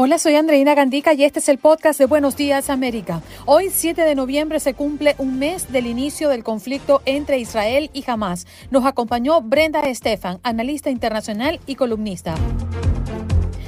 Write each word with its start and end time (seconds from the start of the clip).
Hola, 0.00 0.18
soy 0.18 0.36
Andreina 0.36 0.76
Gandica 0.76 1.12
y 1.12 1.24
este 1.24 1.40
es 1.40 1.48
el 1.48 1.58
podcast 1.58 1.98
de 1.98 2.06
Buenos 2.06 2.36
Días 2.36 2.70
América. 2.70 3.20
Hoy, 3.46 3.68
7 3.68 4.02
de 4.02 4.14
noviembre, 4.14 4.60
se 4.60 4.72
cumple 4.72 5.16
un 5.18 5.40
mes 5.40 5.72
del 5.72 5.88
inicio 5.88 6.28
del 6.28 6.44
conflicto 6.44 7.02
entre 7.04 7.40
Israel 7.40 7.90
y 7.92 8.08
Hamas. 8.08 8.46
Nos 8.70 8.84
acompañó 8.86 9.40
Brenda 9.40 9.80
Estefan, 9.80 10.38
analista 10.44 10.88
internacional 10.88 11.58
y 11.66 11.74
columnista. 11.74 12.36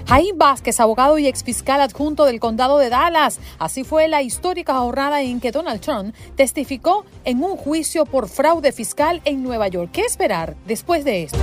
Jaime 0.07 0.39
Vázquez, 0.39 0.79
abogado 0.79 1.19
y 1.19 1.27
exfiscal 1.27 1.81
adjunto 1.81 2.25
del 2.25 2.39
condado 2.39 2.79
de 2.79 2.91
Dallas. 2.91 3.41
Así 3.59 3.83
fue 3.83 4.07
la 4.07 4.23
histórica 4.23 4.75
jornada 4.75 5.23
en 5.23 5.41
que 5.41 5.51
Donald 5.51 5.81
Trump 5.81 6.15
testificó 6.37 7.05
en 7.25 7.43
un 7.43 7.57
juicio 7.57 8.07
por 8.07 8.29
fraude 8.29 8.71
fiscal 8.71 9.21
en 9.25 9.43
Nueva 9.43 9.67
York. 9.67 9.91
¿Qué 9.93 10.03
esperar 10.03 10.55
después 10.65 11.05
de 11.05 11.25
esto? 11.25 11.39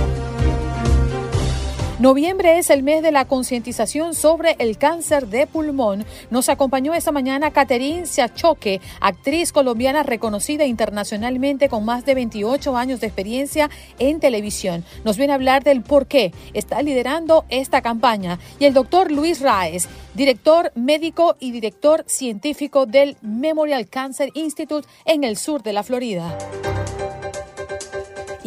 Noviembre 1.98 2.58
es 2.58 2.70
el 2.70 2.84
mes 2.84 3.02
de 3.02 3.10
la 3.10 3.24
concientización 3.24 4.14
sobre 4.14 4.54
el 4.60 4.78
cáncer 4.78 5.26
de 5.26 5.48
pulmón. 5.48 6.04
Nos 6.30 6.48
acompañó 6.48 6.94
esta 6.94 7.10
mañana 7.10 7.50
Caterine 7.50 8.06
Siachoque, 8.06 8.80
actriz 9.00 9.50
colombiana 9.50 10.04
reconocida 10.04 10.64
internacionalmente 10.64 11.68
con 11.68 11.84
más 11.84 12.06
de 12.06 12.14
28 12.14 12.76
años 12.76 13.00
de 13.00 13.08
experiencia 13.08 13.68
en 13.98 14.20
televisión. 14.20 14.84
Nos 15.04 15.16
viene 15.16 15.32
a 15.32 15.34
hablar 15.36 15.64
del 15.64 15.82
por 15.82 16.06
qué 16.06 16.32
está 16.54 16.82
liderando 16.82 17.44
esta 17.48 17.82
campaña. 17.82 18.38
Y 18.60 18.66
el 18.66 18.74
doctor 18.74 19.10
Luis 19.10 19.40
Raez, 19.40 19.88
director 20.14 20.70
médico 20.76 21.34
y 21.40 21.50
director 21.50 22.04
científico 22.06 22.86
del 22.86 23.16
Memorial 23.22 23.88
Cancer 23.88 24.30
Institute 24.34 24.86
en 25.04 25.24
el 25.24 25.36
sur 25.36 25.64
de 25.64 25.72
la 25.72 25.82
Florida. 25.82 26.38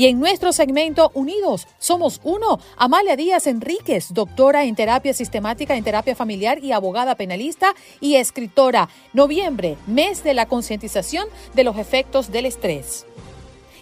Y 0.02 0.08
en 0.08 0.20
nuestro 0.20 0.52
segmento 0.52 1.12
Unidos 1.14 1.68
Somos 1.78 2.22
Uno, 2.24 2.60
Amalia 2.76 3.16
Díaz 3.16 3.46
Enríquez, 3.46 4.16
doctora 4.16 4.64
en 4.64 4.74
terapia 4.74 5.14
sistemática 5.14 5.76
en 5.76 5.84
terapia 5.84 6.16
familiar 6.16 6.58
y 6.58 6.72
abogada 6.72 7.14
penalista 7.14 7.76
y 8.00 8.16
escritora. 8.16 8.90
Noviembre, 9.14 9.78
mes 9.86 10.24
de 10.24 10.34
la 10.34 10.48
concientización 10.48 11.28
de 11.54 11.64
los 11.64 11.78
efectos 11.78 12.32
del 12.32 12.48
estrés. 12.48 13.06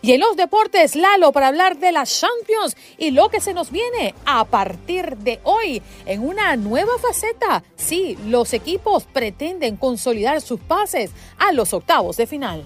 Y 0.01 0.11
en 0.11 0.19
los 0.19 0.35
deportes, 0.35 0.97
Lalo, 0.97 1.31
para 1.31 1.47
hablar 1.47 1.77
de 1.77 1.93
las 1.93 2.19
Champions 2.19 2.75
y 2.97 3.11
lo 3.11 3.29
que 3.29 3.39
se 3.39 3.53
nos 3.53 3.71
viene 3.71 4.13
a 4.25 4.43
partir 4.43 5.15
de 5.19 5.39
hoy 5.45 5.81
en 6.05 6.27
una 6.27 6.57
nueva 6.57 6.99
faceta. 7.01 7.63
Sí, 7.77 8.17
los 8.25 8.51
equipos 8.51 9.05
pretenden 9.05 9.77
consolidar 9.77 10.41
sus 10.41 10.59
pases 10.59 11.11
a 11.37 11.53
los 11.53 11.73
octavos 11.73 12.17
de 12.17 12.27
final. 12.27 12.65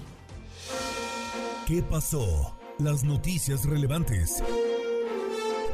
¿Qué 1.68 1.82
pasó? 1.82 2.53
Las 2.80 3.04
noticias 3.04 3.64
relevantes. 3.64 4.42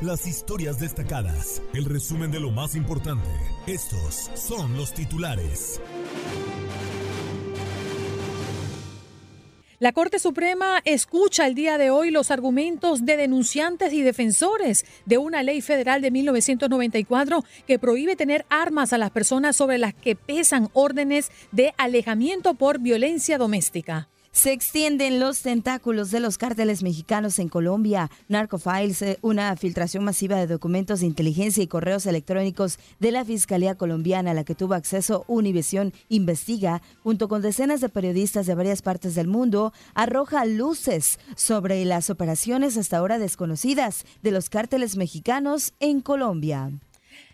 Las 0.03 0.27
historias 0.27 0.79
destacadas. 0.79 1.63
El 1.73 1.87
resumen 1.87 2.31
de 2.31 2.41
lo 2.41 2.51
más 2.51 2.75
importante. 2.75 3.27
Estos 3.67 4.31
son 4.35 4.77
los 4.77 4.93
titulares. 4.93 5.81
La 9.79 9.93
Corte 9.93 10.19
Suprema 10.19 10.83
escucha 10.85 11.47
el 11.47 11.55
día 11.55 11.79
de 11.79 11.89
hoy 11.89 12.11
los 12.11 12.31
argumentos 12.31 13.07
de 13.07 13.17
denunciantes 13.17 13.95
y 13.95 14.03
defensores 14.03 14.85
de 15.07 15.17
una 15.17 15.43
ley 15.43 15.63
federal 15.63 16.03
de 16.03 16.11
1994 16.11 17.45
que 17.67 17.79
prohíbe 17.79 18.15
tener 18.15 18.45
armas 18.51 18.93
a 18.93 18.99
las 18.99 19.11
personas 19.11 19.57
sobre 19.57 19.79
las 19.79 19.95
que 19.95 20.17
pesan 20.17 20.69
órdenes 20.75 21.33
de 21.51 21.73
alejamiento 21.79 22.53
por 22.53 22.79
violencia 22.79 23.39
doméstica. 23.39 24.11
Se 24.33 24.53
extienden 24.53 25.19
los 25.19 25.43
tentáculos 25.43 26.13
de 26.13 26.21
los 26.21 26.39
cárteles 26.39 26.85
mexicanos 26.85 27.41
en 27.41 27.49
Colombia. 27.49 28.11
Narcofiles, 28.29 29.03
eh, 29.03 29.19
una 29.23 29.57
filtración 29.57 30.05
masiva 30.05 30.37
de 30.37 30.47
documentos 30.47 31.01
de 31.01 31.07
inteligencia 31.07 31.65
y 31.65 31.67
correos 31.67 32.07
electrónicos 32.07 32.79
de 33.01 33.11
la 33.11 33.25
Fiscalía 33.25 33.75
colombiana 33.75 34.31
a 34.31 34.35
la 34.35 34.45
que 34.45 34.55
tuvo 34.55 34.75
acceso 34.75 35.25
Univisión 35.27 35.93
Investiga, 36.09 36.81
junto 37.03 37.29
con 37.29 37.43
decenas 37.43 37.81
de 37.81 37.89
periodistas 37.89 38.47
de 38.47 38.55
varias 38.55 38.83
partes 38.83 39.17
del 39.17 39.27
mundo, 39.27 39.73
arroja 39.95 40.45
luces 40.45 41.19
sobre 41.35 41.85
las 41.85 42.09
operaciones 42.09 42.77
hasta 42.77 42.99
ahora 42.99 43.19
desconocidas 43.19 44.05
de 44.23 44.31
los 44.31 44.49
cárteles 44.49 44.97
mexicanos 44.97 45.75
en 45.81 46.01
Colombia. 46.01 46.71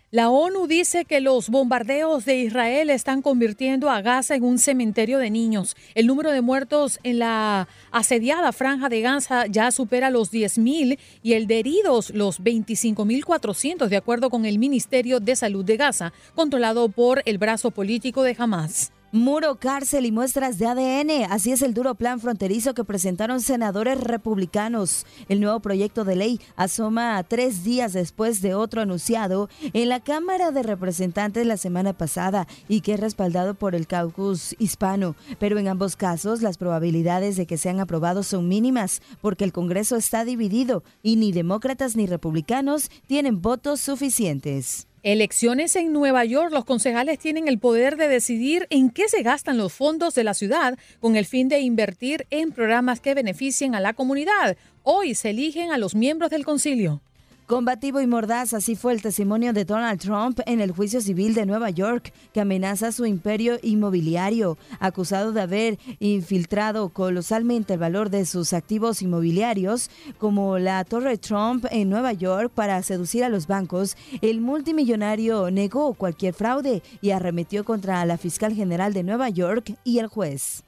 La 0.09 0.29
ONU 0.29 0.67
dice 0.67 1.03
que 1.03 1.19
los 1.19 1.49
bombardeos 1.49 2.23
de 2.23 2.37
Israel 2.37 2.89
están 2.89 3.21
convirtiendo 3.21 3.89
a 3.89 3.99
Gaza 4.01 4.35
en 4.35 4.45
un 4.45 4.57
cementerio 4.57 5.17
de 5.17 5.29
niños. 5.29 5.75
El 5.95 6.07
número 6.07 6.31
de 6.31 6.39
muertos 6.39 6.97
en 7.03 7.19
la 7.19 7.67
asediada 7.91 8.53
franja 8.53 8.87
de 8.87 9.01
Gaza 9.01 9.47
ya 9.47 9.69
supera 9.69 10.09
los 10.09 10.31
10.000 10.31 10.97
y 11.23 11.33
el 11.33 11.45
de 11.45 11.59
heridos 11.59 12.11
los 12.11 12.41
25.400, 12.41 13.87
de 13.89 13.97
acuerdo 13.97 14.29
con 14.29 14.45
el 14.45 14.59
Ministerio 14.59 15.19
de 15.19 15.35
Salud 15.35 15.65
de 15.65 15.75
Gaza, 15.75 16.13
controlado 16.35 16.87
por 16.87 17.21
el 17.25 17.37
brazo 17.37 17.71
político 17.71 18.23
de 18.23 18.33
Hamas. 18.39 18.93
Muro, 19.13 19.55
cárcel 19.55 20.05
y 20.05 20.11
muestras 20.11 20.57
de 20.57 20.67
ADN. 20.67 21.31
Así 21.31 21.53
es 21.53 21.61
el 21.61 21.73
duro 21.73 21.95
plan 21.95 22.19
fronterizo 22.19 22.73
que 22.73 22.83
presentaron 22.83 23.39
senadores 23.39 24.01
republicanos. 24.01 25.05
El 25.29 25.39
nuevo 25.39 25.61
proyecto 25.61 26.03
de 26.03 26.17
ley 26.17 26.41
asoma 26.57 27.23
tres 27.23 27.63
días 27.63 27.93
después 27.93 28.41
de 28.41 28.53
otro 28.53 28.81
anunciado 28.81 29.49
en 29.71 29.87
la 29.87 30.01
Cámara 30.01 30.51
de 30.51 30.61
Representantes 30.61 31.47
la 31.47 31.55
semana 31.55 31.93
pasada 31.93 32.47
y 32.67 32.81
que 32.81 32.95
es 32.95 32.99
respaldado 32.99 33.53
por 33.53 33.75
el 33.75 33.87
caucus 33.87 34.53
hispano. 34.59 35.15
Pero 35.39 35.57
en 35.57 35.69
ambos 35.69 35.95
casos 35.95 36.41
las 36.41 36.57
probabilidades 36.57 37.37
de 37.37 37.45
que 37.45 37.57
sean 37.57 37.79
aprobados 37.79 38.27
son 38.27 38.49
mínimas 38.49 39.01
porque 39.21 39.45
el 39.45 39.53
Congreso 39.53 39.95
está 39.95 40.25
dividido 40.25 40.83
y 41.01 41.15
ni 41.15 41.31
demócratas 41.31 41.95
ni 41.95 42.07
republicanos 42.07 42.91
tienen 43.07 43.41
votos 43.41 43.79
suficientes. 43.79 44.87
Elecciones 45.07 45.77
en 45.77 45.93
Nueva 45.93 46.25
York. 46.25 46.51
Los 46.51 46.65
concejales 46.65 47.17
tienen 47.17 47.47
el 47.47 47.59
poder 47.59 47.95
de 47.95 48.09
decidir 48.09 48.67
en 48.69 48.89
qué 48.89 49.07
se 49.07 49.21
gastan 49.21 49.57
los 49.57 49.71
fondos 49.71 50.15
de 50.15 50.25
la 50.25 50.33
ciudad 50.33 50.77
con 50.99 51.15
el 51.15 51.25
fin 51.25 51.47
de 51.47 51.61
invertir 51.61 52.27
en 52.29 52.51
programas 52.51 52.99
que 52.99 53.13
beneficien 53.13 53.73
a 53.73 53.79
la 53.79 53.93
comunidad. 53.93 54.57
Hoy 54.83 55.15
se 55.15 55.29
eligen 55.29 55.71
a 55.71 55.77
los 55.77 55.95
miembros 55.95 56.29
del 56.29 56.43
concilio. 56.43 57.01
Combativo 57.47 58.01
y 58.01 58.07
mordaz, 58.07 58.53
así 58.53 58.75
fue 58.75 58.91
el 58.91 59.01
testimonio 59.01 59.53
de 59.53 59.63
Donald 59.63 60.01
Trump 60.01 60.41
en 60.45 60.59
el 60.59 60.73
juicio 60.73 60.99
civil 60.99 61.33
de 61.33 61.45
Nueva 61.45 61.69
York, 61.69 62.11
que 62.33 62.41
amenaza 62.41 62.91
su 62.91 63.05
imperio 63.05 63.57
inmobiliario, 63.61 64.57
acusado 64.81 65.31
de 65.31 65.39
haber 65.39 65.79
infiltrado 65.99 66.89
colosalmente 66.89 67.75
el 67.75 67.79
valor 67.79 68.09
de 68.09 68.25
sus 68.25 68.51
activos 68.51 69.01
inmobiliarios, 69.01 69.89
como 70.17 70.59
la 70.59 70.83
Torre 70.83 71.17
Trump 71.17 71.65
en 71.71 71.89
Nueva 71.89 72.11
York 72.11 72.51
para 72.53 72.83
seducir 72.83 73.23
a 73.23 73.29
los 73.29 73.47
bancos. 73.47 73.95
El 74.19 74.41
multimillonario 74.41 75.49
negó 75.49 75.93
cualquier 75.93 76.33
fraude 76.33 76.83
y 76.99 77.11
arremetió 77.11 77.63
contra 77.63 78.05
la 78.05 78.17
fiscal 78.17 78.55
general 78.55 78.91
de 78.91 79.03
Nueva 79.03 79.29
York 79.29 79.73
y 79.85 79.99
el 79.99 80.07
juez. 80.07 80.66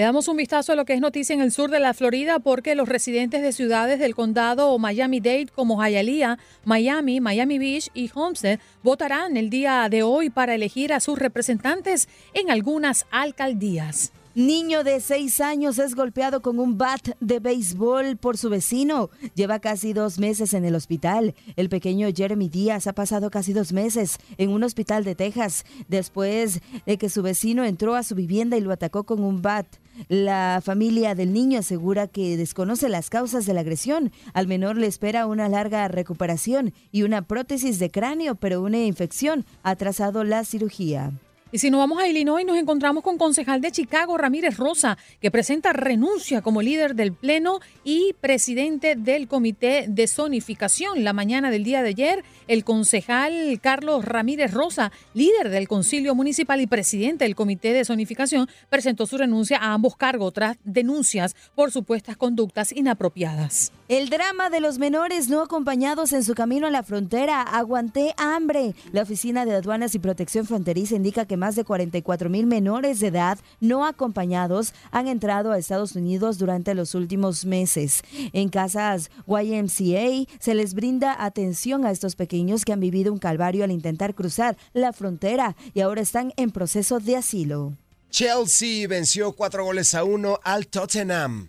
Le 0.00 0.06
damos 0.06 0.28
un 0.28 0.38
vistazo 0.38 0.72
a 0.72 0.76
lo 0.76 0.86
que 0.86 0.94
es 0.94 1.00
noticia 1.02 1.34
en 1.34 1.42
el 1.42 1.52
sur 1.52 1.70
de 1.70 1.78
la 1.78 1.92
Florida 1.92 2.38
porque 2.38 2.74
los 2.74 2.88
residentes 2.88 3.42
de 3.42 3.52
ciudades 3.52 3.98
del 3.98 4.14
condado 4.14 4.78
Miami-Dade 4.78 5.48
como 5.54 5.84
Hialeah, 5.84 6.38
Miami, 6.64 7.20
Miami 7.20 7.58
Beach 7.58 7.90
y 7.92 8.10
Homestead 8.14 8.60
votarán 8.82 9.36
el 9.36 9.50
día 9.50 9.86
de 9.90 10.02
hoy 10.02 10.30
para 10.30 10.54
elegir 10.54 10.94
a 10.94 11.00
sus 11.00 11.18
representantes 11.18 12.08
en 12.32 12.50
algunas 12.50 13.04
alcaldías. 13.10 14.10
Niño 14.40 14.84
de 14.84 15.00
seis 15.00 15.42
años 15.42 15.78
es 15.78 15.94
golpeado 15.94 16.40
con 16.40 16.58
un 16.58 16.78
bat 16.78 17.10
de 17.20 17.40
béisbol 17.40 18.16
por 18.16 18.38
su 18.38 18.48
vecino. 18.48 19.10
Lleva 19.34 19.58
casi 19.58 19.92
dos 19.92 20.18
meses 20.18 20.54
en 20.54 20.64
el 20.64 20.74
hospital. 20.74 21.34
El 21.56 21.68
pequeño 21.68 22.08
Jeremy 22.10 22.48
Díaz 22.48 22.86
ha 22.86 22.94
pasado 22.94 23.30
casi 23.30 23.52
dos 23.52 23.74
meses 23.74 24.16
en 24.38 24.48
un 24.48 24.64
hospital 24.64 25.04
de 25.04 25.14
Texas 25.14 25.66
después 25.88 26.62
de 26.86 26.96
que 26.96 27.10
su 27.10 27.20
vecino 27.20 27.66
entró 27.66 27.94
a 27.94 28.02
su 28.02 28.14
vivienda 28.14 28.56
y 28.56 28.62
lo 28.62 28.72
atacó 28.72 29.04
con 29.04 29.22
un 29.22 29.42
bat. 29.42 29.66
La 30.08 30.62
familia 30.64 31.14
del 31.14 31.34
niño 31.34 31.58
asegura 31.58 32.06
que 32.06 32.38
desconoce 32.38 32.88
las 32.88 33.10
causas 33.10 33.44
de 33.44 33.52
la 33.52 33.60
agresión. 33.60 34.10
Al 34.32 34.46
menor 34.46 34.78
le 34.78 34.86
espera 34.86 35.26
una 35.26 35.50
larga 35.50 35.86
recuperación 35.88 36.72
y 36.92 37.02
una 37.02 37.20
prótesis 37.20 37.78
de 37.78 37.90
cráneo, 37.90 38.36
pero 38.36 38.62
una 38.62 38.78
infección 38.78 39.44
ha 39.62 39.76
trazado 39.76 40.24
la 40.24 40.46
cirugía. 40.46 41.12
Y 41.52 41.58
si 41.58 41.68
nos 41.70 41.78
vamos 41.78 41.98
a 42.00 42.06
Illinois, 42.06 42.46
nos 42.46 42.56
encontramos 42.56 43.02
con 43.02 43.18
concejal 43.18 43.60
de 43.60 43.72
Chicago, 43.72 44.16
Ramírez 44.16 44.56
Rosa, 44.56 44.96
que 45.20 45.32
presenta 45.32 45.72
renuncia 45.72 46.42
como 46.42 46.62
líder 46.62 46.94
del 46.94 47.12
Pleno 47.12 47.58
y 47.82 48.14
presidente 48.20 48.94
del 48.94 49.26
Comité 49.26 49.86
de 49.88 50.06
Zonificación. 50.06 51.02
La 51.02 51.12
mañana 51.12 51.50
del 51.50 51.64
día 51.64 51.82
de 51.82 51.88
ayer, 51.88 52.24
el 52.46 52.62
concejal 52.62 53.58
Carlos 53.60 54.04
Ramírez 54.04 54.54
Rosa, 54.54 54.92
líder 55.12 55.50
del 55.50 55.66
Concilio 55.66 56.14
Municipal 56.14 56.60
y 56.60 56.68
presidente 56.68 57.24
del 57.24 57.34
Comité 57.34 57.72
de 57.72 57.84
Zonificación, 57.84 58.48
presentó 58.68 59.06
su 59.06 59.18
renuncia 59.18 59.58
a 59.58 59.72
ambos 59.72 59.96
cargos 59.96 60.32
tras 60.32 60.56
denuncias 60.62 61.34
por 61.56 61.72
supuestas 61.72 62.16
conductas 62.16 62.70
inapropiadas. 62.70 63.72
El 63.88 64.08
drama 64.08 64.50
de 64.50 64.60
los 64.60 64.78
menores 64.78 65.28
no 65.28 65.42
acompañados 65.42 66.12
en 66.12 66.22
su 66.22 66.34
camino 66.34 66.68
a 66.68 66.70
la 66.70 66.84
frontera. 66.84 67.42
Aguanté 67.42 68.14
hambre. 68.18 68.76
La 68.92 69.02
Oficina 69.02 69.44
de 69.44 69.56
Aduanas 69.56 69.96
y 69.96 69.98
Protección 69.98 70.46
Fronteriza 70.46 70.94
indica 70.94 71.24
que 71.24 71.39
más 71.40 71.56
de 71.56 71.64
44 71.64 72.30
mil 72.30 72.46
menores 72.46 73.00
de 73.00 73.08
edad 73.08 73.40
no 73.58 73.84
acompañados 73.84 74.72
han 74.92 75.08
entrado 75.08 75.50
a 75.50 75.58
Estados 75.58 75.96
Unidos 75.96 76.38
durante 76.38 76.74
los 76.74 76.94
últimos 76.94 77.44
meses. 77.44 78.02
En 78.32 78.48
casas 78.48 79.10
YMCA 79.26 80.30
se 80.38 80.54
les 80.54 80.74
brinda 80.74 81.16
atención 81.18 81.84
a 81.84 81.90
estos 81.90 82.14
pequeños 82.14 82.64
que 82.64 82.72
han 82.72 82.80
vivido 82.80 83.12
un 83.12 83.18
calvario 83.18 83.64
al 83.64 83.72
intentar 83.72 84.14
cruzar 84.14 84.56
la 84.72 84.92
frontera 84.92 85.56
y 85.74 85.80
ahora 85.80 86.02
están 86.02 86.32
en 86.36 86.52
proceso 86.52 87.00
de 87.00 87.16
asilo. 87.16 87.72
Chelsea 88.10 88.86
venció 88.86 89.32
cuatro 89.32 89.64
goles 89.64 89.94
a 89.94 90.04
uno 90.04 90.38
al 90.44 90.66
Tottenham. 90.66 91.48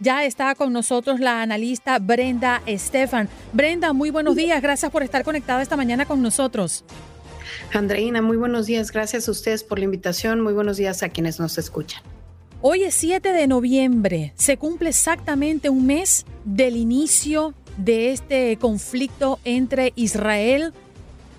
Ya 0.00 0.24
está 0.24 0.54
con 0.54 0.72
nosotros 0.72 1.20
la 1.20 1.42
analista 1.42 1.98
Brenda 1.98 2.62
Estefan. 2.66 3.28
Brenda, 3.52 3.92
muy 3.92 4.10
buenos 4.10 4.36
días. 4.36 4.60
Gracias 4.62 4.90
por 4.90 5.02
estar 5.02 5.24
conectada 5.24 5.62
esta 5.62 5.76
mañana 5.76 6.06
con 6.06 6.22
nosotros. 6.22 6.84
Andreina, 7.72 8.22
muy 8.22 8.36
buenos 8.36 8.66
días. 8.66 8.90
Gracias 8.90 9.28
a 9.28 9.30
ustedes 9.30 9.64
por 9.64 9.78
la 9.78 9.84
invitación. 9.84 10.40
Muy 10.40 10.52
buenos 10.52 10.76
días 10.76 11.02
a 11.02 11.08
quienes 11.08 11.40
nos 11.40 11.58
escuchan. 11.58 12.02
Hoy 12.60 12.82
es 12.82 12.94
7 12.94 13.32
de 13.32 13.46
noviembre. 13.46 14.32
Se 14.36 14.56
cumple 14.56 14.88
exactamente 14.90 15.68
un 15.68 15.86
mes 15.86 16.26
del 16.44 16.76
inicio 16.76 17.54
de 17.76 18.12
este 18.12 18.56
conflicto 18.56 19.38
entre 19.44 19.92
Israel 19.96 20.72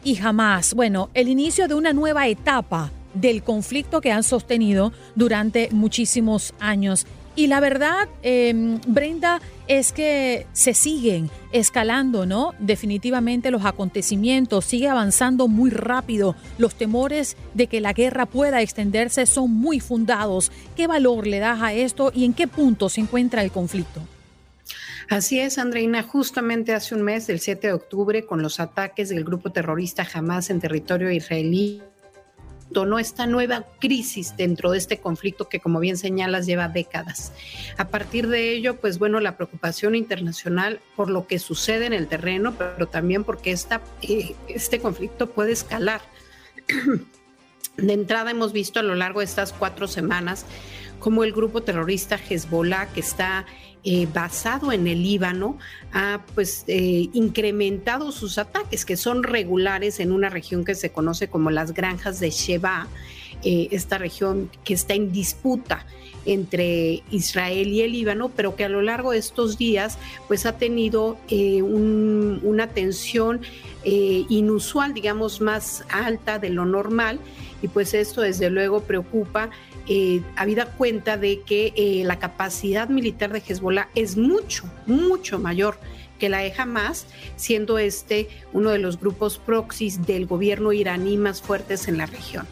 y 0.03 0.19
Hamas. 0.19 0.73
Bueno, 0.73 1.09
el 1.13 1.27
inicio 1.27 1.67
de 1.67 1.73
una 1.73 1.91
nueva 1.93 2.27
etapa 2.27 2.91
del 3.13 3.43
conflicto 3.43 3.99
que 3.99 4.11
han 4.11 4.23
sostenido 4.23 4.93
durante 5.15 5.69
muchísimos 5.71 6.53
años. 6.59 7.07
Y 7.37 7.45
la 7.45 7.59
verdad, 7.59 8.09
em, 8.23 8.81
Brenda, 8.87 9.39
es 9.67 9.91
que 9.91 10.47
se 10.53 10.73
siguen 10.73 11.29
escalando, 11.51 12.25
¿no? 12.25 12.55
Definitivamente 12.57 13.51
los 13.51 13.63
acontecimientos, 13.63 14.65
sigue 14.65 14.89
avanzando 14.89 15.47
muy 15.47 15.69
rápido. 15.69 16.35
Los 16.57 16.73
temores 16.73 17.37
de 17.53 17.67
que 17.67 17.79
la 17.79 17.93
guerra 17.93 18.25
pueda 18.25 18.63
extenderse 18.63 19.27
son 19.27 19.53
muy 19.53 19.79
fundados. 19.79 20.51
¿Qué 20.75 20.87
valor 20.87 21.27
le 21.27 21.37
das 21.37 21.61
a 21.61 21.73
esto 21.73 22.11
y 22.11 22.25
en 22.25 22.33
qué 22.33 22.47
punto 22.47 22.89
se 22.89 23.01
encuentra 23.01 23.43
el 23.43 23.51
conflicto? 23.51 24.01
Así 25.07 25.39
es, 25.39 25.59
Andreina. 25.59 26.01
Justamente 26.01 26.73
hace 26.73 26.95
un 26.95 27.03
mes, 27.03 27.29
el 27.29 27.39
7 27.39 27.67
de 27.67 27.73
octubre, 27.73 28.25
con 28.25 28.41
los 28.41 28.59
ataques 28.59 29.09
del 29.09 29.23
grupo 29.23 29.51
terrorista 29.51 30.07
Hamas 30.11 30.49
en 30.49 30.59
territorio 30.59 31.11
israelí, 31.11 31.83
¿no? 32.73 32.99
esta 32.99 33.25
nueva 33.25 33.65
crisis 33.79 34.35
dentro 34.37 34.71
de 34.71 34.77
este 34.77 34.99
conflicto 34.99 35.49
que, 35.49 35.59
como 35.59 35.79
bien 35.79 35.97
señalas, 35.97 36.45
lleva 36.45 36.67
décadas. 36.67 37.31
A 37.77 37.87
partir 37.87 38.27
de 38.27 38.51
ello, 38.51 38.77
pues 38.79 38.99
bueno, 38.99 39.19
la 39.19 39.35
preocupación 39.35 39.95
internacional 39.95 40.79
por 40.95 41.09
lo 41.09 41.27
que 41.27 41.39
sucede 41.39 41.85
en 41.85 41.93
el 41.93 42.07
terreno, 42.07 42.55
pero 42.57 42.87
también 42.87 43.23
porque 43.23 43.51
esta, 43.51 43.81
eh, 44.01 44.35
este 44.47 44.79
conflicto 44.79 45.29
puede 45.29 45.51
escalar. 45.51 46.01
De 47.77 47.93
entrada 47.93 48.31
hemos 48.31 48.53
visto 48.53 48.79
a 48.79 48.83
lo 48.83 48.95
largo 48.95 49.19
de 49.19 49.25
estas 49.25 49.53
cuatro 49.53 49.87
semanas 49.87 50.47
como 50.99 51.23
el 51.23 51.33
grupo 51.33 51.61
terrorista 51.61 52.17
Hezbollah, 52.17 52.87
que 52.93 52.99
está 53.01 53.45
eh, 53.89 54.05
basado 54.13 54.73
en 54.73 54.85
el 54.85 55.01
Líbano, 55.01 55.57
ha 55.93 56.21
pues 56.35 56.65
eh, 56.67 57.07
incrementado 57.13 58.11
sus 58.11 58.37
ataques, 58.37 58.83
que 58.83 58.97
son 58.97 59.23
regulares 59.23 60.01
en 60.01 60.11
una 60.11 60.29
región 60.29 60.65
que 60.65 60.75
se 60.75 60.91
conoce 60.91 61.29
como 61.29 61.51
las 61.51 61.73
granjas 61.73 62.19
de 62.19 62.31
Sheba, 62.31 62.87
eh, 63.43 63.69
esta 63.71 63.97
región 63.97 64.49
que 64.65 64.73
está 64.73 64.93
en 64.93 65.13
disputa 65.13 65.85
entre 66.25 67.03
Israel 67.11 67.69
y 67.69 67.81
el 67.81 67.93
Líbano, 67.93 68.29
pero 68.35 68.57
que 68.57 68.65
a 68.65 68.69
lo 68.69 68.81
largo 68.81 69.11
de 69.11 69.19
estos 69.19 69.57
días 69.57 69.97
pues 70.27 70.45
ha 70.45 70.57
tenido 70.57 71.17
una 71.29 72.67
tensión 72.67 73.39
inusual, 73.85 74.93
digamos, 74.93 75.39
más 75.39 75.85
alta 75.89 76.39
de 76.39 76.49
lo 76.49 76.65
normal. 76.65 77.21
Y 77.61 77.69
pues 77.69 77.93
esto 77.93 78.19
desde 78.19 78.49
luego 78.49 78.81
preocupa 78.81 79.49
eh, 79.89 80.21
habida 80.35 80.65
cuenta 80.65 81.17
de 81.17 81.41
que 81.41 81.73
eh, 81.75 82.03
la 82.03 82.19
capacidad 82.19 82.89
militar 82.89 83.31
de 83.31 83.41
Hezbollah 83.45 83.89
es 83.95 84.17
mucho, 84.17 84.63
mucho 84.85 85.39
mayor 85.39 85.79
que 86.19 86.29
la 86.29 86.39
de 86.39 86.53
Hamas, 86.57 87.07
siendo 87.35 87.77
este 87.77 88.27
uno 88.53 88.71
de 88.71 88.79
los 88.79 88.99
grupos 88.99 89.37
proxies 89.37 90.05
del 90.05 90.25
gobierno 90.25 90.73
iraní 90.73 91.17
más 91.17 91.41
fuertes 91.41 91.87
en 91.87 91.97
la 91.97 92.05
región. 92.05 92.47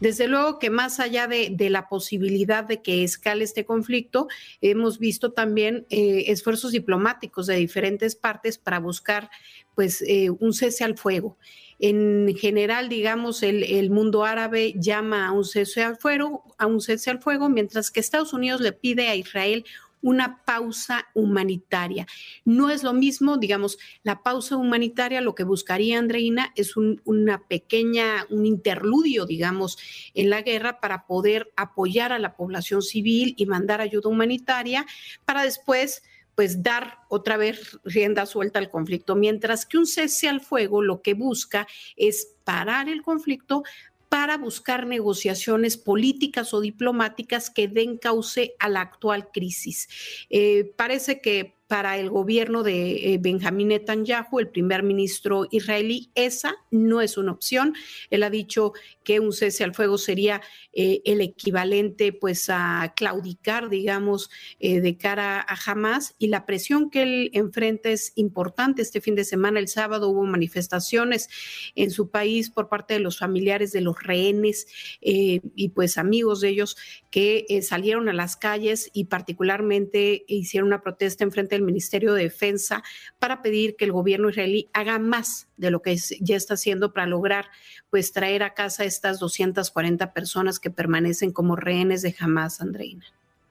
Desde 0.00 0.28
luego 0.28 0.58
que 0.58 0.70
más 0.70 1.00
allá 1.00 1.26
de, 1.26 1.56
la 1.70 1.88
posibilidad 1.88 2.64
de 2.64 2.82
que 2.82 3.02
escale 3.02 3.44
este 3.44 3.64
conflicto, 3.64 4.28
hemos 4.60 4.98
visto 4.98 5.32
también 5.32 5.86
eh, 5.90 6.24
esfuerzos 6.28 6.72
diplomáticos 6.72 7.46
de 7.46 7.56
diferentes 7.56 8.14
partes 8.14 8.58
para 8.58 8.78
buscar 8.78 9.28
pues, 9.74 10.02
eh, 10.02 10.30
un 10.30 10.52
cese 10.52 10.84
al 10.84 10.96
fuego. 10.96 11.36
En 11.78 12.34
general, 12.36 12.88
digamos, 12.88 13.42
el, 13.42 13.90
mundo 13.90 14.24
árabe 14.24 14.74
llama 14.76 15.28
a 15.28 15.32
un 15.32 15.44
cese 15.44 15.82
al 15.82 15.96
fuego, 15.96 16.44
a 16.58 16.66
un 16.66 16.80
cese 16.80 17.10
al 17.10 17.20
fuego, 17.20 17.48
mientras 17.48 17.90
que 17.90 18.00
Estados 18.00 18.32
Unidos 18.32 18.60
le 18.60 18.72
pide 18.72 19.08
a 19.08 19.14
Israel 19.14 19.64
una 20.00 20.42
pausa 20.44 21.06
humanitaria. 21.14 22.06
No 22.44 22.70
es 22.70 22.82
lo 22.82 22.92
mismo, 22.92 23.36
digamos, 23.36 23.78
la 24.02 24.22
pausa 24.22 24.56
humanitaria, 24.56 25.20
lo 25.20 25.34
que 25.34 25.44
buscaría 25.44 25.98
Andreina 25.98 26.52
es 26.56 26.76
una 26.76 27.46
pequeña, 27.46 28.26
un 28.30 28.46
interludio, 28.46 29.26
digamos, 29.26 29.78
en 30.14 30.30
la 30.30 30.42
guerra 30.42 30.80
para 30.80 31.06
poder 31.06 31.52
apoyar 31.56 32.12
a 32.12 32.18
la 32.18 32.36
población 32.36 32.82
civil 32.82 33.34
y 33.36 33.46
mandar 33.46 33.80
ayuda 33.80 34.08
humanitaria 34.08 34.86
para 35.24 35.42
después 35.42 36.02
pues 36.38 36.62
dar 36.62 37.00
otra 37.08 37.36
vez 37.36 37.80
rienda 37.82 38.24
suelta 38.24 38.60
al 38.60 38.70
conflicto, 38.70 39.16
mientras 39.16 39.66
que 39.66 39.76
un 39.76 39.88
cese 39.88 40.28
al 40.28 40.40
fuego 40.40 40.82
lo 40.82 41.02
que 41.02 41.14
busca 41.14 41.66
es 41.96 42.36
parar 42.44 42.88
el 42.88 43.02
conflicto 43.02 43.64
para 44.08 44.38
buscar 44.38 44.86
negociaciones 44.86 45.76
políticas 45.76 46.54
o 46.54 46.60
diplomáticas 46.60 47.50
que 47.50 47.66
den 47.66 47.98
cauce 47.98 48.54
a 48.60 48.68
la 48.68 48.82
actual 48.82 49.32
crisis. 49.32 49.88
Eh, 50.30 50.72
parece 50.76 51.20
que 51.20 51.57
para 51.68 51.98
el 51.98 52.08
gobierno 52.08 52.62
de 52.62 53.12
eh, 53.12 53.18
Benjamín 53.20 53.68
Netanyahu, 53.68 54.38
el 54.38 54.48
primer 54.48 54.82
ministro 54.82 55.46
israelí, 55.50 56.10
esa 56.14 56.56
no 56.70 57.02
es 57.02 57.18
una 57.18 57.32
opción. 57.32 57.74
Él 58.10 58.22
ha 58.22 58.30
dicho 58.30 58.72
que 59.04 59.20
un 59.20 59.34
cese 59.34 59.64
al 59.64 59.74
fuego 59.74 59.98
sería 59.98 60.40
eh, 60.72 61.02
el 61.04 61.20
equivalente 61.20 62.14
pues 62.14 62.48
a 62.48 62.94
claudicar, 62.96 63.68
digamos, 63.68 64.30
eh, 64.60 64.80
de 64.80 64.96
cara 64.96 65.40
a 65.40 65.58
Hamas 65.66 66.14
y 66.18 66.28
la 66.28 66.46
presión 66.46 66.88
que 66.88 67.02
él 67.02 67.30
enfrenta 67.34 67.90
es 67.90 68.12
importante. 68.14 68.80
Este 68.80 69.02
fin 69.02 69.14
de 69.14 69.24
semana, 69.24 69.60
el 69.60 69.68
sábado, 69.68 70.08
hubo 70.08 70.24
manifestaciones 70.24 71.28
en 71.74 71.90
su 71.90 72.10
país 72.10 72.48
por 72.48 72.70
parte 72.70 72.94
de 72.94 73.00
los 73.00 73.18
familiares 73.18 73.72
de 73.72 73.82
los 73.82 74.02
rehenes 74.02 74.66
y 75.00 75.68
pues 75.70 75.98
amigos 75.98 76.40
de 76.40 76.48
ellos 76.48 76.76
que 77.10 77.60
salieron 77.62 78.08
a 78.08 78.14
las 78.14 78.36
calles 78.36 78.90
y 78.94 79.04
particularmente 79.04 80.24
hicieron 80.28 80.68
una 80.68 80.80
protesta 80.80 81.24
en 81.24 81.32
frente 81.32 81.57
el 81.58 81.64
Ministerio 81.64 82.14
de 82.14 82.24
Defensa 82.24 82.82
para 83.18 83.42
pedir 83.42 83.76
que 83.76 83.84
el 83.84 83.92
gobierno 83.92 84.30
israelí 84.30 84.70
haga 84.72 84.98
más 84.98 85.48
de 85.56 85.70
lo 85.70 85.82
que 85.82 85.96
ya 86.20 86.36
está 86.36 86.54
haciendo 86.54 86.92
para 86.92 87.06
lograr 87.06 87.46
pues 87.90 88.12
traer 88.12 88.42
a 88.42 88.54
casa 88.54 88.84
estas 88.84 89.18
240 89.18 90.12
personas 90.12 90.58
que 90.58 90.70
permanecen 90.70 91.32
como 91.32 91.56
rehenes 91.56 92.02
de 92.02 92.14
Hamas, 92.18 92.60
Andreina. 92.60 93.04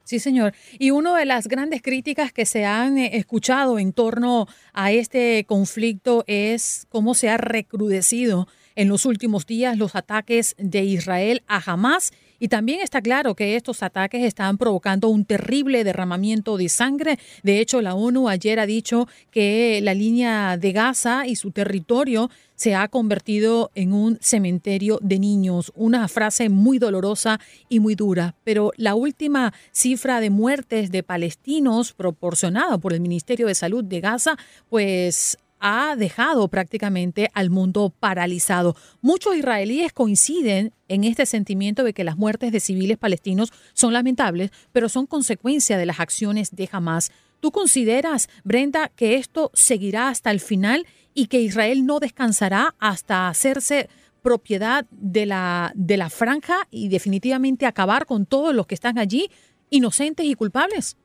Sí, 0.08 0.20
señor. 0.20 0.54
Y 0.78 0.90
una 0.90 1.14
de 1.18 1.26
las 1.26 1.48
grandes 1.48 1.82
críticas 1.82 2.32
que 2.32 2.46
se 2.46 2.64
han 2.64 2.96
eh, 2.96 3.18
escuchado 3.18 3.78
en 3.78 3.92
torno 3.92 4.46
a 4.72 4.90
este 4.90 5.44
conflicto 5.46 6.24
es 6.26 6.86
cómo 6.88 7.12
se 7.12 7.28
ha 7.28 7.36
recrudecido 7.36 8.48
en 8.74 8.88
los 8.88 9.04
últimos 9.04 9.44
días 9.44 9.76
los 9.76 9.94
ataques 9.96 10.54
de 10.56 10.82
Israel 10.84 11.42
a 11.46 11.60
Hamas. 11.60 12.12
Y 12.38 12.48
también 12.48 12.80
está 12.80 13.02
claro 13.02 13.34
que 13.34 13.56
estos 13.56 13.82
ataques 13.82 14.22
están 14.22 14.58
provocando 14.58 15.08
un 15.08 15.24
terrible 15.24 15.84
derramamiento 15.84 16.56
de 16.56 16.68
sangre. 16.68 17.18
De 17.42 17.60
hecho, 17.60 17.82
la 17.82 17.94
ONU 17.94 18.28
ayer 18.28 18.60
ha 18.60 18.66
dicho 18.66 19.08
que 19.30 19.80
la 19.82 19.94
línea 19.94 20.56
de 20.56 20.72
Gaza 20.72 21.26
y 21.26 21.36
su 21.36 21.50
territorio 21.50 22.30
se 22.54 22.74
ha 22.74 22.88
convertido 22.88 23.70
en 23.74 23.92
un 23.92 24.18
cementerio 24.20 24.98
de 25.00 25.18
niños. 25.18 25.72
Una 25.76 26.08
frase 26.08 26.48
muy 26.48 26.78
dolorosa 26.78 27.40
y 27.68 27.80
muy 27.80 27.94
dura. 27.94 28.34
Pero 28.44 28.72
la 28.76 28.94
última 28.94 29.52
cifra 29.70 30.20
de 30.20 30.30
muertes 30.30 30.90
de 30.90 31.02
palestinos 31.02 31.92
proporcionada 31.92 32.78
por 32.78 32.92
el 32.92 33.00
Ministerio 33.00 33.46
de 33.46 33.54
Salud 33.54 33.84
de 33.84 34.00
Gaza, 34.00 34.36
pues 34.68 35.38
ha 35.60 35.96
dejado 35.96 36.48
prácticamente 36.48 37.30
al 37.34 37.50
mundo 37.50 37.92
paralizado. 37.98 38.76
Muchos 39.00 39.36
israelíes 39.36 39.92
coinciden 39.92 40.72
en 40.88 41.04
este 41.04 41.26
sentimiento 41.26 41.84
de 41.84 41.92
que 41.92 42.04
las 42.04 42.16
muertes 42.16 42.52
de 42.52 42.60
civiles 42.60 42.98
palestinos 42.98 43.52
son 43.74 43.92
lamentables, 43.92 44.50
pero 44.72 44.88
son 44.88 45.06
consecuencia 45.06 45.78
de 45.78 45.86
las 45.86 46.00
acciones 46.00 46.54
de 46.54 46.68
Hamas. 46.70 47.10
¿Tú 47.40 47.52
consideras, 47.52 48.28
Brenda, 48.44 48.88
que 48.88 49.16
esto 49.16 49.50
seguirá 49.54 50.08
hasta 50.08 50.30
el 50.30 50.40
final 50.40 50.86
y 51.14 51.26
que 51.26 51.40
Israel 51.40 51.86
no 51.86 52.00
descansará 52.00 52.74
hasta 52.78 53.28
hacerse 53.28 53.88
propiedad 54.22 54.86
de 54.90 55.26
la, 55.26 55.72
de 55.74 55.96
la 55.96 56.10
franja 56.10 56.66
y 56.70 56.88
definitivamente 56.88 57.66
acabar 57.66 58.06
con 58.06 58.26
todos 58.26 58.54
los 58.54 58.66
que 58.66 58.74
están 58.74 58.98
allí, 58.98 59.30
inocentes 59.70 60.26
y 60.26 60.34
culpables? 60.34 60.96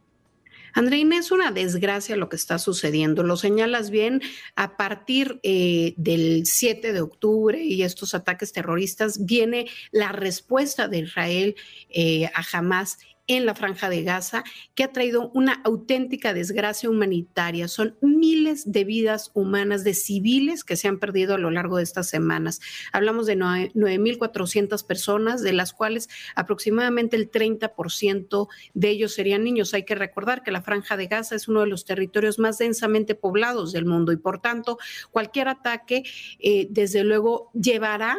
Andreina, 0.74 1.18
es 1.18 1.32
una 1.32 1.51
desgracia 1.51 2.15
lo 2.15 2.30
que 2.30 2.36
está 2.36 2.58
sucediendo. 2.60 3.24
Lo 3.24 3.38
señalas 3.38 3.89
bien, 3.89 4.22
a 4.56 4.75
partir 4.75 5.39
eh, 5.44 5.94
del 5.98 6.46
7 6.46 6.94
de 6.94 7.01
octubre 7.01 7.63
y 7.63 7.84
estos 7.84 8.15
ataques 8.15 8.51
terroristas 8.51 9.25
viene 9.25 9.68
la 9.92 10.12
respuesta 10.12 10.88
de 10.88 11.00
Israel 11.00 11.56
eh, 11.89 12.25
a 12.34 12.44
Hamas 12.51 12.98
en 13.27 13.46
la 13.46 13.56
franja 13.56 13.89
de 13.89 14.03
Gaza, 14.03 14.44
que 14.75 14.84
ha 14.84 14.92
traído 14.92 15.32
una 15.34 15.53
auténtica 15.63 16.34
desgracia 16.34 16.89
humanitaria. 16.89 17.68
Son 17.68 17.98
miles 18.01 18.72
de 18.72 18.84
vidas 18.84 19.32
humanas 19.34 19.84
de 19.84 19.94
civiles 19.94 20.63
que 20.63 20.75
se 20.75 20.88
han 20.88 21.00
perdido 21.00 21.36
a 21.36 21.38
lo 21.38 21.50
largo 21.50 21.77
de 21.77 21.84
estas 21.84 22.10
semanas. 22.10 22.60
Hablamos 22.92 23.25
de 23.25 23.38
9.400 23.38 24.86
personas, 24.86 25.42
de 25.42 25.53
las 25.53 25.74
cuales 25.74 26.10
aproximadamente 26.36 27.15
el 27.15 27.32
30% 27.32 28.48
de 28.74 28.89
ellos 28.89 29.13
serían 29.13 29.44
niños. 29.44 29.74
Hay 29.74 29.84
que 29.84 29.96
recordar 29.96 30.44
que 30.44 30.51
la 30.51 30.62
franja 30.62 30.98
de 30.98 31.08
Gaza 31.08 31.36
es 31.36 31.48
uno 31.48 31.62
de 31.62 31.68
los 31.68 31.86
territorios 31.86 32.39
más 32.39 32.58
densamente 32.58 33.15
poblados 33.15 33.72
del 33.72 33.86
mundo 33.86 34.12
y 34.12 34.18
por 34.18 34.42
tanto 34.42 34.77
cualquier 35.12 35.48
ataque, 35.48 36.03
eh, 36.39 36.68
desde 36.70 37.03
luego, 37.03 37.51
llevará 37.53 38.18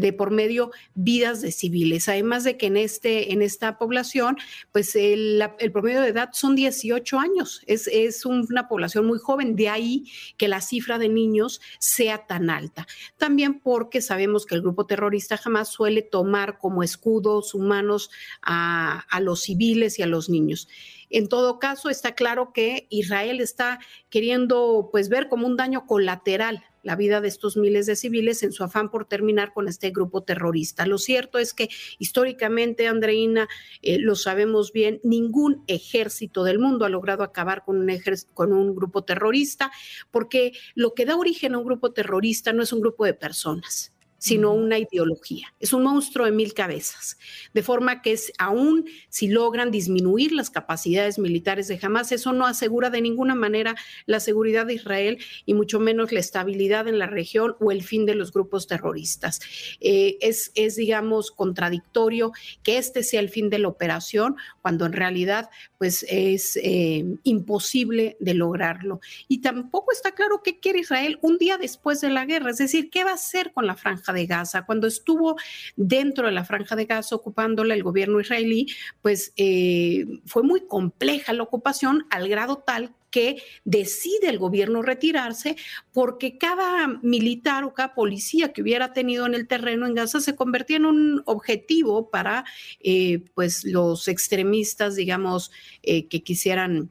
de 0.00 0.12
por 0.12 0.30
medio 0.30 0.70
vidas 0.94 1.40
de 1.40 1.52
civiles. 1.52 2.08
Además 2.08 2.44
de 2.44 2.56
que 2.56 2.66
en, 2.66 2.76
este, 2.76 3.32
en 3.32 3.42
esta 3.42 3.78
población, 3.78 4.36
pues 4.72 4.94
el, 4.96 5.42
promedio 5.72 6.02
de 6.02 6.08
edad 6.08 6.30
son 6.32 6.54
18 6.54 7.18
años. 7.18 7.62
Es, 7.66 7.86
es 7.88 8.26
una 8.26 8.68
población 8.68 9.06
muy 9.06 9.18
joven, 9.18 9.56
de 9.56 9.68
ahí 9.68 10.04
que 10.36 10.48
la 10.48 10.60
cifra 10.60 10.98
de 10.98 11.08
niños 11.08 11.60
sea 11.78 12.26
tan 12.26 12.50
alta. 12.50 12.86
También 13.16 13.60
porque 13.60 14.00
sabemos 14.00 14.46
que 14.46 14.54
el 14.54 14.62
grupo 14.62 14.86
terrorista 14.86 15.36
jamás 15.36 15.68
suele 15.68 16.02
tomar 16.02 16.58
como 16.58 16.82
escudos 16.82 17.54
humanos 17.54 18.10
a, 18.42 19.04
a 19.10 19.20
los 19.20 19.42
civiles 19.42 19.98
y 19.98 20.02
a 20.02 20.06
los 20.06 20.28
niños. 20.28 20.68
En 21.08 21.28
todo 21.28 21.58
caso, 21.58 21.88
está 21.88 22.14
claro 22.14 22.52
que 22.52 22.86
Israel 22.90 23.40
está 23.40 23.78
queriendo 24.10 24.88
pues 24.90 25.08
ver 25.08 25.28
como 25.28 25.46
un 25.46 25.56
daño 25.56 25.86
colateral 25.86 26.64
la 26.86 26.94
vida 26.94 27.20
de 27.20 27.26
estos 27.26 27.56
miles 27.56 27.84
de 27.86 27.96
civiles 27.96 28.44
en 28.44 28.52
su 28.52 28.62
afán 28.62 28.92
por 28.92 29.06
terminar 29.06 29.52
con 29.52 29.66
este 29.66 29.90
grupo 29.90 30.22
terrorista. 30.22 30.86
Lo 30.86 30.98
cierto 30.98 31.38
es 31.38 31.52
que 31.52 31.68
históricamente, 31.98 32.86
Andreina, 32.86 33.48
eh, 33.82 33.98
lo 33.98 34.14
sabemos 34.14 34.72
bien, 34.72 35.00
ningún 35.02 35.64
ejército 35.66 36.44
del 36.44 36.60
mundo 36.60 36.84
ha 36.84 36.88
logrado 36.88 37.24
acabar 37.24 37.64
con 37.64 37.80
un, 37.80 37.90
con 38.34 38.52
un 38.52 38.76
grupo 38.76 39.02
terrorista, 39.02 39.72
porque 40.12 40.52
lo 40.76 40.94
que 40.94 41.06
da 41.06 41.16
origen 41.16 41.54
a 41.54 41.58
un 41.58 41.64
grupo 41.64 41.92
terrorista 41.92 42.52
no 42.52 42.62
es 42.62 42.72
un 42.72 42.80
grupo 42.80 43.04
de 43.04 43.14
personas 43.14 43.95
sino 44.18 44.52
una 44.52 44.78
ideología. 44.78 45.54
Es 45.60 45.72
un 45.72 45.84
monstruo 45.84 46.26
de 46.26 46.32
mil 46.32 46.54
cabezas. 46.54 47.18
De 47.54 47.62
forma 47.62 48.02
que 48.02 48.12
es, 48.12 48.32
aún 48.38 48.86
si 49.08 49.28
logran 49.28 49.70
disminuir 49.70 50.32
las 50.32 50.50
capacidades 50.50 51.18
militares 51.18 51.68
de 51.68 51.78
Hamas, 51.80 52.12
eso 52.12 52.32
no 52.32 52.46
asegura 52.46 52.90
de 52.90 53.02
ninguna 53.02 53.34
manera 53.34 53.74
la 54.06 54.20
seguridad 54.20 54.66
de 54.66 54.74
Israel 54.74 55.18
y 55.44 55.54
mucho 55.54 55.80
menos 55.80 56.12
la 56.12 56.20
estabilidad 56.20 56.88
en 56.88 56.98
la 56.98 57.06
región 57.06 57.56
o 57.60 57.70
el 57.70 57.82
fin 57.82 58.06
de 58.06 58.14
los 58.14 58.32
grupos 58.32 58.66
terroristas. 58.66 59.40
Eh, 59.80 60.18
es, 60.20 60.52
es, 60.54 60.76
digamos, 60.76 61.30
contradictorio 61.30 62.32
que 62.62 62.78
este 62.78 63.02
sea 63.02 63.20
el 63.20 63.28
fin 63.28 63.50
de 63.50 63.58
la 63.58 63.68
operación 63.68 64.36
cuando 64.62 64.86
en 64.86 64.92
realidad 64.92 65.50
pues 65.78 66.04
es 66.08 66.56
eh, 66.62 67.04
imposible 67.22 68.16
de 68.20 68.34
lograrlo. 68.34 69.00
Y 69.28 69.40
tampoco 69.40 69.92
está 69.92 70.12
claro 70.12 70.42
qué 70.42 70.58
quiere 70.58 70.80
Israel 70.80 71.18
un 71.22 71.38
día 71.38 71.58
después 71.58 72.00
de 72.00 72.10
la 72.10 72.24
guerra, 72.24 72.50
es 72.50 72.58
decir, 72.58 72.90
qué 72.90 73.04
va 73.04 73.10
a 73.10 73.14
hacer 73.14 73.52
con 73.52 73.66
la 73.66 73.76
franja 73.76 74.12
de 74.16 74.26
Gaza. 74.26 74.66
Cuando 74.66 74.88
estuvo 74.88 75.36
dentro 75.76 76.26
de 76.26 76.32
la 76.32 76.44
franja 76.44 76.74
de 76.74 76.86
Gaza 76.86 77.14
ocupándola 77.14 77.74
el 77.74 77.84
gobierno 77.84 78.20
israelí, 78.20 78.66
pues 79.02 79.32
eh, 79.36 80.06
fue 80.26 80.42
muy 80.42 80.66
compleja 80.66 81.32
la 81.32 81.44
ocupación 81.44 82.06
al 82.10 82.28
grado 82.28 82.58
tal 82.58 82.94
que 83.10 83.42
decide 83.64 84.28
el 84.28 84.38
gobierno 84.38 84.82
retirarse 84.82 85.56
porque 85.92 86.36
cada 86.36 86.86
militar 87.02 87.64
o 87.64 87.72
cada 87.72 87.94
policía 87.94 88.52
que 88.52 88.62
hubiera 88.62 88.92
tenido 88.92 89.24
en 89.24 89.34
el 89.34 89.46
terreno 89.46 89.86
en 89.86 89.94
Gaza 89.94 90.20
se 90.20 90.36
convertía 90.36 90.76
en 90.76 90.84
un 90.86 91.22
objetivo 91.24 92.10
para 92.10 92.44
eh, 92.80 93.24
pues 93.34 93.64
los 93.64 94.08
extremistas, 94.08 94.96
digamos, 94.96 95.50
eh, 95.82 96.08
que 96.08 96.22
quisieran 96.22 96.90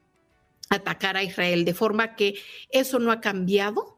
atacar 0.70 1.16
a 1.16 1.24
Israel, 1.24 1.64
de 1.64 1.74
forma 1.74 2.16
que 2.16 2.40
eso 2.70 2.98
no 2.98 3.12
ha 3.12 3.22
cambiado 3.22 3.95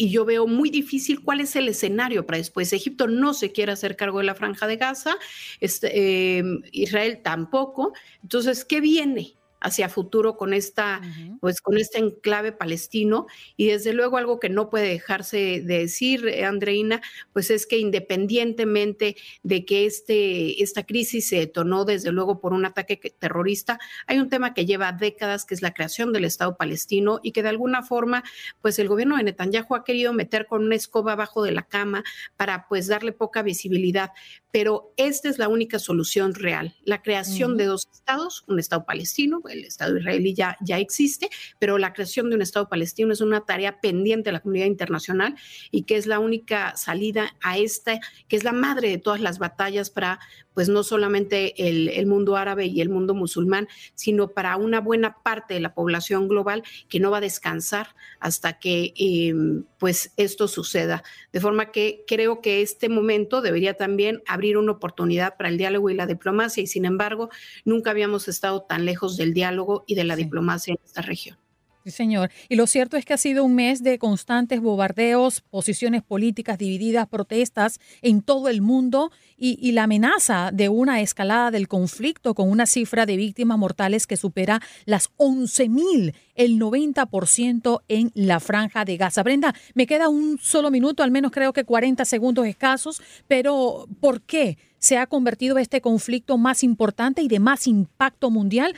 y 0.00 0.08
yo 0.08 0.24
veo 0.24 0.46
muy 0.46 0.70
difícil 0.70 1.22
cuál 1.22 1.40
es 1.40 1.54
el 1.56 1.68
escenario 1.68 2.24
para 2.24 2.38
después. 2.38 2.72
Egipto 2.72 3.06
no 3.06 3.34
se 3.34 3.52
quiere 3.52 3.72
hacer 3.72 3.96
cargo 3.96 4.16
de 4.16 4.24
la 4.24 4.34
franja 4.34 4.66
de 4.66 4.78
Gaza, 4.78 5.18
este, 5.60 6.38
eh, 6.38 6.42
Israel 6.72 7.20
tampoco. 7.22 7.92
Entonces, 8.22 8.64
¿qué 8.64 8.80
viene? 8.80 9.34
Hacia 9.60 9.88
futuro 9.88 10.36
con 10.36 10.54
esta, 10.54 11.00
pues 11.40 11.60
con 11.60 11.78
este 11.78 11.98
enclave 11.98 12.52
palestino. 12.52 13.26
Y 13.56 13.66
desde 13.66 13.92
luego 13.92 14.16
algo 14.16 14.40
que 14.40 14.48
no 14.48 14.70
puede 14.70 14.88
dejarse 14.88 15.60
de 15.60 15.78
decir, 15.80 16.26
eh, 16.28 16.44
Andreina, 16.44 17.00
pues 17.32 17.50
es 17.50 17.66
que 17.66 17.78
independientemente 17.78 19.16
de 19.42 19.64
que 19.64 19.86
este, 19.86 20.62
esta 20.62 20.84
crisis 20.84 21.28
se 21.28 21.36
detonó 21.36 21.84
desde 21.84 22.12
luego 22.12 22.40
por 22.40 22.52
un 22.52 22.64
ataque 22.64 22.96
terrorista, 23.18 23.78
hay 24.06 24.18
un 24.18 24.28
tema 24.28 24.54
que 24.54 24.66
lleva 24.66 24.92
décadas, 24.92 25.44
que 25.44 25.54
es 25.54 25.62
la 25.62 25.74
creación 25.74 26.12
del 26.12 26.24
Estado 26.24 26.56
palestino 26.56 27.20
y 27.22 27.32
que 27.32 27.42
de 27.42 27.50
alguna 27.50 27.82
forma, 27.82 28.24
pues 28.60 28.78
el 28.78 28.88
gobierno 28.88 29.16
de 29.16 29.24
Netanyahu 29.24 29.74
ha 29.74 29.84
querido 29.84 30.12
meter 30.12 30.46
con 30.46 30.64
una 30.64 30.76
escoba 30.76 31.12
abajo 31.12 31.42
de 31.42 31.52
la 31.52 31.62
cama 31.62 32.02
para 32.36 32.66
pues 32.68 32.86
darle 32.86 33.12
poca 33.12 33.42
visibilidad. 33.42 34.12
Pero 34.52 34.92
esta 34.96 35.28
es 35.28 35.38
la 35.38 35.48
única 35.48 35.78
solución 35.78 36.34
real, 36.34 36.74
la 36.84 37.02
creación 37.02 37.56
de 37.56 37.66
dos 37.66 37.88
estados, 37.92 38.44
un 38.48 38.58
Estado 38.58 38.84
palestino, 38.84 39.42
el 39.48 39.64
Estado 39.64 39.96
israelí 39.96 40.34
ya, 40.34 40.56
ya 40.60 40.78
existe, 40.78 41.30
pero 41.58 41.78
la 41.78 41.92
creación 41.92 42.30
de 42.30 42.36
un 42.36 42.42
Estado 42.42 42.68
palestino 42.68 43.12
es 43.12 43.20
una 43.20 43.42
tarea 43.42 43.80
pendiente 43.80 44.28
de 44.28 44.32
la 44.32 44.40
comunidad 44.40 44.66
internacional 44.66 45.36
y 45.70 45.82
que 45.82 45.96
es 45.96 46.06
la 46.06 46.18
única 46.18 46.76
salida 46.76 47.36
a 47.42 47.58
esta, 47.58 48.00
que 48.28 48.36
es 48.36 48.44
la 48.44 48.52
madre 48.52 48.88
de 48.88 48.98
todas 48.98 49.20
las 49.20 49.38
batallas 49.38 49.90
para 49.90 50.18
pues 50.54 50.68
no 50.68 50.82
solamente 50.82 51.68
el, 51.68 52.06
mundo 52.06 52.36
árabe 52.36 52.66
y 52.66 52.80
el 52.80 52.88
mundo 52.88 53.14
musulmán, 53.14 53.68
sino 53.94 54.28
para 54.32 54.56
una 54.56 54.80
buena 54.80 55.22
parte 55.22 55.54
de 55.54 55.60
la 55.60 55.74
población 55.74 56.28
global 56.28 56.64
que 56.88 57.00
no 57.00 57.10
va 57.10 57.18
a 57.18 57.22
descansar 57.22 57.94
hasta 58.18 58.58
que 58.58 58.92
em, 58.96 59.64
pues 59.80 60.12
esto 60.18 60.46
suceda. 60.46 61.02
De 61.32 61.40
forma 61.40 61.72
que 61.72 62.04
creo 62.06 62.42
que 62.42 62.62
este 62.62 62.88
momento 62.88 63.40
debería 63.40 63.74
también 63.74 64.22
abrir 64.26 64.58
una 64.58 64.72
oportunidad 64.72 65.36
para 65.36 65.48
el 65.48 65.56
diálogo 65.56 65.88
y 65.90 65.94
la 65.94 66.06
diplomacia 66.06 66.62
y 66.62 66.66
sin 66.68 66.84
embargo 66.84 67.30
nunca 67.64 67.90
habíamos 67.90 68.28
estado 68.28 68.62
tan 68.62 68.84
lejos 68.84 69.16
del 69.16 69.32
diálogo 69.32 69.84
y 69.86 69.94
de 69.94 70.04
la 70.04 70.16
diplomacia 70.16 70.72
en 70.74 70.80
esta 70.84 71.00
región. 71.00 71.38
Sí, 71.84 71.90
señor. 71.90 72.30
Y 72.50 72.56
lo 72.56 72.66
cierto 72.66 72.98
es 72.98 73.06
que 73.06 73.14
ha 73.14 73.16
sido 73.16 73.42
un 73.42 73.54
mes 73.54 73.82
de 73.82 73.98
constantes 73.98 74.60
bombardeos, 74.60 75.40
posiciones 75.40 76.02
políticas 76.02 76.58
divididas, 76.58 77.08
protestas 77.08 77.80
en 78.02 78.20
todo 78.20 78.50
el 78.50 78.60
mundo 78.60 79.10
y, 79.38 79.72
la 79.72 79.84
amenaza 79.84 80.50
de 80.52 80.68
una 80.68 81.00
escalada 81.00 81.50
del 81.50 81.68
conflicto 81.68 82.34
con 82.34 82.50
una 82.50 82.66
cifra 82.66 83.06
de 83.06 83.16
víctimas 83.16 83.56
mortales 83.56 84.06
que 84.06 84.18
supera 84.18 84.60
las 84.84 85.10
11.000, 85.16 86.12
el 86.34 86.58
90% 86.58 87.80
en 87.88 88.12
la 88.14 88.40
franja 88.40 88.84
de 88.84 88.98
Gaza. 88.98 89.22
Brenda, 89.22 89.54
me 89.72 89.86
queda 89.86 90.10
un 90.10 90.38
solo 90.38 90.70
minuto, 90.70 91.02
al 91.02 91.10
menos 91.10 91.32
creo 91.32 91.54
que 91.54 91.64
40 91.64 92.04
segundos 92.04 92.46
escasos, 92.46 93.00
pero 93.26 93.86
¿por 94.00 94.20
qué 94.20 94.58
se 94.78 94.98
ha 94.98 95.06
convertido 95.06 95.56
este 95.56 95.80
conflicto 95.80 96.36
más 96.36 96.62
importante 96.62 97.22
y 97.22 97.28
de 97.28 97.38
más 97.38 97.66
impacto 97.66 98.30
mundial? 98.30 98.74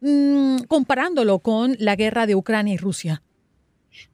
Mm, 0.00 0.64
comparándolo 0.68 1.38
con 1.38 1.76
la 1.78 1.96
guerra 1.96 2.26
de 2.26 2.34
Ucrania 2.34 2.74
y 2.74 2.76
Rusia? 2.76 3.22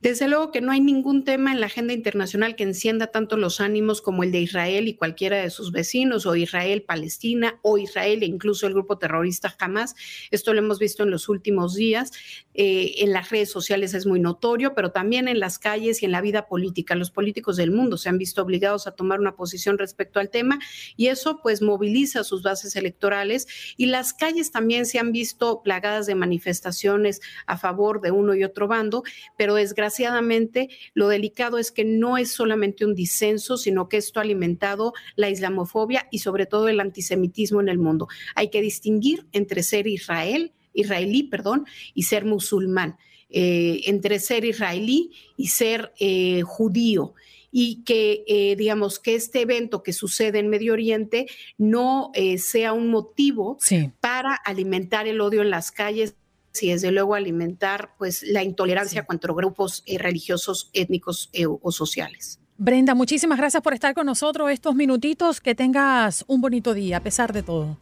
Desde 0.00 0.28
luego 0.28 0.50
que 0.50 0.60
no 0.60 0.72
hay 0.72 0.80
ningún 0.80 1.24
tema 1.24 1.52
en 1.52 1.60
la 1.60 1.66
agenda 1.66 1.92
internacional 1.92 2.56
que 2.56 2.64
encienda 2.64 3.08
tanto 3.08 3.36
los 3.36 3.60
ánimos 3.60 4.02
como 4.02 4.24
el 4.24 4.32
de 4.32 4.40
Israel 4.40 4.88
y 4.88 4.94
cualquiera 4.94 5.40
de 5.40 5.50
sus 5.50 5.72
vecinos, 5.72 6.26
o 6.26 6.34
Israel, 6.34 6.82
Palestina, 6.82 7.58
o 7.62 7.78
Israel 7.78 8.22
e 8.22 8.26
incluso 8.26 8.66
el 8.66 8.74
grupo 8.74 8.98
terrorista 8.98 9.54
Hamas. 9.58 9.94
Esto 10.30 10.52
lo 10.52 10.58
hemos 10.58 10.78
visto 10.78 11.02
en 11.02 11.10
los 11.10 11.28
últimos 11.28 11.74
días. 11.74 12.12
Eh, 12.54 12.94
en 12.98 13.12
las 13.12 13.30
redes 13.30 13.50
sociales 13.50 13.94
es 13.94 14.06
muy 14.06 14.20
notorio, 14.20 14.74
pero 14.74 14.90
también 14.90 15.28
en 15.28 15.40
las 15.40 15.58
calles 15.58 16.02
y 16.02 16.06
en 16.06 16.12
la 16.12 16.20
vida 16.20 16.46
política. 16.46 16.94
Los 16.94 17.10
políticos 17.10 17.56
del 17.56 17.70
mundo 17.70 17.96
se 17.96 18.08
han 18.08 18.18
visto 18.18 18.42
obligados 18.42 18.86
a 18.86 18.92
tomar 18.92 19.20
una 19.20 19.36
posición 19.36 19.78
respecto 19.78 20.20
al 20.20 20.30
tema 20.30 20.58
y 20.96 21.08
eso 21.08 21.40
pues 21.42 21.62
moviliza 21.62 22.24
sus 22.24 22.42
bases 22.42 22.76
electorales 22.76 23.46
y 23.76 23.86
las 23.86 24.12
calles 24.12 24.50
también 24.50 24.86
se 24.86 24.98
han 24.98 25.12
visto 25.12 25.62
plagadas 25.62 26.06
de 26.06 26.14
manifestaciones 26.14 27.20
a 27.46 27.56
favor 27.56 28.00
de 28.00 28.10
uno 28.10 28.34
y 28.34 28.44
otro 28.44 28.68
bando, 28.68 29.02
pero 29.36 29.56
es 29.56 29.71
desgraciadamente, 29.72 30.68
lo 30.92 31.08
delicado 31.08 31.56
es 31.56 31.72
que 31.72 31.84
no 31.84 32.18
es 32.18 32.30
solamente 32.30 32.84
un 32.84 32.94
disenso, 32.94 33.56
sino 33.56 33.88
que 33.88 33.96
esto 33.96 34.20
ha 34.20 34.22
alimentado 34.22 34.92
la 35.16 35.30
islamofobia 35.30 36.08
y 36.10 36.18
sobre 36.18 36.44
todo 36.44 36.68
el 36.68 36.78
antisemitismo 36.78 37.62
en 37.62 37.70
el 37.70 37.78
mundo. 37.78 38.06
Hay 38.34 38.48
que 38.48 38.60
distinguir 38.60 39.24
entre 39.32 39.62
ser 39.62 39.86
Israel, 39.86 40.52
israelí, 40.74 41.22
perdón, 41.22 41.64
y 41.94 42.02
ser 42.02 42.26
musulmán, 42.26 42.98
eh, 43.30 43.80
entre 43.86 44.18
ser 44.18 44.44
israelí 44.44 45.10
y 45.38 45.48
ser 45.48 45.94
eh, 45.98 46.42
judío 46.42 47.14
y 47.50 47.82
que, 47.84 48.24
eh, 48.26 48.56
digamos, 48.56 48.98
que 48.98 49.14
este 49.14 49.40
evento 49.40 49.82
que 49.82 49.94
sucede 49.94 50.38
en 50.38 50.48
Medio 50.48 50.74
Oriente 50.74 51.26
no 51.58 52.12
sea 52.38 52.72
un 52.72 52.88
motivo 52.88 53.58
para 54.00 54.34
alimentar 54.34 55.06
el 55.06 55.20
odio 55.20 55.42
en 55.42 55.50
las 55.50 55.70
calles 55.70 56.14
y 56.60 56.68
desde 56.68 56.90
luego 56.90 57.14
alimentar 57.14 57.94
pues 57.98 58.22
la 58.22 58.42
intolerancia 58.42 59.04
contra 59.04 59.32
grupos 59.32 59.82
eh, 59.86 59.98
religiosos, 59.98 60.70
étnicos 60.72 61.30
eh, 61.32 61.46
o 61.46 61.72
sociales. 61.72 62.40
Brenda, 62.58 62.94
muchísimas 62.94 63.38
gracias 63.38 63.62
por 63.62 63.74
estar 63.74 63.94
con 63.94 64.06
nosotros 64.06 64.50
estos 64.50 64.74
minutitos. 64.74 65.40
Que 65.40 65.54
tengas 65.54 66.24
un 66.28 66.40
bonito 66.40 66.74
día 66.74 66.98
a 66.98 67.00
pesar 67.00 67.32
de 67.32 67.42
todo. 67.42 67.76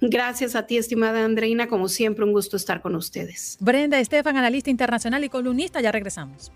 Gracias 0.00 0.54
a 0.54 0.66
ti, 0.66 0.76
estimada 0.76 1.24
Andreina. 1.24 1.68
Como 1.68 1.88
siempre, 1.88 2.24
un 2.24 2.32
gusto 2.32 2.56
estar 2.56 2.80
con 2.80 2.94
ustedes. 2.94 3.56
Brenda 3.60 4.00
Estefan, 4.00 4.36
analista 4.36 4.70
internacional 4.70 5.22
y 5.24 5.28
columnista. 5.28 5.80
Ya 5.80 5.92
regresamos. 5.92 6.50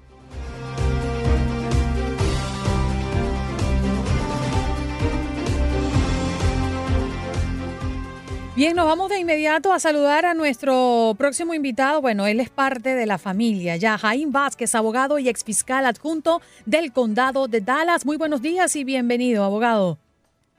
Bien, 8.55 8.77
nos 8.77 8.85
vamos 8.85 9.09
de 9.09 9.19
inmediato 9.19 9.73
a 9.73 9.81
saludar 9.81 10.27
a 10.27 10.35
nuestro 10.35 11.15
próximo 11.17 11.55
invitado. 11.55 12.03
Bueno, 12.03 12.27
él 12.27 12.39
es 12.39 12.51
parte 12.51 12.95
de 12.95 13.07
la 13.07 13.17
familia 13.17 13.77
ya. 13.77 13.97
Jaime 13.97 14.31
Vázquez, 14.31 14.75
abogado 14.75 15.19
y 15.19 15.31
exfiscal 15.31 15.87
adjunto 15.87 16.43
del 16.67 16.93
condado 16.93 17.49
de 17.49 17.63
Dallas. 17.63 18.05
Muy 18.05 18.19
buenos 18.19 18.43
días 18.43 18.77
y 18.77 18.85
bienvenido, 18.85 19.43
abogado. 19.43 19.97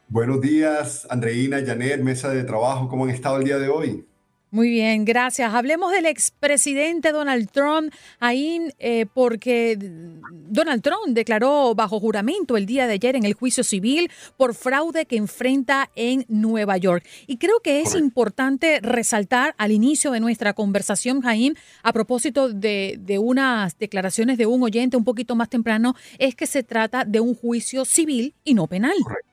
Buenos 0.07 0.41
días, 0.41 1.05
Andreina, 1.11 1.63
Janet, 1.63 2.01
mesa 2.01 2.29
de 2.29 2.43
trabajo. 2.43 2.89
¿Cómo 2.89 3.03
han 3.03 3.11
estado 3.11 3.37
el 3.37 3.43
día 3.43 3.59
de 3.59 3.69
hoy? 3.69 4.03
Muy 4.53 4.69
bien, 4.69 5.03
gracias. 5.03 5.51
Hablemos 5.51 5.91
del 5.91 6.05
expresidente 6.05 7.11
Donald 7.11 7.49
Trump, 7.49 7.91
ahí 8.19 8.61
eh, 8.77 9.07
porque 9.11 9.75
Donald 10.31 10.83
Trump 10.83 11.07
declaró 11.07 11.73
bajo 11.73 11.99
juramento 11.99 12.55
el 12.55 12.67
día 12.67 12.85
de 12.85 12.93
ayer 12.93 13.15
en 13.15 13.25
el 13.25 13.33
juicio 13.33 13.63
civil 13.63 14.11
por 14.37 14.53
fraude 14.53 15.07
que 15.07 15.15
enfrenta 15.15 15.89
en 15.95 16.25
Nueva 16.27 16.77
York. 16.77 17.03
Y 17.25 17.37
creo 17.37 17.61
que 17.61 17.81
es 17.81 17.95
importante 17.95 18.79
resaltar 18.79 19.55
al 19.57 19.71
inicio 19.71 20.11
de 20.11 20.19
nuestra 20.19 20.53
conversación, 20.53 21.21
Jaime, 21.21 21.55
a 21.81 21.91
propósito 21.91 22.49
de, 22.49 22.99
de 22.99 23.17
unas 23.17 23.75
declaraciones 23.79 24.37
de 24.37 24.45
un 24.45 24.61
oyente 24.61 24.97
un 24.97 25.03
poquito 25.03 25.35
más 25.35 25.49
temprano, 25.49 25.95
es 26.19 26.35
que 26.35 26.45
se 26.45 26.61
trata 26.61 27.05
de 27.05 27.19
un 27.19 27.33
juicio 27.33 27.85
civil 27.85 28.35
y 28.43 28.53
no 28.53 28.67
penal. 28.67 28.97
Correcto. 29.01 29.32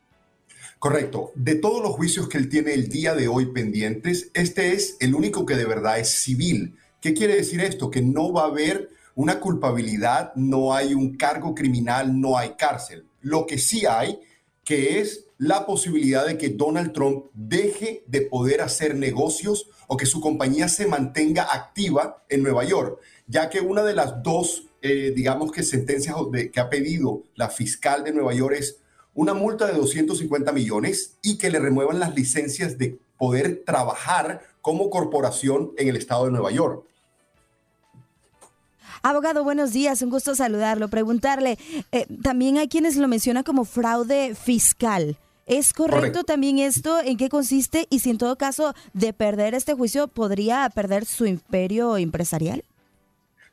De 1.34 1.56
todos 1.56 1.82
los 1.82 1.92
juicios 1.92 2.26
que 2.26 2.38
él 2.38 2.48
tiene 2.48 2.72
el 2.72 2.88
día 2.88 3.14
de 3.14 3.28
hoy 3.28 3.52
pendientes, 3.52 4.30
este 4.32 4.72
es 4.72 4.96
el 5.00 5.14
único 5.14 5.44
que 5.44 5.54
de 5.54 5.66
verdad 5.66 5.98
es 5.98 6.08
civil. 6.08 6.74
¿Qué 7.02 7.12
quiere 7.12 7.36
decir 7.36 7.60
esto? 7.60 7.90
Que 7.90 8.00
no 8.00 8.32
va 8.32 8.44
a 8.44 8.46
haber 8.46 8.88
una 9.14 9.40
culpabilidad, 9.40 10.32
no 10.36 10.72
hay 10.72 10.94
un 10.94 11.18
cargo 11.18 11.54
criminal, 11.54 12.18
no 12.18 12.38
hay 12.38 12.54
cárcel. 12.56 13.04
Lo 13.20 13.46
que 13.46 13.58
sí 13.58 13.84
hay, 13.84 14.20
que 14.64 15.00
es 15.00 15.26
la 15.36 15.66
posibilidad 15.66 16.26
de 16.26 16.38
que 16.38 16.48
Donald 16.48 16.92
Trump 16.92 17.26
deje 17.34 18.02
de 18.06 18.22
poder 18.22 18.62
hacer 18.62 18.94
negocios 18.94 19.68
o 19.86 19.98
que 19.98 20.06
su 20.06 20.22
compañía 20.22 20.66
se 20.68 20.86
mantenga 20.86 21.52
activa 21.52 22.24
en 22.30 22.42
Nueva 22.42 22.64
York, 22.64 23.00
ya 23.26 23.50
que 23.50 23.60
una 23.60 23.82
de 23.82 23.94
las 23.94 24.22
dos, 24.22 24.64
eh, 24.80 25.12
digamos 25.14 25.52
que 25.52 25.62
sentencias 25.62 26.16
que 26.50 26.60
ha 26.60 26.70
pedido 26.70 27.22
la 27.34 27.50
fiscal 27.50 28.02
de 28.02 28.14
Nueva 28.14 28.32
York 28.32 28.56
es 28.58 28.79
una 29.14 29.34
multa 29.34 29.66
de 29.66 29.74
250 29.74 30.52
millones 30.52 31.18
y 31.22 31.38
que 31.38 31.50
le 31.50 31.58
remuevan 31.58 31.98
las 31.98 32.14
licencias 32.14 32.78
de 32.78 32.98
poder 33.18 33.62
trabajar 33.66 34.42
como 34.60 34.90
corporación 34.90 35.72
en 35.76 35.88
el 35.88 35.96
estado 35.96 36.26
de 36.26 36.32
Nueva 36.32 36.50
York. 36.50 36.84
Abogado, 39.02 39.44
buenos 39.44 39.72
días, 39.72 40.02
un 40.02 40.10
gusto 40.10 40.34
saludarlo. 40.34 40.88
Preguntarle, 40.88 41.58
eh, 41.90 42.06
también 42.22 42.58
hay 42.58 42.68
quienes 42.68 42.96
lo 42.96 43.08
mencionan 43.08 43.44
como 43.44 43.64
fraude 43.64 44.34
fiscal. 44.34 45.16
¿Es 45.46 45.72
correcto, 45.72 46.22
también 46.22 46.58
esto? 46.58 47.00
¿En 47.00 47.16
qué 47.16 47.28
consiste? 47.28 47.86
Y 47.90 48.00
si 48.00 48.10
en 48.10 48.18
todo 48.18 48.36
caso 48.36 48.74
de 48.92 49.12
perder 49.12 49.54
este 49.54 49.74
juicio 49.74 50.06
podría 50.06 50.70
perder 50.72 51.06
su 51.06 51.26
imperio 51.26 51.96
empresarial. 51.96 52.62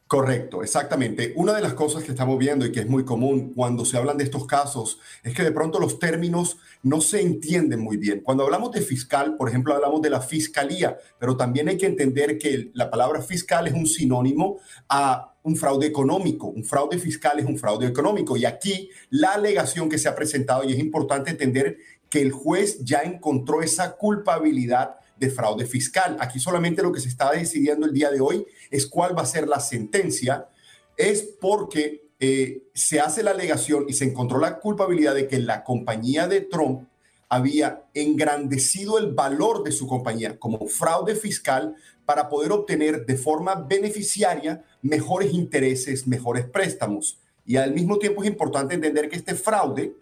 Correcto, 0.08 0.64
exactamente. 0.64 1.34
Una 1.36 1.54
de 1.54 1.62
las 1.62 1.74
cosas 1.74 2.02
que 2.02 2.12
estamos 2.12 2.40
viendo 2.40 2.66
y 2.66 2.72
que 2.72 2.80
es 2.80 2.88
muy 2.88 3.04
común 3.04 3.52
cuando 3.54 3.84
se 3.84 3.98
hablan 3.98 4.18
de 4.18 4.24
estos 4.24 4.46
casos 4.46 5.00
es 5.22 5.34
que 5.34 5.44
de 5.44 5.52
pronto 5.52 5.80
los 5.80 6.00
términos 6.00 6.58
no 6.82 7.02
se 7.02 7.20
entienden 7.20 7.82
muy 7.82 7.98
bien. 7.98 8.22
Cuando 8.22 8.46
hablamos 8.46 8.72
de 8.72 8.80
fiscal, 8.80 9.36
por 9.36 9.50
ejemplo, 9.50 9.76
hablamos 9.76 10.02
de 10.02 10.10
la 10.10 10.22
fiscalía, 10.22 10.98
pero 11.20 11.36
también 11.36 11.68
hay 11.68 11.78
que 11.78 11.88
entender 11.88 12.38
que 12.38 12.72
la 12.74 12.90
palabra 12.90 13.22
fiscal 13.22 13.68
es 13.68 13.74
un 13.74 13.86
sinónimo 13.86 14.60
a 14.88 15.36
un 15.44 15.58
fraude 15.58 15.88
económico. 15.88 16.48
Un 16.48 16.64
fraude 16.64 17.00
fiscal 17.00 17.40
es 17.40 17.46
un 17.46 17.58
fraude 17.58 17.88
económico. 17.88 18.38
Y 18.38 18.46
aquí 18.46 18.90
la 19.10 19.34
alegación 19.34 19.90
que 19.90 19.98
se 19.98 20.08
ha 20.08 20.16
presentado, 20.16 20.64
y 20.64 20.72
es 20.72 20.80
importante 20.80 21.32
entender 21.32 21.80
que 22.10 22.22
el 22.22 22.32
juez 22.32 22.80
ya 22.86 23.00
encontró 23.00 23.62
esa 23.62 23.98
culpabilidad 23.98 24.96
de 25.20 25.30
fraude 25.30 25.66
fiscal. 25.66 26.16
Aquí 26.20 26.40
solamente 26.40 26.84
lo 26.84 26.92
que 26.92 27.00
se 27.00 27.10
está 27.10 27.32
decidiendo 27.32 27.86
el 27.86 27.94
día 27.94 28.12
de 28.12 28.22
hoy 28.22 28.46
es 28.72 28.88
cuál 28.88 29.18
va 29.18 29.24
a 29.24 29.28
ser 29.28 29.48
la 29.48 29.60
sentencia. 29.60 30.50
Es 30.96 31.22
porque 31.40 32.08
eh, 32.20 32.64
se 32.74 33.00
hace 33.00 33.24
la 33.24 33.32
alegación 33.32 33.86
y 33.88 33.94
se 33.94 34.06
encontró 34.06 34.40
la 34.40 34.60
culpabilidad 34.60 35.16
de 35.16 35.28
que 35.28 35.40
la 35.40 35.64
compañía 35.64 36.28
de 36.28 36.42
Trump 36.42 36.88
había 37.30 37.84
engrandecido 37.94 38.98
el 38.98 39.14
valor 39.14 39.64
de 39.64 39.72
su 39.72 39.86
compañía 39.86 40.40
como 40.40 40.68
fraude 40.68 41.16
fiscal 41.16 41.76
para 42.06 42.30
poder 42.30 42.52
obtener 42.54 43.06
de 43.06 43.18
forma 43.18 43.56
beneficiaria 43.56 44.64
mejores 44.82 45.34
intereses, 45.34 46.08
mejores 46.08 46.46
préstamos. 46.46 47.20
Y 47.46 47.58
al 47.58 47.74
mismo 47.74 48.00
tiempo 48.00 48.24
es 48.24 48.30
importante 48.30 48.76
entender 48.76 49.10
que 49.10 49.18
este 49.18 49.36
fraude 49.36 49.94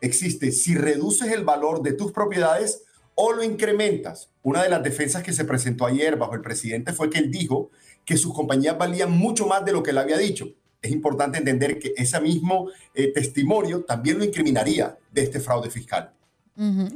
existe 0.00 0.52
si 0.52 0.74
reduces 0.74 1.32
el 1.32 1.44
valor 1.44 1.82
de 1.82 1.94
tus 1.94 2.12
propiedades 2.12 2.82
o 3.14 3.32
lo 3.32 3.42
incrementas. 3.42 4.30
Una 4.42 4.62
de 4.62 4.68
las 4.68 4.82
defensas 4.82 5.22
que 5.22 5.32
se 5.32 5.44
presentó 5.44 5.86
ayer 5.86 6.16
bajo 6.16 6.34
el 6.34 6.42
presidente 6.42 6.92
fue 6.92 7.10
que 7.10 7.18
él 7.18 7.30
dijo 7.30 7.70
que 8.04 8.16
sus 8.16 8.34
compañías 8.34 8.76
valían 8.76 9.10
mucho 9.10 9.46
más 9.46 9.64
de 9.64 9.72
lo 9.72 9.82
que 9.82 9.90
él 9.90 9.98
había 9.98 10.18
dicho. 10.18 10.48
Es 10.80 10.90
importante 10.90 11.38
entender 11.38 11.78
que 11.78 11.94
ese 11.96 12.20
mismo 12.20 12.68
eh, 12.94 13.12
testimonio 13.12 13.84
también 13.84 14.18
lo 14.18 14.24
incriminaría 14.24 14.98
de 15.10 15.22
este 15.22 15.40
fraude 15.40 15.70
fiscal. 15.70 16.12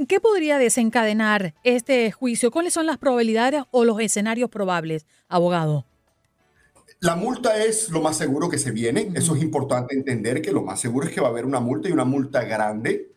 ¿Qué 0.06 0.20
podría 0.20 0.56
desencadenar 0.58 1.54
este 1.64 2.12
juicio? 2.12 2.52
¿Cuáles 2.52 2.74
son 2.74 2.86
las 2.86 2.98
probabilidades 2.98 3.64
o 3.72 3.84
los 3.84 4.00
escenarios 4.00 4.50
probables, 4.50 5.04
abogado? 5.28 5.84
La 7.00 7.16
multa 7.16 7.64
es 7.64 7.88
lo 7.90 8.00
más 8.00 8.16
seguro 8.16 8.48
que 8.48 8.58
se 8.58 8.70
viene. 8.70 9.10
Eso 9.14 9.34
es 9.34 9.42
importante 9.42 9.96
entender 9.96 10.42
que 10.42 10.52
lo 10.52 10.62
más 10.62 10.80
seguro 10.80 11.08
es 11.08 11.12
que 11.12 11.20
va 11.20 11.28
a 11.28 11.30
haber 11.30 11.44
una 11.44 11.58
multa 11.58 11.88
y 11.88 11.92
una 11.92 12.04
multa 12.04 12.44
grande 12.44 13.08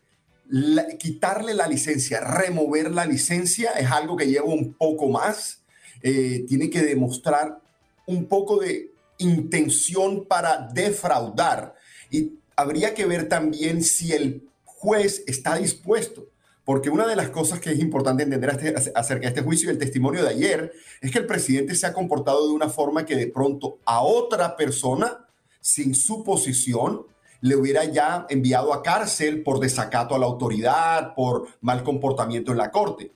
quitarle 0.98 1.54
la 1.54 1.66
licencia, 1.66 2.20
remover 2.20 2.90
la 2.90 3.06
licencia 3.06 3.72
es 3.72 3.90
algo 3.90 4.16
que 4.16 4.26
lleva 4.26 4.46
un 4.46 4.74
poco 4.74 5.08
más. 5.08 5.62
Eh, 6.02 6.44
tiene 6.48 6.68
que 6.68 6.82
demostrar 6.82 7.61
un 8.06 8.26
poco 8.26 8.60
de 8.60 8.92
intención 9.18 10.26
para 10.26 10.68
defraudar. 10.72 11.74
Y 12.10 12.32
habría 12.56 12.94
que 12.94 13.06
ver 13.06 13.28
también 13.28 13.82
si 13.82 14.12
el 14.12 14.48
juez 14.64 15.24
está 15.26 15.56
dispuesto. 15.56 16.28
Porque 16.64 16.90
una 16.90 17.06
de 17.08 17.16
las 17.16 17.30
cosas 17.30 17.58
que 17.58 17.72
es 17.72 17.80
importante 17.80 18.22
entender 18.22 18.50
este, 18.50 18.92
acerca 18.94 19.22
de 19.22 19.28
este 19.28 19.42
juicio 19.42 19.68
y 19.68 19.72
el 19.72 19.78
testimonio 19.78 20.22
de 20.22 20.28
ayer 20.28 20.72
es 21.00 21.10
que 21.10 21.18
el 21.18 21.26
presidente 21.26 21.74
se 21.74 21.86
ha 21.86 21.92
comportado 21.92 22.46
de 22.46 22.54
una 22.54 22.68
forma 22.68 23.04
que 23.04 23.16
de 23.16 23.26
pronto 23.26 23.78
a 23.84 24.02
otra 24.02 24.56
persona, 24.56 25.26
sin 25.60 25.94
su 25.94 26.22
posición, 26.22 27.06
le 27.40 27.56
hubiera 27.56 27.84
ya 27.84 28.26
enviado 28.30 28.72
a 28.72 28.82
cárcel 28.82 29.42
por 29.42 29.58
desacato 29.58 30.14
a 30.14 30.18
la 30.18 30.26
autoridad, 30.26 31.14
por 31.14 31.48
mal 31.60 31.82
comportamiento 31.82 32.52
en 32.52 32.58
la 32.58 32.70
corte. 32.70 33.10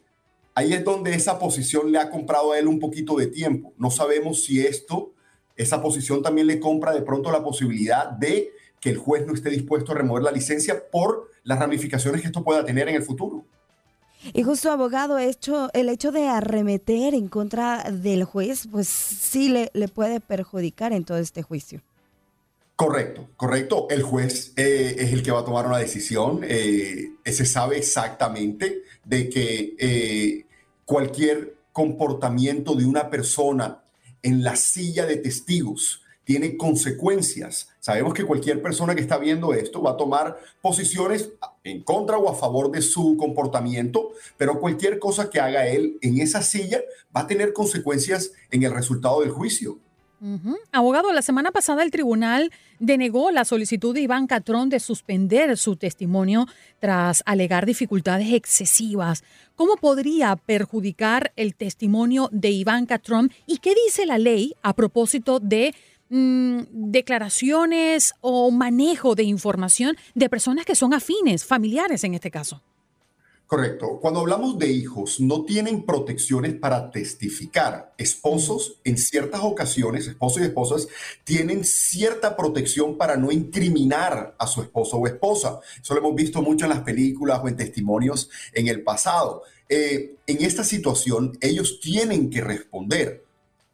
Ahí 0.57 0.73
es 0.73 0.83
donde 0.85 1.13
esa 1.13 1.39
posición 1.39 1.93
le 1.93 1.99
ha 1.99 2.09
comprado 2.09 2.53
a 2.53 2.59
él 2.59 2.67
un 2.67 2.81
poquito 2.81 3.15
de 3.17 3.27
tiempo. 3.27 3.75
No 3.77 3.91
sabemos 3.91 4.43
si 4.43 4.65
esto, 4.65 5.13
esa 5.55 5.83
posición 5.83 6.23
también 6.23 6.47
le 6.47 6.59
compra 6.59 6.95
de 6.95 7.03
pronto 7.03 7.31
la 7.31 7.45
posibilidad 7.45 8.09
de 8.09 8.53
que 8.81 8.89
el 8.89 8.97
juez 8.97 9.27
no 9.27 9.35
esté 9.35 9.51
dispuesto 9.51 9.93
a 9.93 9.97
remover 9.97 10.23
la 10.23 10.33
licencia 10.33 10.89
por 10.91 11.31
las 11.43 11.59
ramificaciones 11.59 12.23
que 12.23 12.29
esto 12.29 12.43
pueda 12.43 12.65
tener 12.65 12.89
en 12.89 12.95
el 12.95 13.03
futuro. 13.03 13.45
Y 14.33 14.45
justo 14.45 14.71
abogado, 14.71 15.19
hecho, 15.19 15.69
el 15.75 15.91
hecho 15.91 16.11
de 16.11 16.27
arremeter 16.27 17.13
en 17.13 17.29
contra 17.29 17.91
del 17.91 18.25
juez, 18.25 18.67
pues 18.73 18.89
sí 18.89 19.51
le, 19.51 19.71
le 19.75 19.89
puede 19.89 20.21
perjudicar 20.21 20.95
en 20.95 21.05
todo 21.05 21.19
este 21.19 21.43
juicio. 21.43 21.83
Correcto, 22.77 23.31
correcto. 23.37 23.87
El 23.89 24.03
juez 24.03 24.53
eh, 24.57 24.97
es 24.99 25.13
el 25.13 25.23
que 25.23 25.31
va 25.31 25.41
a 25.41 25.45
tomar 25.45 25.67
una 25.67 25.79
decisión. 25.79 26.41
Eh, 26.43 27.13
se 27.25 27.47
sabe 27.47 27.79
exactamente 27.79 28.83
de 29.03 29.31
que 29.31 29.75
eh, 29.79 30.46
cualquier 30.87 31.57
comportamiento 31.73 32.75
de 32.75 32.87
una 32.87 33.11
persona 33.11 33.83
en 34.23 34.43
la 34.43 34.57
silla 34.57 35.05
de 35.05 35.17
testigos 35.17 36.03
tiene 36.25 36.57
consecuencias. 36.57 37.69
Sabemos 37.79 38.15
que 38.15 38.25
cualquier 38.25 38.63
persona 38.63 38.95
que 38.95 39.01
está 39.01 39.19
viendo 39.19 39.53
esto 39.53 39.83
va 39.83 39.93
a 39.93 39.97
tomar 39.97 40.39
posiciones 40.61 41.31
en 41.63 41.83
contra 41.83 42.19
o 42.19 42.29
a 42.31 42.35
favor 42.35 42.71
de 42.71 42.83
su 42.83 43.17
comportamiento, 43.17 44.13
pero 44.37 44.59
cualquier 44.59 44.99
cosa 44.99 45.29
que 45.29 45.39
haga 45.39 45.69
él 45.69 45.99
en 46.01 46.21
esa 46.21 46.43
silla 46.43 46.81
va 47.15 47.21
a 47.21 47.27
tener 47.27 47.53
consecuencias 47.53 48.33
en 48.51 48.63
el 48.63 48.73
resultado 48.73 49.21
del 49.21 49.31
juicio. 49.31 49.79
Abogado, 50.73 51.13
la 51.13 51.21
semana 51.21 51.51
pasada 51.51 51.83
el 51.83 51.91
tribunal 51.91 52.51
denegó 52.79 53.31
la 53.31 53.45
solicitud 53.45 53.95
de 53.95 54.01
Iván 54.01 54.27
Catrón 54.27 54.71
de 54.71 54.81
suspender 54.81 55.57
su 55.59 55.77
testimonio 55.77 56.47
tras 56.79 57.23
alegar 57.27 57.67
dificultades 57.67 58.33
excesivas. 58.33 59.25
¿Cómo 59.57 59.77
podría 59.77 60.37
perjudicar 60.37 61.33
el 61.37 61.55
testimonio 61.55 62.29
de 62.33 62.51
Iván 62.51 62.87
Catrón 62.87 63.31
y 63.47 63.59
qué 63.59 63.75
dice 63.87 64.07
la 64.07 64.19
ley 64.19 64.55
a 64.63 64.75
propósito 64.75 65.39
de 65.39 65.75
mm, 66.09 66.61
declaraciones 66.71 68.15
o 68.21 68.51
manejo 68.51 69.15
de 69.15 69.25
información 69.25 69.97
de 70.15 70.31
personas 70.31 70.65
que 70.65 70.75
son 70.75 70.95
afines, 70.95 71.45
familiares 71.45 72.05
en 72.05 72.15
este 72.15 72.31
caso? 72.31 72.63
Correcto. 73.47 74.01
Cuando 74.01 74.19
hablamos 74.19 74.59
de 74.59 74.67
hijos, 74.73 75.21
no 75.21 75.45
tienen 75.45 75.87
protecciones 75.87 76.55
para 76.55 76.91
testificar. 76.91 77.95
Esposos, 77.97 78.81
en 78.83 78.99
ciertas 78.99 79.41
ocasiones, 79.45 80.09
esposos 80.09 80.43
y 80.43 80.47
esposas, 80.47 80.89
tienen 81.23 81.65
cierta 81.65 82.37
protección 82.37 82.99
para 82.99 83.17
no 83.17 83.31
incriminar 83.31 84.35
a 84.37 84.49
su 84.49 84.63
esposo 84.63 84.97
o 84.97 85.07
esposa. 85.07 85.61
Eso 85.81 85.95
lo 85.95 86.01
hemos 86.01 86.17
visto 86.17 86.43
mucho 86.43 86.65
en 86.65 86.71
las 86.71 86.81
películas 86.81 87.41
o 87.41 87.47
en 87.47 87.57
testimonios 87.57 88.29
en 88.53 88.67
el 88.67 88.83
pasado. 88.83 89.45
Eh, 89.69 90.17
en 90.27 90.45
esta 90.45 90.65
situación, 90.65 91.39
ellos 91.41 91.79
tienen 91.81 92.31
que 92.31 92.41
responder. 92.41 93.26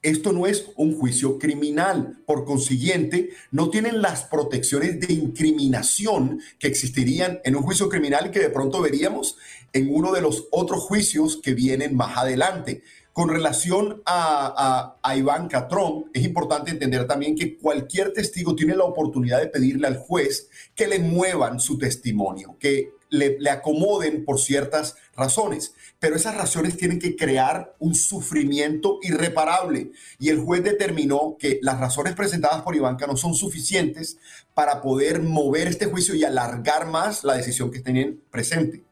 Esto 0.02 0.32
no 0.32 0.48
es 0.48 0.66
un 0.76 0.98
juicio 0.98 1.38
criminal. 1.38 2.18
Por 2.26 2.44
consiguiente, 2.44 3.30
no 3.52 3.70
tienen 3.70 4.02
las 4.02 4.24
protecciones 4.24 4.98
de 4.98 5.14
incriminación 5.14 6.40
que 6.58 6.66
existirían 6.66 7.40
en 7.44 7.54
un 7.54 7.62
juicio 7.62 7.88
criminal 7.88 8.32
que 8.32 8.40
de 8.40 8.50
pronto 8.50 8.80
veríamos 8.80 9.36
en 9.72 9.94
uno 9.94 10.12
de 10.12 10.20
los 10.20 10.48
otros 10.50 10.80
juicios 10.80 11.38
que 11.40 11.54
vienen 11.54 11.94
más 11.94 12.18
adelante. 12.18 12.82
Con 13.12 13.28
relación 13.28 14.02
a, 14.04 14.96
Iván 15.16 15.46
Catrón, 15.46 16.06
es 16.12 16.24
importante 16.24 16.72
entender 16.72 17.06
también 17.06 17.36
que 17.36 17.56
cualquier 17.56 18.12
testigo 18.12 18.56
tiene 18.56 18.74
la 18.74 18.84
oportunidad 18.84 19.38
de 19.38 19.48
pedirle 19.48 19.86
al 19.86 19.98
juez 19.98 20.48
que 20.74 20.88
le 20.88 20.98
muevan 20.98 21.60
su 21.60 21.78
testimonio, 21.78 22.56
que 22.58 22.94
le, 23.10 23.38
le 23.38 23.50
acomoden 23.50 24.24
por 24.24 24.40
ciertas 24.40 24.96
razones 25.14 25.74
pero 26.02 26.16
esas 26.16 26.34
razones 26.34 26.76
tienen 26.76 26.98
que 26.98 27.14
crear 27.14 27.76
un 27.78 27.94
sufrimiento 27.94 28.98
irreparable. 29.02 29.92
Y 30.18 30.30
el 30.30 30.40
juez 30.40 30.64
determinó 30.64 31.36
que 31.38 31.60
las 31.62 31.78
razones 31.78 32.16
presentadas 32.16 32.62
por 32.62 32.74
Ivanka 32.74 33.06
no 33.06 33.16
son 33.16 33.34
suficientes 33.34 34.18
para 34.52 34.82
poder 34.82 35.22
mover 35.22 35.68
este 35.68 35.86
juicio 35.86 36.16
y 36.16 36.24
alargar 36.24 36.88
más 36.88 37.22
la 37.22 37.34
decisión 37.34 37.70
que 37.70 37.78
tenían 37.78 38.18
presente. 38.32 38.82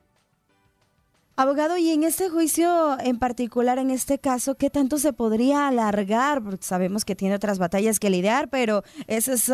Abogado, 1.35 1.77
y 1.79 1.91
en 1.91 2.05
este 2.05 2.29
juicio 2.29 2.97
en 3.01 3.19
particular, 3.19 3.81
en 3.81 3.91
este 3.91 4.21
caso, 4.21 4.55
¿qué 4.55 4.71
tanto 4.71 4.97
se 4.99 5.13
podría 5.13 5.67
alargar? 5.67 6.41
Sabemos 6.61 7.05
que 7.05 7.17
tiene 7.17 7.35
otras 7.35 7.59
batallas 7.59 7.99
que 7.99 8.11
lidiar, 8.11 8.51
pero 8.51 8.85
ese 9.09 9.33
es 9.33 9.51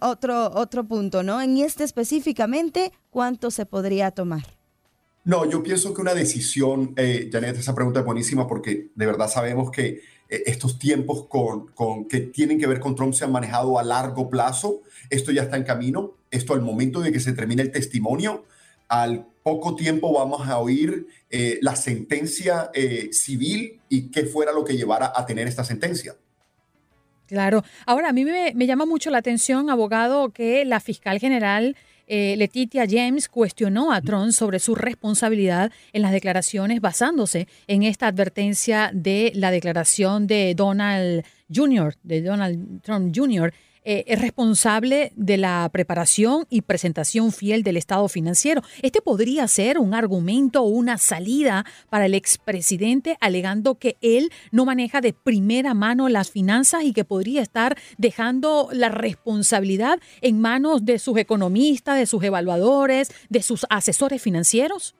otro, 0.00 0.52
otro 0.54 0.84
punto, 0.84 1.24
¿no? 1.24 1.42
En 1.42 1.58
este 1.58 1.82
específicamente, 1.82 2.92
¿cuánto 3.10 3.50
se 3.50 3.66
podría 3.66 4.12
tomar? 4.12 4.59
No, 5.30 5.48
yo 5.48 5.62
pienso 5.62 5.94
que 5.94 6.00
una 6.00 6.12
decisión, 6.12 6.92
eh, 6.96 7.30
Janet, 7.32 7.56
esa 7.56 7.72
pregunta 7.72 8.00
es 8.00 8.04
buenísima 8.04 8.48
porque 8.48 8.88
de 8.92 9.06
verdad 9.06 9.30
sabemos 9.30 9.70
que 9.70 10.00
eh, 10.28 10.42
estos 10.46 10.76
tiempos 10.76 11.26
con, 11.28 11.68
con, 11.68 12.08
que 12.08 12.18
tienen 12.18 12.58
que 12.58 12.66
ver 12.66 12.80
con 12.80 12.96
Trump 12.96 13.14
se 13.14 13.26
han 13.26 13.30
manejado 13.30 13.78
a 13.78 13.84
largo 13.84 14.28
plazo. 14.28 14.82
Esto 15.08 15.30
ya 15.30 15.42
está 15.42 15.56
en 15.56 15.62
camino. 15.62 16.14
Esto 16.32 16.52
al 16.52 16.62
momento 16.62 17.00
de 17.00 17.12
que 17.12 17.20
se 17.20 17.32
termine 17.32 17.62
el 17.62 17.70
testimonio, 17.70 18.44
al 18.88 19.24
poco 19.44 19.76
tiempo 19.76 20.12
vamos 20.12 20.48
a 20.48 20.58
oír 20.58 21.06
eh, 21.30 21.60
la 21.62 21.76
sentencia 21.76 22.72
eh, 22.74 23.10
civil 23.12 23.78
y 23.88 24.10
qué 24.10 24.24
fuera 24.24 24.50
lo 24.50 24.64
que 24.64 24.76
llevara 24.76 25.12
a 25.14 25.26
tener 25.26 25.46
esta 25.46 25.62
sentencia. 25.62 26.16
Claro. 27.28 27.62
Ahora, 27.86 28.08
a 28.08 28.12
mí 28.12 28.24
me, 28.24 28.52
me 28.56 28.66
llama 28.66 28.84
mucho 28.84 29.10
la 29.10 29.18
atención, 29.18 29.70
abogado, 29.70 30.30
que 30.30 30.64
la 30.64 30.80
fiscal 30.80 31.20
general 31.20 31.76
eh, 32.12 32.34
Letitia 32.36 32.86
James 32.90 33.28
cuestionó 33.28 33.92
a 33.92 34.00
Trump 34.00 34.32
sobre 34.32 34.58
su 34.58 34.74
responsabilidad 34.74 35.70
en 35.92 36.02
las 36.02 36.10
declaraciones 36.10 36.80
basándose 36.80 37.46
en 37.68 37.84
esta 37.84 38.08
advertencia 38.08 38.90
de 38.92 39.30
la 39.36 39.52
declaración 39.52 40.26
de 40.26 40.56
Donald 40.56 41.24
Jr., 41.54 41.94
de 42.02 42.22
Donald 42.22 42.82
Trump 42.82 43.14
Jr., 43.16 43.54
eh, 43.84 44.04
es 44.06 44.20
responsable 44.20 45.12
de 45.16 45.36
la 45.36 45.68
preparación 45.72 46.46
y 46.50 46.62
presentación 46.62 47.32
fiel 47.32 47.62
del 47.62 47.76
estado 47.76 48.08
financiero. 48.08 48.62
Este 48.82 49.00
podría 49.00 49.48
ser 49.48 49.78
un 49.78 49.94
argumento 49.94 50.62
o 50.62 50.68
una 50.68 50.98
salida 50.98 51.64
para 51.88 52.06
el 52.06 52.14
expresidente 52.14 53.16
alegando 53.20 53.76
que 53.76 53.96
él 54.00 54.30
no 54.50 54.64
maneja 54.64 55.00
de 55.00 55.12
primera 55.12 55.74
mano 55.74 56.08
las 56.08 56.30
finanzas 56.30 56.84
y 56.84 56.92
que 56.92 57.04
podría 57.04 57.42
estar 57.42 57.78
dejando 57.96 58.68
la 58.72 58.90
responsabilidad 58.90 59.98
en 60.20 60.40
manos 60.40 60.84
de 60.84 60.98
sus 60.98 61.16
economistas, 61.16 61.98
de 61.98 62.06
sus 62.06 62.22
evaluadores, 62.22 63.10
de 63.28 63.42
sus 63.42 63.66
asesores 63.70 64.20
financieros. 64.20 64.94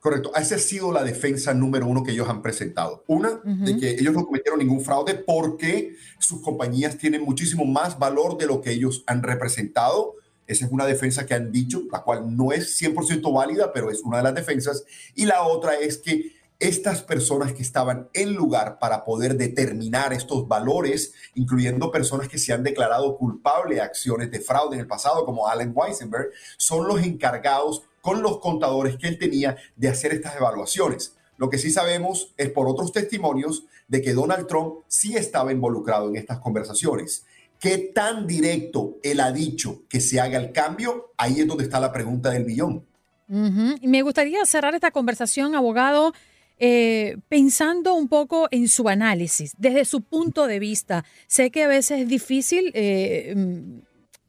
Correcto. 0.00 0.32
Esa 0.34 0.54
ha 0.54 0.58
sido 0.58 0.92
la 0.92 1.02
defensa 1.02 1.52
número 1.54 1.86
uno 1.86 2.04
que 2.04 2.12
ellos 2.12 2.28
han 2.28 2.40
presentado. 2.40 3.04
Una, 3.08 3.40
de 3.44 3.76
que 3.76 3.90
ellos 3.90 4.14
no 4.14 4.24
cometieron 4.24 4.60
ningún 4.60 4.80
fraude 4.80 5.14
porque 5.14 5.96
sus 6.18 6.40
compañías 6.40 6.96
tienen 6.96 7.22
muchísimo 7.22 7.64
más 7.64 7.98
valor 7.98 8.38
de 8.38 8.46
lo 8.46 8.60
que 8.60 8.70
ellos 8.70 9.02
han 9.06 9.22
representado. 9.22 10.14
Esa 10.46 10.66
es 10.66 10.72
una 10.72 10.86
defensa 10.86 11.26
que 11.26 11.34
han 11.34 11.50
dicho, 11.50 11.82
la 11.90 12.02
cual 12.02 12.36
no 12.36 12.52
es 12.52 12.80
100% 12.80 13.32
válida, 13.34 13.72
pero 13.72 13.90
es 13.90 14.02
una 14.02 14.18
de 14.18 14.22
las 14.22 14.34
defensas. 14.34 14.84
Y 15.14 15.26
la 15.26 15.42
otra 15.42 15.74
es 15.74 15.98
que 15.98 16.38
estas 16.60 17.02
personas 17.02 17.52
que 17.52 17.62
estaban 17.62 18.08
en 18.14 18.34
lugar 18.34 18.78
para 18.78 19.04
poder 19.04 19.36
determinar 19.36 20.12
estos 20.12 20.48
valores, 20.48 21.12
incluyendo 21.34 21.92
personas 21.92 22.28
que 22.28 22.38
se 22.38 22.52
han 22.52 22.64
declarado 22.64 23.16
culpables 23.16 23.76
de 23.76 23.82
acciones 23.82 24.30
de 24.30 24.40
fraude 24.40 24.74
en 24.74 24.80
el 24.80 24.86
pasado, 24.86 25.24
como 25.24 25.48
Allen 25.48 25.72
Weisenberg, 25.74 26.30
son 26.56 26.88
los 26.88 27.02
encargados 27.02 27.82
con 28.08 28.22
los 28.22 28.38
contadores 28.38 28.96
que 28.96 29.06
él 29.06 29.18
tenía 29.18 29.58
de 29.76 29.88
hacer 29.88 30.14
estas 30.14 30.34
evaluaciones. 30.34 31.14
Lo 31.36 31.50
que 31.50 31.58
sí 31.58 31.70
sabemos 31.70 32.32
es 32.38 32.48
por 32.48 32.66
otros 32.66 32.90
testimonios 32.90 33.64
de 33.86 34.00
que 34.00 34.14
Donald 34.14 34.46
Trump 34.46 34.76
sí 34.88 35.14
estaba 35.14 35.52
involucrado 35.52 36.08
en 36.08 36.16
estas 36.16 36.38
conversaciones. 36.38 37.26
¿Qué 37.60 37.76
tan 37.94 38.26
directo 38.26 38.96
él 39.02 39.20
ha 39.20 39.30
dicho 39.30 39.82
que 39.90 40.00
se 40.00 40.20
haga 40.20 40.38
el 40.38 40.52
cambio? 40.52 41.12
Ahí 41.18 41.38
es 41.40 41.46
donde 41.46 41.64
está 41.64 41.80
la 41.80 41.92
pregunta 41.92 42.30
del 42.30 42.44
billón. 42.44 42.82
Me 43.26 44.00
gustaría 44.00 44.42
cerrar 44.46 44.74
esta 44.74 44.90
conversación, 44.90 45.54
abogado, 45.54 46.14
eh, 46.58 47.18
pensando 47.28 47.92
un 47.92 48.08
poco 48.08 48.48
en 48.50 48.68
su 48.68 48.88
análisis, 48.88 49.52
desde 49.58 49.84
su 49.84 50.00
punto 50.00 50.46
de 50.46 50.58
vista. 50.58 51.04
Sé 51.26 51.50
que 51.50 51.64
a 51.64 51.68
veces 51.68 52.00
es 52.00 52.08
difícil 52.08 52.70
eh, 52.72 53.34
mm, 53.36 53.80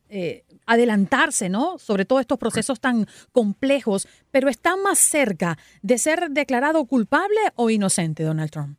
eh, 0.10 0.44
adelantarse, 0.70 1.50
¿no? 1.50 1.78
Sobre 1.80 2.06
todo 2.06 2.20
estos 2.20 2.38
procesos 2.38 2.80
tan 2.80 3.08
complejos, 3.32 4.08
pero 4.32 4.50
está 4.50 4.78
más 4.78 5.00
cerca 5.00 5.58
de 5.82 5.98
ser 5.98 6.30
declarado 6.30 6.86
culpable 6.86 7.40
o 7.56 7.70
inocente, 7.70 8.24
Donald 8.24 8.52
Trump. 8.52 8.78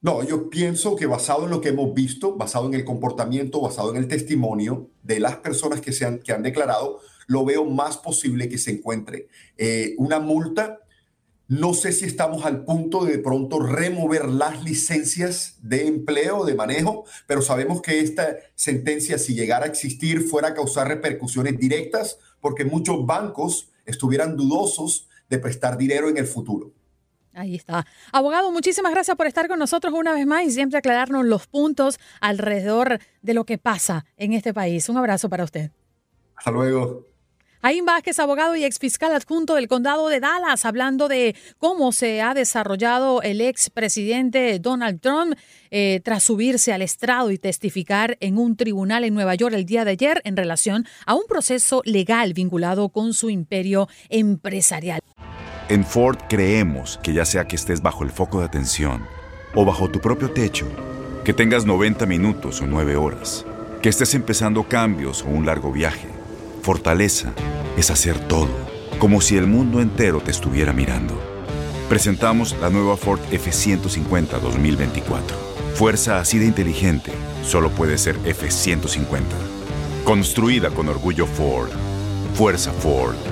No, 0.00 0.24
yo 0.24 0.50
pienso 0.50 0.96
que 0.96 1.06
basado 1.06 1.44
en 1.44 1.50
lo 1.50 1.60
que 1.60 1.68
hemos 1.68 1.94
visto, 1.94 2.34
basado 2.36 2.66
en 2.66 2.74
el 2.74 2.84
comportamiento, 2.84 3.60
basado 3.60 3.92
en 3.92 3.98
el 3.98 4.08
testimonio 4.08 4.90
de 5.04 5.20
las 5.20 5.36
personas 5.36 5.80
que, 5.80 5.92
se 5.92 6.04
han, 6.04 6.18
que 6.18 6.32
han 6.32 6.42
declarado, 6.42 6.98
lo 7.28 7.44
veo 7.44 7.64
más 7.64 7.98
posible 7.98 8.48
que 8.48 8.58
se 8.58 8.72
encuentre 8.72 9.28
eh, 9.56 9.94
una 9.98 10.18
multa. 10.18 10.80
No 11.48 11.74
sé 11.74 11.92
si 11.92 12.06
estamos 12.06 12.44
al 12.44 12.64
punto 12.64 13.04
de, 13.04 13.12
de 13.12 13.18
pronto 13.18 13.60
remover 13.60 14.26
las 14.26 14.62
licencias 14.64 15.58
de 15.62 15.86
empleo, 15.86 16.44
de 16.44 16.54
manejo, 16.54 17.04
pero 17.26 17.42
sabemos 17.42 17.82
que 17.82 18.00
esta 18.00 18.36
sentencia, 18.54 19.18
si 19.18 19.34
llegara 19.34 19.64
a 19.64 19.68
existir, 19.68 20.22
fuera 20.22 20.48
a 20.48 20.54
causar 20.54 20.88
repercusiones 20.88 21.58
directas, 21.58 22.18
porque 22.40 22.64
muchos 22.64 23.04
bancos 23.04 23.70
estuvieran 23.84 24.36
dudosos 24.36 25.08
de 25.28 25.38
prestar 25.38 25.76
dinero 25.76 26.08
en 26.08 26.16
el 26.16 26.26
futuro. 26.26 26.72
Ahí 27.34 27.54
está. 27.54 27.86
Abogado, 28.12 28.50
muchísimas 28.50 28.92
gracias 28.92 29.16
por 29.16 29.26
estar 29.26 29.48
con 29.48 29.58
nosotros 29.58 29.94
una 29.94 30.12
vez 30.12 30.26
más 30.26 30.44
y 30.44 30.50
siempre 30.50 30.78
aclararnos 30.78 31.24
los 31.24 31.46
puntos 31.46 31.98
alrededor 32.20 32.98
de 33.22 33.34
lo 33.34 33.44
que 33.44 33.56
pasa 33.58 34.04
en 34.16 34.34
este 34.34 34.52
país. 34.52 34.88
Un 34.88 34.98
abrazo 34.98 35.30
para 35.30 35.44
usted. 35.44 35.70
Hasta 36.36 36.50
luego. 36.50 37.11
Aim 37.64 37.84
Vázquez, 37.84 38.18
abogado 38.18 38.56
y 38.56 38.64
exfiscal 38.64 39.14
adjunto 39.14 39.54
del 39.54 39.68
condado 39.68 40.08
de 40.08 40.18
Dallas, 40.18 40.64
hablando 40.64 41.06
de 41.06 41.36
cómo 41.58 41.92
se 41.92 42.20
ha 42.20 42.34
desarrollado 42.34 43.22
el 43.22 43.40
expresidente 43.40 44.58
Donald 44.58 45.00
Trump 45.00 45.36
eh, 45.70 46.00
tras 46.02 46.24
subirse 46.24 46.72
al 46.72 46.82
estrado 46.82 47.30
y 47.30 47.38
testificar 47.38 48.16
en 48.18 48.36
un 48.36 48.56
tribunal 48.56 49.04
en 49.04 49.14
Nueva 49.14 49.36
York 49.36 49.54
el 49.54 49.64
día 49.64 49.84
de 49.84 49.92
ayer 49.92 50.20
en 50.24 50.36
relación 50.36 50.88
a 51.06 51.14
un 51.14 51.22
proceso 51.28 51.82
legal 51.84 52.32
vinculado 52.34 52.88
con 52.88 53.14
su 53.14 53.30
imperio 53.30 53.88
empresarial. 54.08 54.98
En 55.68 55.84
Ford 55.84 56.18
creemos 56.28 56.98
que 57.00 57.14
ya 57.14 57.24
sea 57.24 57.46
que 57.46 57.54
estés 57.54 57.80
bajo 57.80 58.02
el 58.02 58.10
foco 58.10 58.40
de 58.40 58.46
atención 58.46 59.06
o 59.54 59.64
bajo 59.64 59.88
tu 59.88 60.00
propio 60.00 60.32
techo, 60.32 60.66
que 61.24 61.32
tengas 61.32 61.64
90 61.64 62.06
minutos 62.06 62.60
o 62.60 62.66
9 62.66 62.96
horas, 62.96 63.46
que 63.80 63.88
estés 63.88 64.16
empezando 64.16 64.64
cambios 64.64 65.22
o 65.22 65.26
un 65.26 65.46
largo 65.46 65.70
viaje, 65.70 66.08
fortaleza 66.62 67.32
es 67.76 67.90
hacer 67.90 68.18
todo, 68.28 68.48
como 68.98 69.20
si 69.20 69.36
el 69.36 69.46
mundo 69.46 69.80
entero 69.80 70.20
te 70.20 70.30
estuviera 70.30 70.72
mirando. 70.72 71.20
Presentamos 71.88 72.56
la 72.60 72.70
nueva 72.70 72.96
Ford 72.96 73.20
F150 73.30 74.40
2024. 74.40 75.36
Fuerza 75.74 76.20
así 76.20 76.38
de 76.38 76.46
inteligente 76.46 77.12
solo 77.44 77.70
puede 77.70 77.98
ser 77.98 78.16
F150. 78.20 79.22
Construida 80.04 80.70
con 80.70 80.88
orgullo 80.88 81.26
Ford. 81.26 81.70
Fuerza 82.34 82.72
Ford. 82.72 83.31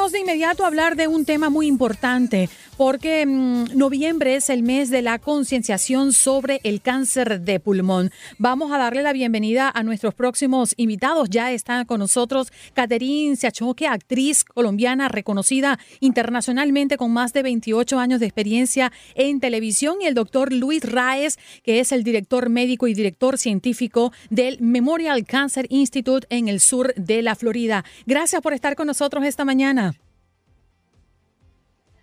Vámonos 0.00 0.12
de 0.12 0.20
inmediato 0.20 0.64
a 0.64 0.66
hablar 0.66 0.96
de 0.96 1.08
un 1.08 1.26
tema 1.26 1.50
muy 1.50 1.66
importante, 1.66 2.48
porque 2.80 3.26
mm, 3.26 3.76
noviembre 3.76 4.36
es 4.36 4.48
el 4.48 4.62
mes 4.62 4.88
de 4.88 5.02
la 5.02 5.18
concienciación 5.18 6.14
sobre 6.14 6.60
el 6.64 6.80
cáncer 6.80 7.42
de 7.42 7.60
pulmón. 7.60 8.10
Vamos 8.38 8.72
a 8.72 8.78
darle 8.78 9.02
la 9.02 9.12
bienvenida 9.12 9.70
a 9.74 9.82
nuestros 9.82 10.14
próximos 10.14 10.72
invitados. 10.78 11.28
Ya 11.28 11.52
está 11.52 11.84
con 11.84 12.00
nosotros 12.00 12.50
Caterine 12.72 13.36
Siachoque, 13.36 13.86
actriz 13.86 14.44
colombiana 14.44 15.08
reconocida 15.08 15.78
internacionalmente 16.00 16.96
con 16.96 17.12
más 17.12 17.34
de 17.34 17.42
28 17.42 17.98
años 17.98 18.18
de 18.18 18.24
experiencia 18.24 18.90
en 19.14 19.40
televisión, 19.40 19.96
y 20.00 20.06
el 20.06 20.14
doctor 20.14 20.50
Luis 20.50 20.82
Raez, 20.82 21.38
que 21.62 21.80
es 21.80 21.92
el 21.92 22.02
director 22.02 22.48
médico 22.48 22.88
y 22.88 22.94
director 22.94 23.36
científico 23.36 24.10
del 24.30 24.58
Memorial 24.58 25.26
Cancer 25.26 25.66
Institute 25.68 26.26
en 26.30 26.48
el 26.48 26.60
sur 26.60 26.94
de 26.94 27.20
la 27.20 27.34
Florida. 27.34 27.84
Gracias 28.06 28.40
por 28.40 28.54
estar 28.54 28.74
con 28.74 28.86
nosotros 28.86 29.26
esta 29.26 29.44
mañana. 29.44 29.92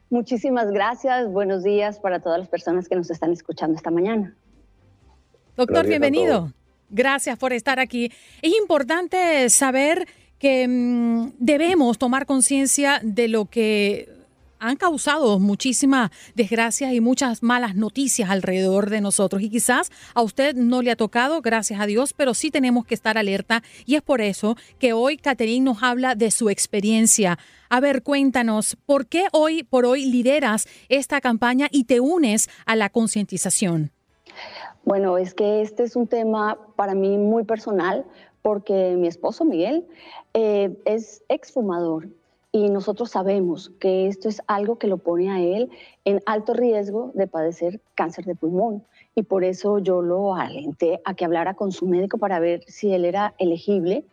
Muchísimas 0.09 0.71
gracias. 0.71 1.29
Buenos 1.29 1.63
días 1.63 1.99
para 1.99 2.19
todas 2.19 2.39
las 2.39 2.47
personas 2.47 2.87
que 2.87 2.95
nos 2.95 3.09
están 3.09 3.33
escuchando 3.33 3.75
esta 3.75 3.91
mañana. 3.91 4.35
Doctor, 5.55 5.85
bienvenido. 5.85 6.53
Gracias 6.89 7.37
por 7.37 7.51
estar 7.51 7.79
aquí. 7.79 8.11
Es 8.41 8.55
importante 8.55 9.49
saber 9.49 10.07
que 10.39 10.67
mm, 10.67 11.31
debemos 11.39 11.97
tomar 11.97 12.25
conciencia 12.25 12.99
de 13.03 13.27
lo 13.27 13.45
que 13.45 14.16
han 14.59 14.75
causado 14.75 15.39
muchísimas 15.39 16.11
desgracias 16.35 16.93
y 16.93 17.01
muchas 17.01 17.43
malas 17.43 17.75
noticias 17.75 18.29
alrededor 18.29 18.89
de 18.89 19.01
nosotros. 19.01 19.41
Y 19.41 19.49
quizás 19.49 19.91
a 20.13 20.21
usted 20.21 20.55
no 20.55 20.81
le 20.81 20.91
ha 20.91 20.95
tocado, 20.95 21.41
gracias 21.41 21.79
a 21.79 21.85
Dios, 21.85 22.13
pero 22.13 22.33
sí 22.33 22.51
tenemos 22.51 22.85
que 22.85 22.95
estar 22.95 23.17
alerta. 23.17 23.63
Y 23.85 23.95
es 23.95 24.01
por 24.01 24.21
eso 24.21 24.55
que 24.79 24.93
hoy 24.93 25.17
Caterine 25.17 25.65
nos 25.65 25.83
habla 25.83 26.15
de 26.15 26.31
su 26.31 26.49
experiencia. 26.49 27.37
A 27.69 27.79
ver, 27.79 28.03
cuéntanos, 28.03 28.77
¿por 28.85 29.07
qué 29.07 29.27
hoy 29.31 29.63
por 29.63 29.85
hoy 29.85 30.05
lideras 30.05 30.67
esta 30.89 31.21
campaña 31.21 31.67
y 31.71 31.83
te 31.83 31.99
unes 31.99 32.49
a 32.65 32.75
la 32.75 32.89
concientización? 32.89 33.91
Bueno, 34.85 35.17
es 35.17 35.33
que 35.33 35.61
este 35.61 35.83
es 35.83 35.95
un 35.95 36.07
tema 36.07 36.57
para 36.75 36.95
mí 36.95 37.17
muy 37.17 37.43
personal 37.43 38.05
porque 38.41 38.95
mi 38.97 39.07
esposo 39.07 39.43
Miguel 39.43 39.85
eh, 40.33 40.77
es 40.85 41.23
exfumador 41.27 42.07
y 42.51 42.69
nosotros 42.69 43.11
sabemos 43.11 43.71
que 43.79 44.07
esto 44.07 44.29
es 44.29 44.41
algo 44.47 44.77
que 44.77 44.87
lo 44.87 44.97
pone 44.97 45.29
a 45.29 45.41
él 45.41 45.69
en 46.05 46.21
alto 46.25 46.53
riesgo 46.53 47.11
de 47.13 47.27
padecer 47.27 47.81
cáncer 47.93 48.25
de 48.25 48.35
pulmón. 48.35 48.83
Y 49.15 49.23
por 49.23 49.43
eso 49.43 49.79
yo 49.79 50.01
lo 50.01 50.35
alenté 50.35 51.01
a 51.05 51.13
que 51.13 51.25
hablara 51.25 51.55
con 51.55 51.71
su 51.71 51.87
médico 51.87 52.17
para 52.17 52.39
ver 52.39 52.63
si 52.67 52.93
él 52.93 53.05
era 53.05 53.33
elegible 53.37 54.05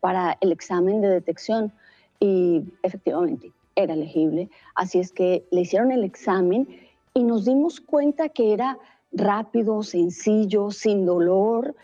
para 0.00 0.38
el 0.40 0.52
examen 0.52 1.00
de 1.00 1.08
detección. 1.08 1.72
Y 2.18 2.64
efectivamente, 2.82 3.52
era 3.76 3.94
elegible. 3.94 4.48
Así 4.74 4.98
es 4.98 5.12
que 5.12 5.46
le 5.50 5.62
hicieron 5.62 5.92
el 5.92 6.04
examen 6.04 6.68
y 7.14 7.24
nos 7.24 7.44
dimos 7.44 7.80
cuenta 7.80 8.28
que 8.28 8.52
era 8.52 8.78
rápido, 9.12 9.82
sencillo, 9.82 10.70
sin 10.70 11.04
dolor. 11.04 11.74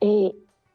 Eh, 0.00 0.34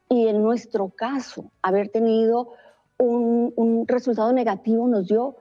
y 0.10 0.28
en 0.28 0.42
nuestro 0.42 0.90
caso, 0.90 1.52
haber 1.62 1.90
tenido 1.90 2.54
un, 2.98 3.86
resultado 3.88 4.34
negativo 4.34 4.88
nos 4.88 5.08
dio 5.08 5.36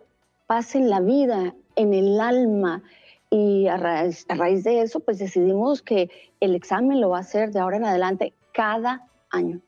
paz 0.47 0.75
en 0.75 0.91
la 0.91 1.01
vida, 1.01 1.55
en 1.75 1.95
el 1.95 2.21
alma. 2.21 2.83
Y 3.31 3.67
a 3.67 3.77
raíz, 3.77 4.25
a 4.29 4.35
raíz, 4.35 4.65
de 4.65 4.83
eso, 4.83 5.01
pues 5.01 5.19
decidimos 5.19 5.83
que 5.83 6.11
el 6.41 6.55
examen 6.55 7.01
lo 7.01 7.11
va 7.11 7.19
a 7.19 7.21
hacer 7.21 7.51
de 7.51 7.59
ahora 7.59 7.77
en 7.77 7.85
adelante 7.85 8.35
cada 8.53 9.09
año. 9.31 9.61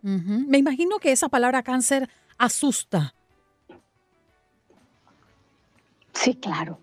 Me 0.00 0.58
imagino 0.58 0.98
que 0.98 1.12
esa 1.12 1.28
palabra 1.28 1.62
cáncer 1.62 2.08
asusta. 2.38 3.14
Sí, 6.12 6.34
claro. 6.34 6.78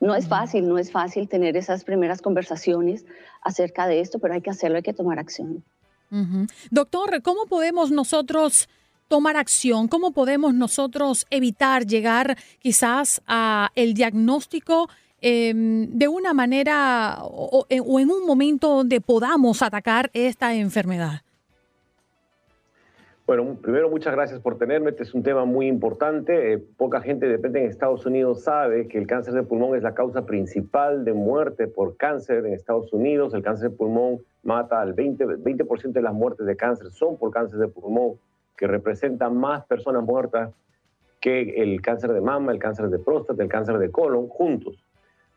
No 0.00 0.14
es 0.14 0.26
fácil, 0.26 0.68
no 0.68 0.78
es 0.78 0.90
fácil 0.90 1.28
tener 1.28 1.56
esas 1.56 1.84
primeras 1.84 2.22
conversaciones 2.22 3.04
acerca 3.42 3.86
de 3.86 4.00
esto, 4.00 4.18
pero 4.18 4.34
hay 4.34 4.40
que 4.40 4.50
hacerlo, 4.50 4.76
hay 4.76 4.82
que 4.82 4.92
tomar 4.92 5.18
acción. 5.18 5.62
Doctor, 6.70 7.22
¿cómo 7.22 7.46
podemos 7.46 7.90
nosotros 7.90 8.68
tomar 9.12 9.36
acción? 9.36 9.88
¿Cómo 9.88 10.12
podemos 10.12 10.54
nosotros 10.54 11.26
evitar 11.28 11.84
llegar 11.84 12.34
quizás 12.60 13.20
a 13.26 13.68
el 13.74 13.92
diagnóstico 13.92 14.88
em, 15.20 15.86
de 15.90 16.08
una 16.08 16.32
manera 16.32 17.18
o, 17.20 17.66
en 17.68 18.10
un 18.10 18.24
momento 18.26 18.70
donde 18.76 19.02
podamos 19.02 19.60
atacar 19.60 20.08
esta 20.14 20.54
enfermedad? 20.54 21.20
Bueno, 23.26 23.58
primero 23.60 23.90
muchas 23.90 24.14
gracias 24.14 24.40
por 24.40 24.56
tenerme. 24.56 24.88
Este 24.88 25.02
es 25.02 25.12
un 25.12 25.22
tema 25.22 25.44
muy 25.44 25.66
importante. 25.66 26.54
Eh, 26.54 26.58
poca 26.78 27.02
gente, 27.02 27.28
depende 27.28 27.60
en 27.60 27.68
Estados 27.68 28.06
Unidos, 28.06 28.44
sabe 28.44 28.88
que 28.88 28.96
el 28.96 29.06
cáncer 29.06 29.34
de 29.34 29.42
pulmón 29.42 29.76
es 29.76 29.82
la 29.82 29.92
causa 29.92 30.24
principal 30.24 31.04
de 31.04 31.12
muerte 31.12 31.66
por 31.66 31.98
cáncer 31.98 32.46
en 32.46 32.54
Estados 32.54 32.90
Unidos. 32.94 33.34
El 33.34 33.42
cáncer 33.42 33.72
de 33.72 33.76
pulmón 33.76 34.22
mata 34.42 34.80
al 34.80 34.96
20%, 34.96 35.36
20 35.42 35.88
de 35.88 36.00
las 36.00 36.14
muertes 36.14 36.46
de 36.46 36.56
cáncer 36.56 36.88
son 36.90 37.18
por 37.18 37.30
cáncer 37.30 37.58
de 37.58 37.68
pulmón 37.68 38.14
que 38.56 38.66
representa 38.66 39.28
más 39.28 39.64
personas 39.66 40.02
muertas 40.04 40.52
que 41.20 41.62
el 41.62 41.80
cáncer 41.80 42.12
de 42.12 42.20
mama, 42.20 42.52
el 42.52 42.58
cáncer 42.58 42.88
de 42.88 42.98
próstata, 42.98 43.42
el 43.42 43.48
cáncer 43.48 43.78
de 43.78 43.90
colon, 43.90 44.28
juntos. 44.28 44.84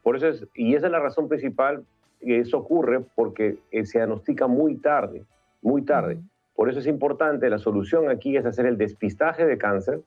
Por 0.04 0.16
eso 0.16 0.28
es, 0.28 0.48
y 0.56 0.76
esa 0.76 0.88
es 0.88 0.92
la 0.92 1.00
razón 1.00 1.28
principal 1.28 1.86
que 2.20 2.40
eso 2.40 2.58
ocurre 2.58 3.02
porque 3.16 3.58
eh, 3.72 3.86
se 3.86 4.00
diagnostica 4.00 4.48
muy 4.48 4.76
tarde, 4.78 5.24
muy 5.62 5.84
tarde. 5.84 6.18
Por 6.56 6.70
eso 6.70 6.80
es 6.80 6.88
importante, 6.88 7.50
la 7.50 7.60
solución 7.60 8.10
aquí 8.10 8.36
es 8.36 8.46
hacer 8.46 8.66
el 8.66 8.78
despistaje 8.78 9.46
de 9.46 9.58
cáncer. 9.58 10.02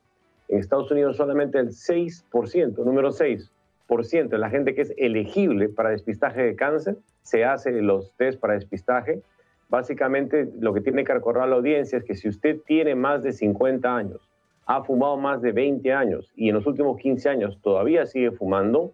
En 0.47 0.59
Estados 0.59 0.91
Unidos 0.91 1.15
solamente 1.15 1.59
el 1.59 1.69
6%, 1.69 2.83
número 2.83 3.11
6% 3.11 4.29
de 4.29 4.37
la 4.37 4.49
gente 4.49 4.75
que 4.75 4.81
es 4.81 4.93
elegible 4.97 5.69
para 5.69 5.89
despistaje 5.89 6.41
de 6.41 6.55
cáncer 6.55 6.97
se 7.21 7.45
hace 7.45 7.71
los 7.81 8.11
test 8.17 8.39
para 8.39 8.53
despistaje 8.53 9.21
Básicamente 9.69 10.51
lo 10.59 10.73
que 10.73 10.81
tiene 10.81 11.03
que 11.03 11.13
recordar 11.13 11.47
la 11.47 11.55
audiencia 11.55 11.99
es 11.99 12.03
que 12.03 12.15
si 12.15 12.27
usted 12.27 12.59
tiene 12.65 12.95
más 12.95 13.21
de 13.21 13.33
50 13.33 13.95
años, 13.95 14.29
ha 14.65 14.83
fumado 14.83 15.15
más 15.17 15.41
de 15.41 15.51
20 15.51 15.93
años 15.93 16.31
y 16.35 16.49
en 16.49 16.55
los 16.55 16.65
últimos 16.65 16.97
15 16.99 17.29
años 17.29 17.59
todavía 17.61 18.05
sigue 18.05 18.31
fumando, 18.31 18.93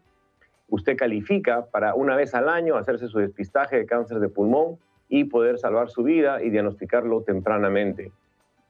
usted 0.70 0.98
califica 0.98 1.66
para 1.66 1.96
una 1.96 2.16
vez 2.16 2.36
al 2.36 2.50
año 2.50 2.76
hacerse 2.76 3.08
su 3.08 3.20
despistaje 3.20 3.78
de 3.78 3.86
cáncer 3.86 4.20
de 4.20 4.30
pulmón 4.30 4.78
y 5.08 5.24
poder 5.26 5.58
salvar 5.58 5.90
su 5.90 6.04
vida 6.04 6.44
y 6.44 6.50
diagnosticarlo 6.50 7.22
tempranamente. 7.22 8.12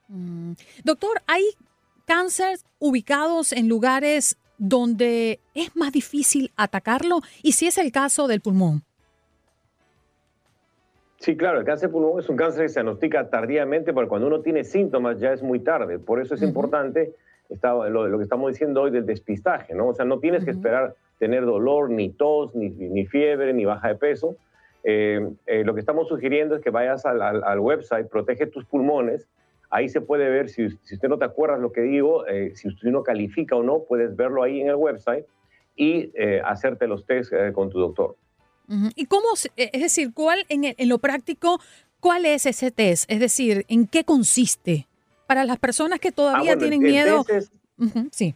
Mm. 0.07 0.53
Doctor, 0.83 1.21
¿hay 1.25 1.43
cáncer 2.05 2.59
ubicados 2.79 3.51
en 3.51 3.67
lugares 3.67 4.37
donde 4.57 5.39
es 5.53 5.75
más 5.75 5.91
difícil 5.91 6.51
atacarlo? 6.55 7.21
Y 7.41 7.53
si 7.53 7.67
es 7.67 7.77
el 7.77 7.91
caso 7.91 8.27
del 8.27 8.41
pulmón. 8.41 8.83
Sí, 11.17 11.37
claro, 11.37 11.59
el 11.59 11.65
cáncer 11.65 11.89
pulmón 11.89 12.19
es 12.19 12.29
un 12.29 12.35
cáncer 12.35 12.63
que 12.63 12.69
se 12.69 12.79
diagnostica 12.81 13.29
tardíamente, 13.29 13.93
porque 13.93 14.09
cuando 14.09 14.27
uno 14.27 14.41
tiene 14.41 14.63
síntomas 14.63 15.19
ya 15.19 15.31
es 15.31 15.41
muy 15.41 15.59
tarde. 15.59 15.97
Por 15.99 16.21
eso 16.21 16.35
es 16.35 16.41
importante 16.41 17.13
lo, 17.49 18.17
que 18.17 18.23
estamos 18.23 18.51
diciendo 18.51 18.81
hoy 18.81 18.91
del 18.91 19.05
despistaje, 19.05 19.73
¿no? 19.73 19.87
O 19.87 19.93
sea, 19.93 20.05
no 20.05 20.19
tienes 20.19 20.43
que 20.43 20.51
esperar 20.51 20.95
tener 21.17 21.45
dolor, 21.45 21.89
ni 21.89 22.09
tos, 22.09 22.53
ni, 22.55 22.69
ni 22.69 23.05
fiebre, 23.05 23.53
ni 23.53 23.65
baja 23.65 23.87
de 23.87 23.95
peso. 23.95 24.35
Eh, 24.83 25.27
eh, 25.47 25.63
lo 25.63 25.73
que 25.73 25.79
estamos 25.79 26.07
sugiriendo 26.07 26.55
es 26.55 26.61
que 26.61 26.69
vayas 26.69 27.05
al, 27.05 27.21
al 27.21 27.59
website, 27.59 28.07
protege 28.07 28.45
tus 28.45 28.65
pulmones, 28.65 29.27
Ahí 29.75 29.89
se 29.89 30.01
puede 30.01 30.29
ver, 30.29 30.49
si, 30.49 30.65
usted 30.65 31.09
no 31.09 31.17
te 31.17 31.25
acuerdas 31.25 31.59
lo 31.59 31.71
que 31.71 31.81
digo, 31.81 32.25
eh, 32.27 32.51
si 32.55 32.67
usted 32.67 32.89
no 32.89 33.03
califica 33.03 33.55
o 33.55 33.63
no, 33.63 33.83
puedes 33.83 34.15
verlo 34.15 34.43
ahí 34.43 34.61
en 34.61 34.69
el 34.69 34.75
website 34.75 35.25
y 35.75 36.11
eh, 36.13 36.41
hacerte 36.45 36.87
los 36.87 37.05
test 37.05 37.33
eh, 37.33 37.51
con 37.51 37.69
tu 37.69 37.79
doctor. 37.79 38.15
¿Y 38.95 39.05
cómo, 39.05 39.27
es 39.55 39.81
decir, 39.81 40.13
cuál 40.13 40.45
en, 40.49 40.73
lo 40.89 40.99
práctico, 40.99 41.59
cuál 41.99 42.25
es 42.25 42.45
ese 42.45 42.71
test? 42.71 43.09
Es 43.11 43.19
decir, 43.19 43.65
¿en 43.67 43.87
qué 43.87 44.03
consiste? 44.03 44.87
Para 45.27 45.43
las 45.43 45.57
personas 45.57 45.99
que 45.99 46.11
todavía 46.11 46.53
ah, 46.53 46.57
tienen 46.57 46.81
miedo. 46.81 47.25
sí. 48.11 48.35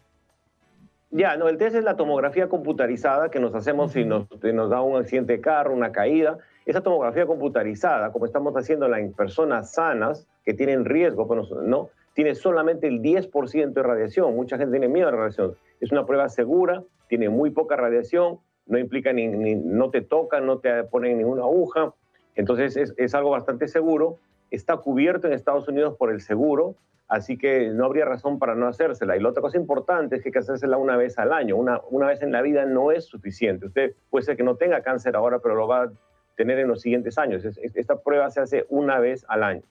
Ya, 1.12 1.38
no, 1.38 1.50
el 1.50 1.58
test 1.58 1.76
es 1.76 1.84
la 1.84 1.98
tomografía 1.98 2.50
computarizada 2.50 3.32
que 3.32 3.40
nos 3.40 3.56
hacemos 3.56 3.94
si 3.94 4.06
nos, 4.06 4.28
nos 4.44 4.70
da 4.70 4.82
un 4.82 4.98
accidente 4.98 5.34
de 5.34 5.42
carro, 5.42 5.74
una 5.74 5.92
caída. 5.92 6.38
Esa 6.68 6.82
tomografía 6.82 7.26
computarizada, 7.26 8.12
como 8.12 8.28
estamos 8.28 8.54
haciendo 8.56 8.94
en 8.96 9.14
personas 9.14 9.72
sanas, 9.72 10.28
que 10.46 10.54
tienen 10.54 10.86
riesgo, 10.86 11.28
no, 11.64 11.90
tiene 12.14 12.36
solamente 12.36 12.88
el 12.88 13.02
10% 13.02 13.74
de 13.74 13.84
radiación. 13.84 14.36
Mucha 14.36 14.58
gente 14.58 14.78
tiene 14.78 14.88
miedo 14.88 15.08
a 15.08 15.12
la 15.12 15.18
radiación. 15.18 15.56
Es 15.80 15.92
una 15.92 16.06
prueba 16.06 16.30
segura, 16.30 16.84
tiene 17.08 17.30
muy 17.30 17.50
poca 17.50 17.76
radiación, 17.76 18.40
no 18.70 18.78
implica 18.78 19.12
ni, 19.12 19.28
no 19.28 19.90
te 19.90 20.02
tocan, 20.02 20.46
no 20.46 20.60
te 20.60 20.84
ponen 20.86 21.18
ninguna 21.18 21.42
aguja. 21.42 21.94
Entonces 22.36 22.78
es, 22.78 22.94
es, 22.98 23.14
algo 23.16 23.32
bastante 23.32 23.68
seguro. 23.68 24.20
Está 24.52 24.78
cubierto 24.78 25.28
en 25.28 25.34
Estados 25.34 25.68
Unidos 25.68 25.96
por 25.98 26.12
el 26.12 26.22
seguro, 26.22 26.76
así 27.08 27.38
que 27.38 27.70
no 27.70 27.86
habría 27.86 28.06
razón 28.06 28.40
para 28.40 28.56
no 28.56 28.68
hacérsela. 28.68 29.18
Y 29.18 29.20
la 29.20 29.30
otra 29.30 29.42
cosa 29.42 29.58
importante 29.58 30.16
es 30.16 30.22
que 30.22 30.30
hay 30.30 30.34
que 30.34 30.40
hacérsela 30.40 30.78
una 30.78 30.96
vez 30.96 31.20
al 31.20 31.34
año. 31.34 31.58
Una, 31.58 31.82
una 31.90 32.08
vez 32.08 32.22
en 32.22 32.32
la 32.32 32.42
vida 32.42 32.66
no 32.66 32.92
es 32.92 33.06
suficiente. 33.06 33.66
Usted 33.66 33.96
puede 34.10 34.26
ser 34.26 34.38
que 34.38 34.44
no 34.44 34.56
tenga 34.56 34.82
cáncer 34.82 35.16
ahora, 35.16 35.40
pero 35.40 35.56
lo 35.56 35.68
va 35.68 35.84
a 35.84 35.92
tener 36.38 36.60
en 36.60 36.68
los 36.70 36.82
siguientes 36.82 37.18
años. 37.18 37.44
Esta 37.44 38.00
prueba 38.00 38.30
se 38.30 38.40
hace 38.40 38.66
una 38.70 39.00
vez 39.00 39.26
al 39.28 39.44
año. 39.44 39.64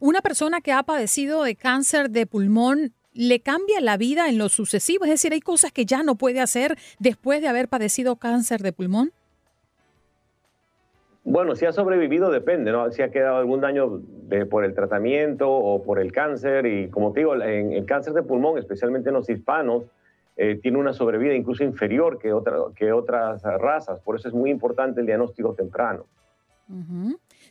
Una 0.00 0.20
persona 0.20 0.60
que 0.60 0.72
ha 0.72 0.82
padecido 0.82 1.44
de 1.44 1.56
cáncer 1.56 2.10
de 2.10 2.26
pulmón 2.26 2.92
le 3.12 3.40
cambia 3.40 3.80
la 3.80 3.96
vida 3.96 4.28
en 4.28 4.38
lo 4.38 4.48
sucesivo, 4.48 5.04
es 5.04 5.10
decir, 5.10 5.32
hay 5.32 5.40
cosas 5.40 5.72
que 5.72 5.84
ya 5.84 6.02
no 6.02 6.14
puede 6.14 6.40
hacer 6.40 6.76
después 6.98 7.40
de 7.40 7.48
haber 7.48 7.68
padecido 7.68 8.16
cáncer 8.16 8.60
de 8.62 8.72
pulmón. 8.72 9.12
Bueno, 11.24 11.54
si 11.54 11.66
ha 11.66 11.72
sobrevivido 11.72 12.30
depende, 12.30 12.72
¿no? 12.72 12.90
Si 12.90 13.02
ha 13.02 13.10
quedado 13.10 13.36
algún 13.36 13.60
daño 13.60 14.00
por 14.48 14.64
el 14.64 14.74
tratamiento 14.74 15.50
o 15.50 15.82
por 15.84 15.98
el 15.98 16.10
cáncer. 16.10 16.64
Y 16.64 16.88
como 16.88 17.12
te 17.12 17.20
digo, 17.20 17.34
en 17.34 17.74
el 17.74 17.84
cáncer 17.84 18.14
de 18.14 18.22
pulmón, 18.22 18.56
especialmente 18.56 19.10
en 19.10 19.14
los 19.14 19.28
hispanos, 19.28 19.84
eh, 20.38 20.58
tiene 20.62 20.78
una 20.78 20.94
sobrevida 20.94 21.34
incluso 21.34 21.64
inferior 21.64 22.18
que, 22.18 22.32
que 22.76 22.92
otras 22.92 23.42
razas. 23.42 24.00
Por 24.00 24.16
eso 24.16 24.28
es 24.28 24.34
muy 24.34 24.50
importante 24.50 25.00
el 25.00 25.06
diagnóstico 25.06 25.52
temprano. 25.52 26.06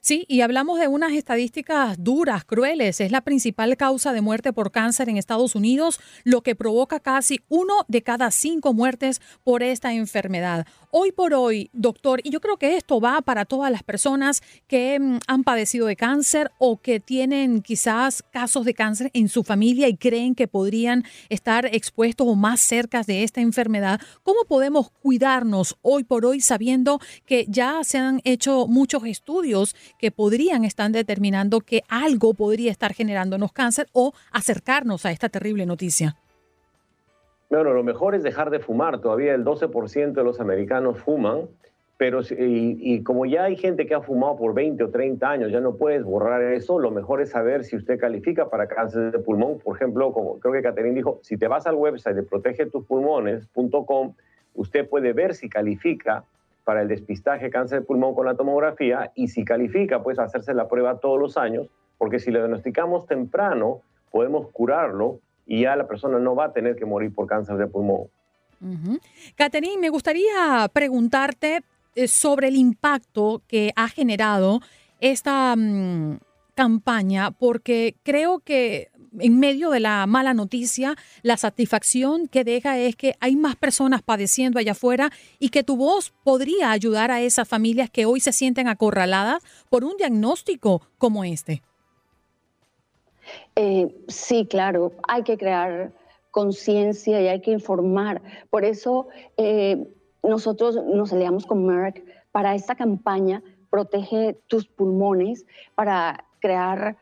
Sí, 0.02 0.26
y 0.28 0.42
hablamos 0.42 0.80
de 0.80 0.88
unas 0.88 1.14
estadísticas 1.14 1.96
duras, 2.04 2.46
crueles. 2.46 3.02
Es 3.02 3.12
la 3.12 3.22
principal 3.22 3.76
causa 3.78 4.14
de 4.14 4.22
muerte 4.22 4.54
por 4.54 4.72
cáncer 4.72 5.10
en 5.10 5.18
Estados 5.18 5.56
Unidos, 5.56 6.00
lo 6.24 6.42
que 6.42 6.56
provoca 6.56 7.00
casi 7.00 7.42
uno 7.50 7.74
de 7.88 8.04
cada 8.04 8.32
cinco 8.32 8.74
muertes 8.74 9.22
por 9.44 9.64
esta 9.64 9.94
enfermedad. 9.94 10.68
Hoy 10.89 11.12
por 11.12 11.34
hoy, 11.34 11.69
doctor, 11.73 12.21
y 12.23 12.30
yo 12.30 12.39
creo 12.39 12.56
que 12.56 12.78
esto 12.78 13.02
va 13.02 13.21
para 13.21 13.43
todas 13.43 13.69
las 13.69 13.84
personas 13.84 14.41
que 14.67 14.97
mm, 14.97 15.19
han 15.28 15.43
padecido 15.43 15.86
de 15.86 15.97
cáncer 15.97 16.50
o 16.60 16.78
que 16.78 17.02
tienen 17.02 17.62
quizás 17.62 18.23
casos 18.32 18.63
de 18.63 18.73
cáncer 18.73 19.12
en 19.13 19.28
su 19.28 19.43
familia 19.43 19.89
y 19.89 19.97
creen 19.97 20.34
que 20.34 20.47
podrían 20.47 21.04
estar 21.28 21.65
expuestos 21.65 22.26
o 22.26 22.36
más 22.36 22.62
cerca 22.62 23.04
de 23.04 23.23
esta 23.23 23.41
enfermedad. 23.41 24.00
¿Cómo 24.23 24.45
podemos 24.47 24.89
cuidarnos 24.89 25.76
hoy 25.82 26.06
por 26.06 26.26
hoy 26.26 26.39
sabiendo 26.39 27.02
que 27.26 27.45
ya 27.50 27.84
se 27.84 27.97
han 27.97 28.21
hecho 28.23 28.65
muchos 28.67 29.04
estudios 29.04 29.76
que 30.00 30.12
podrían 30.12 30.63
estar 30.63 30.89
determinando 30.89 31.60
que 31.60 31.84
algo 31.89 32.34
podría 32.34 32.71
estar 32.71 32.93
generándonos 32.93 33.52
cáncer 33.52 33.89
o 33.91 34.13
acercarnos 34.32 35.06
a 35.06 35.12
esta 35.12 35.28
terrible 35.28 35.65
noticia? 35.65 36.15
Bueno, 37.50 37.74
lo 37.74 37.84
mejor 37.84 38.14
es 38.14 38.24
dejar 38.24 38.50
de 38.50 38.60
fumar. 38.60 39.00
Todavía 39.00 39.34
el 39.34 39.46
12% 39.46 40.12
de 40.12 40.24
los 40.24 40.42
americanos 40.42 41.00
fuman, 41.00 41.48
pero 41.98 42.20
y, 42.30 43.02
como 43.04 43.26
ya 43.26 43.46
hay 43.46 43.56
gente 43.56 43.88
que 43.88 43.96
ha 43.96 44.02
fumado 44.02 44.36
por 44.36 44.54
20 44.54 44.84
o 44.84 44.90
30 44.90 45.30
años, 45.30 45.52
ya 45.52 45.62
no 45.62 45.76
puedes 45.76 46.04
borrar 46.04 46.42
eso. 46.44 46.78
Lo 46.78 46.92
mejor 46.92 47.22
es 47.22 47.30
saber 47.30 47.64
si 47.64 47.78
usted 47.78 48.00
califica 48.00 48.50
para 48.50 48.68
cáncer 48.68 49.12
de 49.12 49.20
pulmón. 49.20 49.60
Por 49.60 49.78
ejemplo, 49.78 50.12
como 50.12 50.40
creo 50.40 50.54
que 50.54 50.62
Catherine 50.62 50.94
dijo, 50.94 51.20
si 51.24 51.38
te 51.38 51.48
vas 51.48 51.66
al 51.68 51.76
website 51.76 52.16
de 52.16 52.24
protegetupulmones.com, 52.24 54.14
usted 54.56 54.88
puede 54.88 55.14
ver 55.14 55.34
si 55.34 55.50
califica 55.50 56.26
para 56.66 56.82
el 56.82 56.90
despistaje 56.90 57.50
cáncer 57.50 57.80
de 57.80 57.86
pulmón 57.86 58.14
con 58.14 58.26
la 58.26 58.36
tomografía 58.36 59.12
y 59.16 59.30
si 59.30 59.46
califica, 59.46 60.04
pues 60.04 60.20
hacerse 60.20 60.54
la 60.54 60.68
prueba 60.68 61.00
todos 61.00 61.18
los 61.18 61.38
años, 61.38 61.70
porque 61.98 62.20
si 62.20 62.30
lo 62.30 62.40
diagnosticamos 62.40 63.08
temprano, 63.08 63.82
podemos 64.12 64.50
curarlo 64.52 65.20
y 65.48 65.62
ya 65.62 65.76
la 65.76 65.88
persona 65.88 66.20
no 66.20 66.36
va 66.36 66.46
a 66.46 66.54
tener 66.54 66.76
que 66.76 66.86
morir 66.86 67.14
por 67.14 67.26
cáncer 67.26 67.58
de 67.58 67.68
pulmón. 67.68 68.08
Catherine, 69.36 69.78
me 69.80 69.90
gustaría 69.90 70.68
preguntarte 70.74 71.62
eh, 71.96 72.08
sobre 72.08 72.50
el 72.50 72.56
impacto 72.56 73.42
que 73.48 73.72
ha 73.76 73.88
generado 73.88 74.62
esta 75.00 75.56
mm, 75.56 76.18
campaña, 76.56 77.32
porque 77.32 77.96
creo 78.04 78.40
que 78.40 78.90
en 79.20 79.40
medio 79.40 79.70
de 79.70 79.80
la 79.80 80.06
mala 80.06 80.34
noticia, 80.34 80.96
la 81.22 81.38
satisfacción 81.38 82.28
que 82.28 82.44
deja 82.44 82.78
es 82.78 82.96
que 82.96 83.16
hay 83.20 83.36
más 83.36 83.56
personas 83.56 84.02
padeciendo 84.02 84.60
allá 84.60 84.74
afuera 84.74 85.12
y 85.40 85.50
que 85.50 85.64
tu 85.64 85.78
voz 85.78 86.14
podría 86.24 86.72
ayudar 86.72 87.12
a 87.12 87.22
esas 87.22 87.48
familias 87.48 87.90
que 87.90 88.06
hoy 88.06 88.20
se 88.20 88.34
sienten 88.34 88.68
acorraladas 88.68 89.44
por 89.70 89.84
un 89.84 89.98
diagnóstico 89.98 90.82
como 90.98 91.24
este. 91.24 91.62
Eh, 93.56 93.94
sí, 94.08 94.46
claro, 94.46 94.92
hay 95.08 95.24
que 95.24 95.38
crear 95.38 95.92
conciencia 96.32 97.22
y 97.22 97.28
hay 97.28 97.42
que 97.42 97.52
informar. 97.52 98.22
Por 98.50 98.66
eso 98.66 99.08
eh, 99.38 99.88
nosotros 100.24 100.76
nos 100.86 101.12
aliamos 101.13 101.46
con 101.46 101.66
Merck 101.66 102.04
para 102.32 102.56
esta 102.56 102.76
campaña, 102.76 103.42
Protege 103.70 104.40
tus 104.48 104.66
pulmones, 104.66 105.46
para 105.76 106.24
crear 106.40 106.96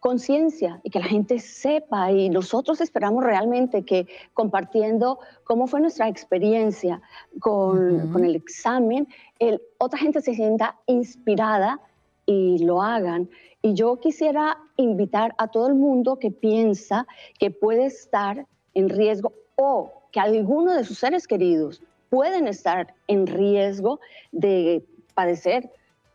conciencia 0.00 0.80
y 0.82 0.90
que 0.90 0.98
la 0.98 1.04
gente 1.04 1.38
sepa 1.38 2.10
y 2.10 2.30
nosotros 2.30 2.80
esperamos 2.80 3.22
realmente 3.22 3.84
que 3.84 4.08
compartiendo 4.32 5.18
cómo 5.44 5.66
fue 5.66 5.80
nuestra 5.80 6.08
experiencia 6.08 7.02
con, 7.38 8.10
con 8.10 8.24
el 8.24 8.34
examen, 8.34 9.06
el, 9.38 9.60
otra 9.78 9.98
gente 9.98 10.22
se 10.22 10.34
sienta 10.34 10.76
inspirada 10.86 11.80
y 12.24 12.64
lo 12.64 12.82
hagan. 12.82 13.28
Y 13.62 13.74
yo 13.74 14.00
quisiera 14.00 14.58
invitar 14.76 15.34
a 15.38 15.48
todo 15.48 15.68
el 15.68 15.74
mundo 15.74 16.18
que 16.18 16.30
piensa 16.30 17.06
que 17.38 17.50
puede 17.50 17.86
estar 17.86 18.46
en 18.74 18.88
riesgo 18.88 19.32
o 19.56 19.92
que 20.12 20.20
alguno 20.20 20.74
de 20.74 20.84
sus 20.84 20.98
seres 20.98 21.26
queridos 21.26 21.82
pueden 22.08 22.48
estar 22.48 22.94
en 23.06 23.26
riesgo 23.26 24.00
de 24.32 24.84
padecer 25.14 25.70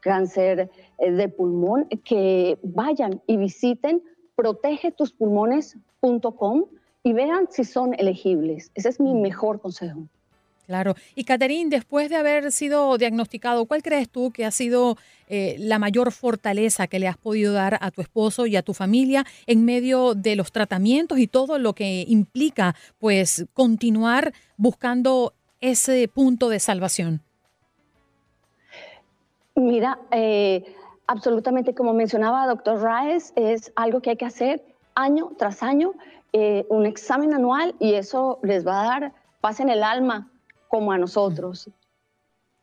cáncer 0.06 0.70
eh, 1.00 1.12
de 1.12 1.28
pulmón, 1.30 1.88
que 2.04 2.60
vayan 2.62 3.24
y 3.26 3.38
visiten 3.38 4.04
protegetuspulmones.com 4.36 6.66
y 7.04 7.14
vean 7.14 7.48
si 7.50 7.64
son 7.64 7.96
elegibles. 7.96 8.70
Ese 8.76 8.90
es 8.90 9.00
mi 9.00 9.16
mejor 9.16 9.60
consejo. 9.60 10.02
Claro. 10.66 10.96
Y 11.14 11.26
Caterín, 11.26 11.70
después 11.70 12.10
de 12.10 12.16
haber 12.16 12.52
sido 12.52 12.98
diagnosticado, 12.98 13.66
¿cuál 13.66 13.84
crees 13.84 14.10
tú 14.10 14.32
que 14.32 14.46
ha 14.46 14.52
sido 14.52 14.98
eh, 15.28 15.56
la 15.60 15.78
mayor 15.78 16.12
fortaleza 16.12 16.88
que 16.88 17.00
le 17.00 17.08
has 17.08 17.18
podido 17.18 17.54
dar 17.54 17.78
a 17.82 17.92
tu 17.92 18.02
esposo 18.02 18.48
y 18.48 18.56
a 18.56 18.64
tu 18.64 18.74
familia 18.74 19.26
en 19.46 19.64
medio 19.64 20.16
de 20.16 20.36
los 20.36 20.52
tratamientos 20.52 21.20
y 21.20 21.28
todo 21.28 21.60
lo 21.60 21.74
que 21.74 22.06
implica, 22.08 22.76
pues, 23.00 23.46
continuar 23.54 24.34
buscando 24.58 25.34
ese 25.62 26.08
punto 26.08 26.50
de 26.50 26.60
salvación? 26.60 27.22
Mira, 29.56 30.00
eh, 30.12 30.64
absolutamente 31.08 31.74
como 31.74 31.94
mencionaba 31.94 32.48
doctor 32.48 32.82
Raes, 32.82 33.34
es 33.36 33.72
algo 33.76 34.02
que 34.02 34.12
hay 34.12 34.18
que 34.18 34.26
hacer 34.26 34.64
año 34.96 35.32
tras 35.38 35.64
año, 35.64 35.94
eh, 36.34 36.66
un 36.70 36.86
examen 36.86 37.34
anual 37.34 37.76
y 37.80 37.94
eso 37.94 38.40
les 38.44 38.66
va 38.66 38.82
a 38.82 38.84
dar 38.84 39.14
paz 39.42 39.60
en 39.60 39.70
el 39.70 39.84
alma 39.84 40.30
como 40.76 40.92
a 40.92 40.98
nosotros. 40.98 41.70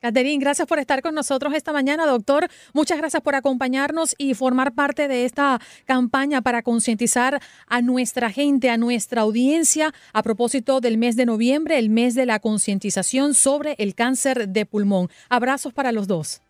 Caterín, 0.00 0.38
gracias 0.38 0.68
por 0.68 0.78
estar 0.78 1.00
con 1.00 1.14
nosotros 1.14 1.54
esta 1.54 1.72
mañana, 1.72 2.06
doctor. 2.06 2.48
Muchas 2.74 2.98
gracias 2.98 3.22
por 3.22 3.36
acompañarnos 3.36 4.14
y 4.18 4.34
formar 4.34 4.74
parte 4.74 5.08
de 5.08 5.24
esta 5.24 5.60
campaña 5.86 6.42
para 6.42 6.62
concientizar 6.62 7.40
a 7.68 7.80
nuestra 7.80 8.30
gente, 8.30 8.68
a 8.68 8.76
nuestra 8.76 9.22
audiencia, 9.22 9.94
a 10.12 10.22
propósito 10.22 10.80
del 10.80 10.98
mes 10.98 11.16
de 11.16 11.24
noviembre, 11.24 11.78
el 11.78 11.88
mes 11.88 12.14
de 12.14 12.26
la 12.26 12.38
concientización 12.40 13.32
sobre 13.32 13.76
el 13.78 13.94
cáncer 13.94 14.48
de 14.48 14.66
pulmón. 14.66 15.08
Abrazos 15.30 15.72
para 15.72 15.92
los 15.92 16.06
dos. 16.06 16.42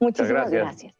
Muchas 0.00 0.28
gracias. 0.28 0.94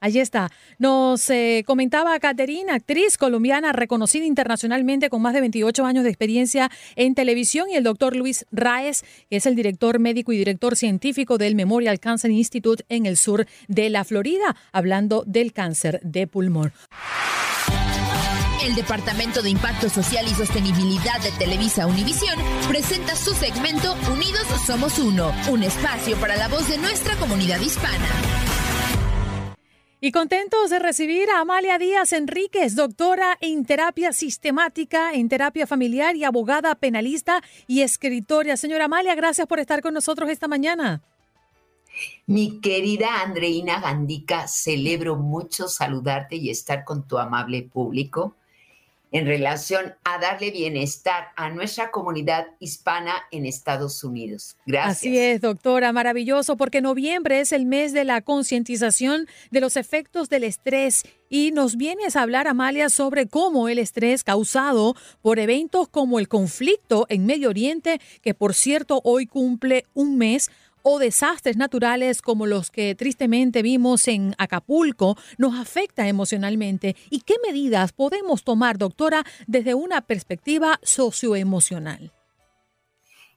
Allí 0.00 0.20
está. 0.20 0.50
Nos 0.78 1.30
eh, 1.30 1.64
comentaba 1.66 2.18
Caterina, 2.20 2.74
actriz 2.74 3.16
colombiana 3.16 3.72
reconocida 3.72 4.26
internacionalmente 4.26 5.08
con 5.08 5.22
más 5.22 5.32
de 5.32 5.40
28 5.40 5.86
años 5.86 6.04
de 6.04 6.10
experiencia 6.10 6.70
en 6.96 7.14
televisión, 7.14 7.70
y 7.70 7.76
el 7.76 7.84
doctor 7.84 8.14
Luis 8.14 8.44
Raez, 8.52 9.04
que 9.30 9.36
es 9.36 9.46
el 9.46 9.56
director 9.56 9.98
médico 9.98 10.32
y 10.32 10.38
director 10.38 10.76
científico 10.76 11.38
del 11.38 11.54
Memorial 11.54 11.98
Cancer 11.98 12.30
Institute 12.30 12.84
en 12.88 13.06
el 13.06 13.16
sur 13.16 13.46
de 13.68 13.88
la 13.88 14.04
Florida, 14.04 14.54
hablando 14.70 15.24
del 15.26 15.52
cáncer 15.52 16.00
de 16.02 16.26
pulmón. 16.26 16.72
El 18.66 18.74
Departamento 18.74 19.42
de 19.42 19.50
Impacto 19.50 19.88
Social 19.88 20.26
y 20.28 20.34
Sostenibilidad 20.34 21.20
de 21.22 21.30
Televisa 21.38 21.86
Univisión 21.86 22.36
presenta 22.68 23.14
su 23.14 23.32
segmento 23.32 23.94
Unidos 24.12 24.44
Somos 24.66 24.98
Uno, 24.98 25.32
un 25.48 25.62
espacio 25.62 26.16
para 26.18 26.36
la 26.36 26.48
voz 26.48 26.68
de 26.68 26.76
nuestra 26.78 27.14
comunidad 27.16 27.60
hispana. 27.60 28.65
Y 30.06 30.12
contentos 30.12 30.70
de 30.70 30.78
recibir 30.78 31.28
a 31.30 31.40
Amalia 31.40 31.78
Díaz 31.78 32.12
Enríquez, 32.12 32.76
doctora 32.76 33.36
en 33.40 33.64
terapia 33.64 34.12
sistemática, 34.12 35.12
en 35.12 35.28
terapia 35.28 35.66
familiar 35.66 36.14
y 36.14 36.22
abogada 36.22 36.76
penalista 36.76 37.42
y 37.66 37.82
escritora. 37.82 38.56
Señora 38.56 38.84
Amalia, 38.84 39.16
gracias 39.16 39.48
por 39.48 39.58
estar 39.58 39.82
con 39.82 39.94
nosotros 39.94 40.30
esta 40.30 40.46
mañana. 40.46 41.02
Mi 42.24 42.60
querida 42.60 43.20
Andreina 43.20 43.80
Gandica, 43.80 44.46
celebro 44.46 45.16
mucho 45.16 45.66
saludarte 45.66 46.36
y 46.36 46.50
estar 46.50 46.84
con 46.84 47.08
tu 47.08 47.18
amable 47.18 47.64
público 47.64 48.36
en 49.16 49.24
relación 49.24 49.94
a 50.04 50.18
darle 50.18 50.50
bienestar 50.50 51.28
a 51.36 51.48
nuestra 51.48 51.90
comunidad 51.90 52.48
hispana 52.58 53.14
en 53.30 53.46
Estados 53.46 54.04
Unidos. 54.04 54.58
Gracias. 54.66 54.98
Así 54.98 55.18
es, 55.18 55.40
doctora, 55.40 55.90
maravilloso, 55.94 56.58
porque 56.58 56.82
noviembre 56.82 57.40
es 57.40 57.52
el 57.52 57.64
mes 57.64 57.94
de 57.94 58.04
la 58.04 58.20
concientización 58.20 59.26
de 59.50 59.60
los 59.62 59.78
efectos 59.78 60.28
del 60.28 60.44
estrés 60.44 61.02
y 61.30 61.50
nos 61.52 61.76
vienes 61.76 62.14
a 62.14 62.22
hablar, 62.22 62.46
Amalia, 62.46 62.90
sobre 62.90 63.26
cómo 63.26 63.70
el 63.70 63.78
estrés 63.78 64.22
causado 64.22 64.94
por 65.22 65.38
eventos 65.38 65.88
como 65.88 66.18
el 66.18 66.28
conflicto 66.28 67.06
en 67.08 67.24
Medio 67.24 67.48
Oriente, 67.48 68.02
que 68.20 68.34
por 68.34 68.52
cierto 68.52 69.00
hoy 69.02 69.26
cumple 69.26 69.86
un 69.94 70.18
mes, 70.18 70.50
o 70.88 71.00
desastres 71.00 71.56
naturales 71.56 72.22
como 72.22 72.46
los 72.46 72.70
que 72.70 72.94
tristemente 72.94 73.60
vimos 73.60 74.06
en 74.06 74.36
Acapulco 74.38 75.16
nos 75.36 75.58
afecta 75.58 76.06
emocionalmente 76.06 76.94
y 77.10 77.22
qué 77.22 77.34
medidas 77.44 77.92
podemos 77.92 78.44
tomar, 78.44 78.78
doctora, 78.78 79.24
desde 79.48 79.74
una 79.74 80.02
perspectiva 80.02 80.78
socioemocional. 80.84 82.12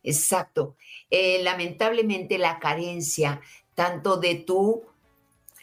Exacto. 0.03 0.75
Eh, 1.09 1.41
lamentablemente 1.41 2.37
la 2.37 2.59
carencia 2.59 3.41
tanto 3.73 4.17
de 4.17 4.35
tu 4.35 4.83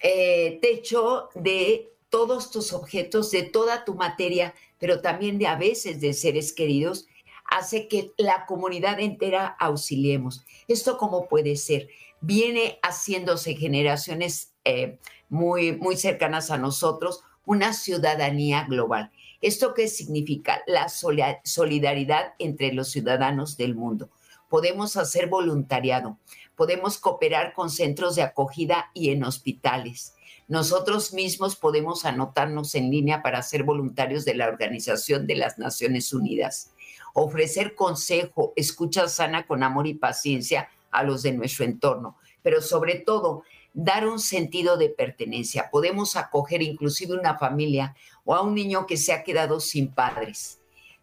eh, 0.03 0.59
techo, 0.61 1.29
de 1.37 1.93
todos 2.11 2.51
tus 2.51 2.73
objetos, 2.73 3.31
de 3.31 3.45
toda 3.45 3.85
tu 3.85 3.95
materia, 3.95 4.55
pero 4.81 5.01
también 5.01 5.39
de 5.39 5.47
a 5.47 5.55
veces 5.55 6.01
de 6.01 6.15
seres 6.15 6.53
queridos, 6.53 7.07
hace 7.49 7.89
que 7.89 8.13
la 8.17 8.47
comunidad 8.47 9.01
entera 9.01 9.57
auxiliemos. 9.59 10.45
¿Esto 10.69 10.99
cómo 10.99 11.29
puede 11.29 11.57
ser? 11.57 11.89
Viene 12.21 12.79
haciéndose 12.83 13.55
generaciones 13.55 14.53
eh, 14.65 14.99
muy, 15.29 15.73
muy 15.73 15.97
cercanas 15.97 16.51
a 16.51 16.59
nosotros 16.59 17.23
una 17.45 17.73
ciudadanía 17.73 18.65
global. 18.69 19.11
¿Esto 19.41 19.75
qué 19.75 19.89
significa? 19.89 20.63
La 20.67 20.89
solidaridad 20.89 22.35
entre 22.39 22.73
los 22.73 22.91
ciudadanos 22.91 23.57
del 23.57 23.75
mundo. 23.75 24.11
Podemos 24.49 24.97
hacer 24.97 25.29
voluntariado, 25.29 26.19
podemos 26.57 26.99
cooperar 26.99 27.53
con 27.53 27.71
centros 27.71 28.17
de 28.17 28.23
acogida 28.23 28.91
y 28.95 29.11
en 29.11 29.25
hospitales. 29.25 30.15
Nosotros 30.49 31.13
mismos 31.13 31.57
podemos 31.57 32.05
anotarnos 32.05 32.75
en 32.77 32.91
línea 32.91 33.23
para 33.23 33.43
ser 33.43 33.65
voluntarios 33.65 34.25
de 34.25 34.35
la 34.35 34.47
Organización 34.47 35.27
de 35.27 35.35
las 35.37 35.59
Naciones 35.59 36.13
Unidas 36.13 36.73
ofrecer 37.15 37.75
consejo, 37.75 38.53
escucha 38.57 39.09
sana 39.09 39.47
con 39.47 39.63
amor 39.63 39.87
y 39.87 39.95
paciencia 39.95 40.69
a 40.91 41.03
los 41.03 41.23
de 41.23 41.33
nuestro 41.33 41.65
entorno, 41.65 42.17
pero 42.43 42.61
sobre 42.61 42.97
todo 42.97 43.43
dar 43.77 44.09
un 44.09 44.19
sentido 44.19 44.79
de 44.79 44.89
pertenencia. 44.89 45.69
Podemos 45.71 46.17
acoger 46.17 46.63
inclusive 46.63 47.15
una 47.15 47.39
familia 47.39 47.95
o 48.25 48.35
a 48.35 48.41
un 48.41 48.55
niño 48.55 48.87
que 48.87 48.97
se 48.97 49.13
ha 49.13 49.23
quedado 49.23 49.61
sin 49.61 49.93
padres. 49.93 50.61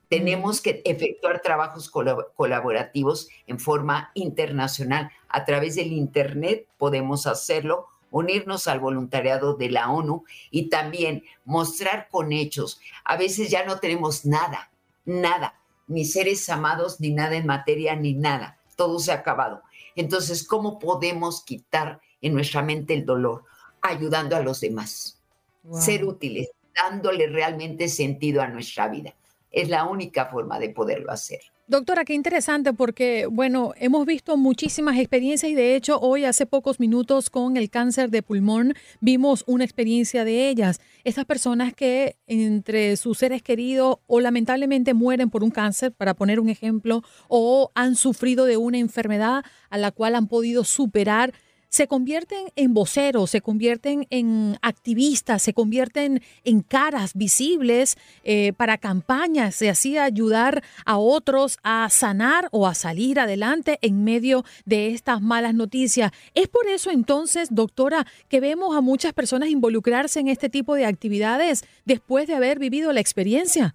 Tenemos 0.09 0.61
que 0.61 0.81
efectuar 0.85 1.41
trabajos 1.41 1.89
colaborativos 1.89 3.29
en 3.47 3.59
forma 3.59 4.11
internacional. 4.15 5.11
A 5.29 5.45
través 5.45 5.75
del 5.75 5.91
Internet 5.91 6.67
podemos 6.77 7.25
hacerlo, 7.25 7.87
unirnos 8.11 8.67
al 8.67 8.79
voluntariado 8.79 9.55
de 9.55 9.69
la 9.71 9.91
ONU 9.91 10.23
y 10.51 10.69
también 10.69 11.23
mostrar 11.45 12.09
con 12.09 12.31
hechos. 12.31 12.79
A 13.03 13.17
veces 13.17 13.49
ya 13.49 13.65
no 13.65 13.79
tenemos 13.79 14.25
nada, 14.25 14.71
nada 15.05 15.59
ni 15.93 16.05
seres 16.05 16.49
amados, 16.49 16.99
ni 16.99 17.11
nada 17.11 17.35
en 17.35 17.45
materia, 17.45 17.95
ni 17.95 18.13
nada. 18.13 18.57
Todo 18.75 18.99
se 18.99 19.11
ha 19.11 19.15
acabado. 19.15 19.61
Entonces, 19.95 20.45
¿cómo 20.45 20.79
podemos 20.79 21.43
quitar 21.43 22.01
en 22.21 22.33
nuestra 22.33 22.63
mente 22.63 22.93
el 22.93 23.05
dolor? 23.05 23.43
Ayudando 23.81 24.35
a 24.35 24.41
los 24.41 24.59
demás. 24.59 25.21
Ser 25.71 26.03
útiles, 26.03 26.49
dándole 26.75 27.27
realmente 27.27 27.87
sentido 27.87 28.41
a 28.41 28.47
nuestra 28.47 28.87
vida. 28.87 29.13
Es 29.51 29.69
la 29.69 29.85
única 29.85 30.25
forma 30.25 30.59
de 30.59 30.69
poderlo 30.69 31.11
hacer. 31.11 31.41
Doctora, 31.65 32.03
qué 32.03 32.13
interesante 32.13 32.73
porque, 32.73 33.25
bueno, 33.25 33.71
hemos 33.77 34.05
visto 34.05 34.35
muchísimas 34.35 34.97
experiencias 34.97 35.49
y 35.49 35.55
de 35.55 35.77
hecho 35.77 35.97
hoy 35.97 36.25
hace 36.25 36.45
pocos 36.45 36.77
minutos 36.81 37.29
con 37.29 37.55
el 37.55 37.69
cáncer 37.69 38.09
de 38.09 38.21
pulmón 38.21 38.73
vimos 38.99 39.45
una 39.47 39.63
experiencia 39.63 40.25
de 40.25 40.49
ellas. 40.49 40.81
Estas 41.05 41.23
personas 41.23 41.73
que 41.73 42.17
entre 42.27 42.97
sus 42.97 43.17
seres 43.17 43.41
queridos 43.41 43.99
o 44.07 44.19
lamentablemente 44.19 44.93
mueren 44.93 45.29
por 45.29 45.41
un 45.41 45.51
cáncer, 45.51 45.93
para 45.93 46.15
poner 46.15 46.41
un 46.41 46.49
ejemplo, 46.49 47.01
o 47.29 47.71
han 47.75 47.95
sufrido 47.95 48.43
de 48.43 48.57
una 48.57 48.79
enfermedad 48.79 49.45
a 49.69 49.77
la 49.77 49.91
cual 49.91 50.15
han 50.15 50.27
podido 50.27 50.65
superar 50.65 51.33
se 51.73 51.87
convierten 51.87 52.45
en 52.55 52.75
voceros, 52.75 53.31
se 53.31 53.41
convierten 53.41 54.05
en 54.11 54.59
activistas, 54.61 55.41
se 55.41 55.55
convierten 55.55 56.21
en 56.43 56.61
caras 56.61 57.15
visibles 57.15 57.97
eh, 58.23 58.53
para 58.55 58.77
campañas 58.77 59.59
y 59.59 59.69
así 59.69 59.97
ayudar 59.97 60.63
a 60.85 60.99
otros 60.99 61.57
a 61.63 61.89
sanar 61.89 62.47
o 62.51 62.67
a 62.67 62.75
salir 62.75 63.19
adelante 63.19 63.79
en 63.81 64.03
medio 64.03 64.45
de 64.65 64.89
estas 64.89 65.19
malas 65.19 65.55
noticias. 65.55 66.11
Es 66.35 66.47
por 66.47 66.67
eso 66.67 66.91
entonces, 66.91 67.47
doctora, 67.49 68.05
que 68.29 68.39
vemos 68.39 68.77
a 68.77 68.81
muchas 68.81 69.13
personas 69.13 69.49
involucrarse 69.49 70.19
en 70.19 70.27
este 70.27 70.49
tipo 70.49 70.75
de 70.75 70.85
actividades 70.85 71.65
después 71.85 72.27
de 72.27 72.35
haber 72.35 72.59
vivido 72.59 72.93
la 72.93 72.99
experiencia. 72.99 73.73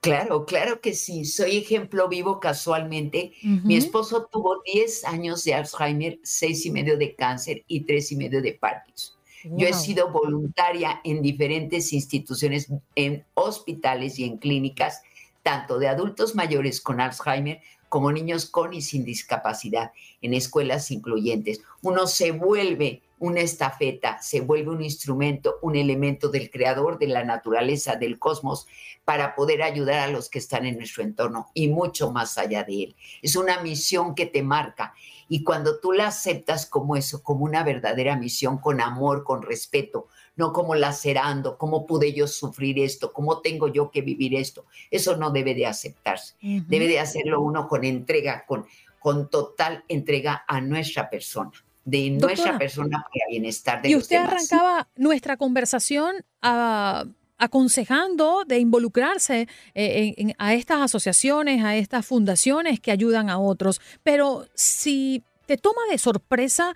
Claro, 0.00 0.46
claro 0.46 0.80
que 0.80 0.94
sí. 0.94 1.26
Soy 1.26 1.58
ejemplo 1.58 2.08
vivo 2.08 2.40
casualmente. 2.40 3.32
Mi 3.42 3.76
esposo 3.76 4.28
tuvo 4.32 4.62
10 4.64 5.04
años 5.04 5.44
de 5.44 5.54
Alzheimer, 5.54 6.18
6 6.22 6.66
y 6.66 6.70
medio 6.70 6.96
de 6.96 7.14
cáncer 7.14 7.64
y 7.66 7.80
3 7.80 8.12
y 8.12 8.16
medio 8.16 8.40
de 8.40 8.54
Parkinson. 8.54 9.16
Yo 9.44 9.66
he 9.66 9.74
sido 9.74 10.10
voluntaria 10.10 11.00
en 11.04 11.22
diferentes 11.22 11.92
instituciones, 11.92 12.68
en 12.94 13.24
hospitales 13.34 14.18
y 14.18 14.24
en 14.24 14.38
clínicas, 14.38 15.02
tanto 15.42 15.78
de 15.78 15.88
adultos 15.88 16.34
mayores 16.34 16.80
con 16.80 17.00
Alzheimer 17.00 17.60
como 17.90 18.12
niños 18.12 18.46
con 18.46 18.72
y 18.72 18.82
sin 18.82 19.04
discapacidad, 19.04 19.92
en 20.22 20.32
escuelas 20.32 20.90
incluyentes. 20.90 21.60
Uno 21.82 22.06
se 22.06 22.30
vuelve 22.30 23.02
una 23.20 23.40
estafeta, 23.40 24.20
se 24.22 24.40
vuelve 24.40 24.70
un 24.70 24.82
instrumento, 24.82 25.58
un 25.60 25.76
elemento 25.76 26.30
del 26.30 26.50
creador, 26.50 26.98
de 26.98 27.06
la 27.06 27.22
naturaleza, 27.22 27.96
del 27.96 28.18
cosmos, 28.18 28.66
para 29.04 29.34
poder 29.34 29.62
ayudar 29.62 30.00
a 30.00 30.10
los 30.10 30.30
que 30.30 30.38
están 30.38 30.64
en 30.64 30.78
nuestro 30.78 31.02
entorno 31.02 31.50
y 31.52 31.68
mucho 31.68 32.10
más 32.10 32.38
allá 32.38 32.64
de 32.64 32.84
él. 32.84 32.96
Es 33.20 33.36
una 33.36 33.60
misión 33.60 34.14
que 34.14 34.24
te 34.24 34.42
marca 34.42 34.94
y 35.28 35.44
cuando 35.44 35.80
tú 35.80 35.92
la 35.92 36.06
aceptas 36.06 36.64
como 36.64 36.96
eso, 36.96 37.22
como 37.22 37.44
una 37.44 37.62
verdadera 37.62 38.16
misión, 38.16 38.56
con 38.56 38.80
amor, 38.80 39.22
con 39.22 39.42
respeto, 39.42 40.08
no 40.36 40.54
como 40.54 40.74
lacerando, 40.74 41.58
cómo 41.58 41.86
pude 41.86 42.14
yo 42.14 42.26
sufrir 42.26 42.78
esto, 42.78 43.12
cómo 43.12 43.42
tengo 43.42 43.68
yo 43.68 43.90
que 43.90 44.00
vivir 44.00 44.34
esto, 44.34 44.64
eso 44.90 45.16
no 45.18 45.30
debe 45.30 45.54
de 45.54 45.66
aceptarse. 45.66 46.36
Debe 46.40 46.88
de 46.88 47.00
hacerlo 47.00 47.42
uno 47.42 47.68
con 47.68 47.84
entrega, 47.84 48.46
con, 48.46 48.66
con 48.98 49.28
total 49.28 49.84
entrega 49.88 50.42
a 50.48 50.62
nuestra 50.62 51.10
persona 51.10 51.52
de 51.84 52.10
nuestra 52.10 52.58
persona 52.58 53.04
para 53.12 53.30
bienestar 53.30 53.82
de 53.82 53.90
y 53.90 53.96
usted 53.96 54.16
arrancaba 54.16 54.88
nuestra 54.96 55.36
conversación 55.36 56.16
a 56.42 57.04
aconsejando 57.40 58.44
de 58.46 58.58
involucrarse 58.58 59.48
eh, 59.74 60.34
a 60.36 60.52
estas 60.52 60.82
asociaciones, 60.82 61.64
a 61.64 61.74
estas 61.74 62.04
fundaciones 62.04 62.80
que 62.80 62.92
ayudan 62.92 63.30
a 63.30 63.38
otros. 63.38 63.80
Pero 64.02 64.46
si 64.54 65.24
te 65.46 65.56
toma 65.56 65.80
de 65.90 65.96
sorpresa 65.96 66.74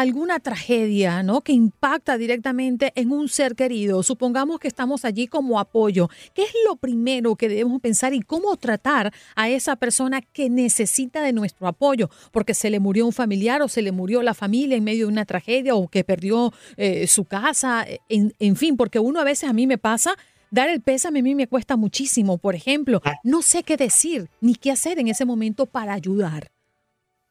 alguna 0.00 0.40
tragedia, 0.40 1.22
¿no? 1.22 1.42
Que 1.42 1.52
impacta 1.52 2.16
directamente 2.16 2.92
en 2.94 3.12
un 3.12 3.28
ser 3.28 3.54
querido. 3.54 4.02
Supongamos 4.02 4.58
que 4.58 4.68
estamos 4.68 5.04
allí 5.04 5.26
como 5.26 5.60
apoyo. 5.60 6.08
¿Qué 6.34 6.42
es 6.42 6.54
lo 6.66 6.76
primero 6.76 7.36
que 7.36 7.48
debemos 7.48 7.80
pensar 7.80 8.14
y 8.14 8.20
cómo 8.20 8.56
tratar 8.56 9.12
a 9.36 9.50
esa 9.50 9.76
persona 9.76 10.22
que 10.22 10.48
necesita 10.48 11.22
de 11.22 11.34
nuestro 11.34 11.66
apoyo? 11.66 12.08
Porque 12.32 12.54
se 12.54 12.70
le 12.70 12.80
murió 12.80 13.04
un 13.04 13.12
familiar 13.12 13.60
o 13.60 13.68
se 13.68 13.82
le 13.82 13.92
murió 13.92 14.22
la 14.22 14.32
familia 14.32 14.76
en 14.76 14.84
medio 14.84 15.06
de 15.06 15.12
una 15.12 15.26
tragedia 15.26 15.74
o 15.74 15.88
que 15.88 16.02
perdió 16.02 16.52
eh, 16.78 17.06
su 17.06 17.24
casa, 17.26 17.86
en, 18.08 18.34
en 18.38 18.56
fin, 18.56 18.76
porque 18.78 18.98
uno 18.98 19.20
a 19.20 19.24
veces 19.24 19.50
a 19.50 19.52
mí 19.52 19.66
me 19.66 19.76
pasa 19.78 20.16
dar 20.50 20.68
el 20.68 20.80
pésame 20.80 21.20
a 21.20 21.22
mí 21.22 21.34
me 21.34 21.46
cuesta 21.46 21.76
muchísimo. 21.76 22.38
Por 22.38 22.54
ejemplo, 22.54 23.02
no 23.22 23.42
sé 23.42 23.62
qué 23.62 23.76
decir 23.76 24.30
ni 24.40 24.54
qué 24.54 24.70
hacer 24.70 24.98
en 24.98 25.08
ese 25.08 25.24
momento 25.24 25.66
para 25.66 25.92
ayudar. 25.92 26.50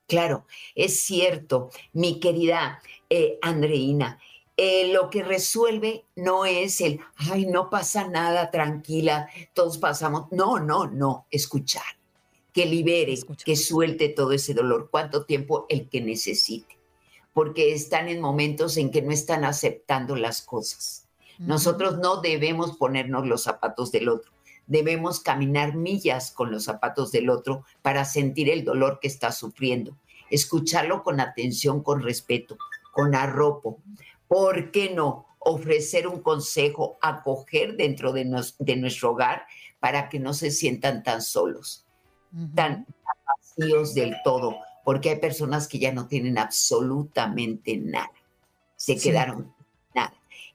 Claro, 0.09 0.47
es 0.73 1.01
cierto, 1.01 1.69
mi 1.93 2.19
querida 2.19 2.81
eh, 3.11 3.37
Andreina. 3.43 4.19
Eh, 4.57 4.91
lo 4.91 5.11
que 5.11 5.23
resuelve 5.23 6.03
no 6.15 6.45
es 6.45 6.81
el, 6.81 6.99
ay, 7.15 7.45
no 7.45 7.69
pasa 7.69 8.07
nada, 8.07 8.49
tranquila, 8.49 9.29
todos 9.53 9.77
pasamos. 9.77 10.25
No, 10.31 10.57
no, 10.57 10.87
no, 10.87 11.27
escuchar, 11.29 11.83
que 12.51 12.65
libere, 12.65 13.19
que 13.45 13.55
suelte 13.55 14.09
todo 14.09 14.31
ese 14.31 14.55
dolor, 14.55 14.89
cuánto 14.89 15.25
tiempo 15.25 15.67
el 15.69 15.87
que 15.87 16.01
necesite, 16.01 16.79
porque 17.31 17.71
están 17.71 18.09
en 18.09 18.19
momentos 18.19 18.77
en 18.77 18.89
que 18.89 19.03
no 19.03 19.11
están 19.11 19.45
aceptando 19.45 20.15
las 20.15 20.41
cosas. 20.41 21.07
Nosotros 21.37 21.99
no 21.99 22.19
debemos 22.19 22.75
ponernos 22.77 23.27
los 23.27 23.43
zapatos 23.43 23.91
del 23.91 24.09
otro, 24.09 24.31
debemos 24.69 25.19
caminar 25.19 25.75
millas 25.75 26.31
con 26.31 26.51
los 26.51 26.63
zapatos 26.63 27.11
del 27.11 27.29
otro 27.29 27.65
para 27.81 28.05
sentir 28.05 28.49
el 28.49 28.63
dolor 28.63 28.99
que 29.01 29.07
está 29.07 29.33
sufriendo, 29.33 29.97
escucharlo 30.29 31.03
con 31.03 31.19
atención, 31.19 31.83
con 31.83 32.01
respeto, 32.01 32.57
con 32.93 33.15
arropo. 33.15 33.79
¿Por 34.27 34.71
qué 34.71 34.93
no 34.93 35.25
ofrecer 35.39 36.07
un 36.07 36.21
consejo, 36.21 36.97
acoger 37.01 37.75
dentro 37.75 38.13
de, 38.13 38.25
nuestro 38.25 39.11
hogar 39.11 39.47
para 39.79 40.07
que 40.07 40.19
no 40.19 40.33
se 40.33 40.51
sientan 40.51 41.03
tan 41.03 41.23
solos, 41.23 41.85
tan 42.53 42.85
vacíos 43.25 43.95
del 43.95 44.15
todo? 44.23 44.55
Porque 44.85 45.09
hay 45.09 45.19
personas 45.19 45.67
que 45.67 45.79
ya 45.79 45.91
no 45.91 46.07
tienen 46.07 46.37
absolutamente 46.37 47.75
nada. 47.77 48.11
Se 48.75 48.97
quedaron. 48.97 49.51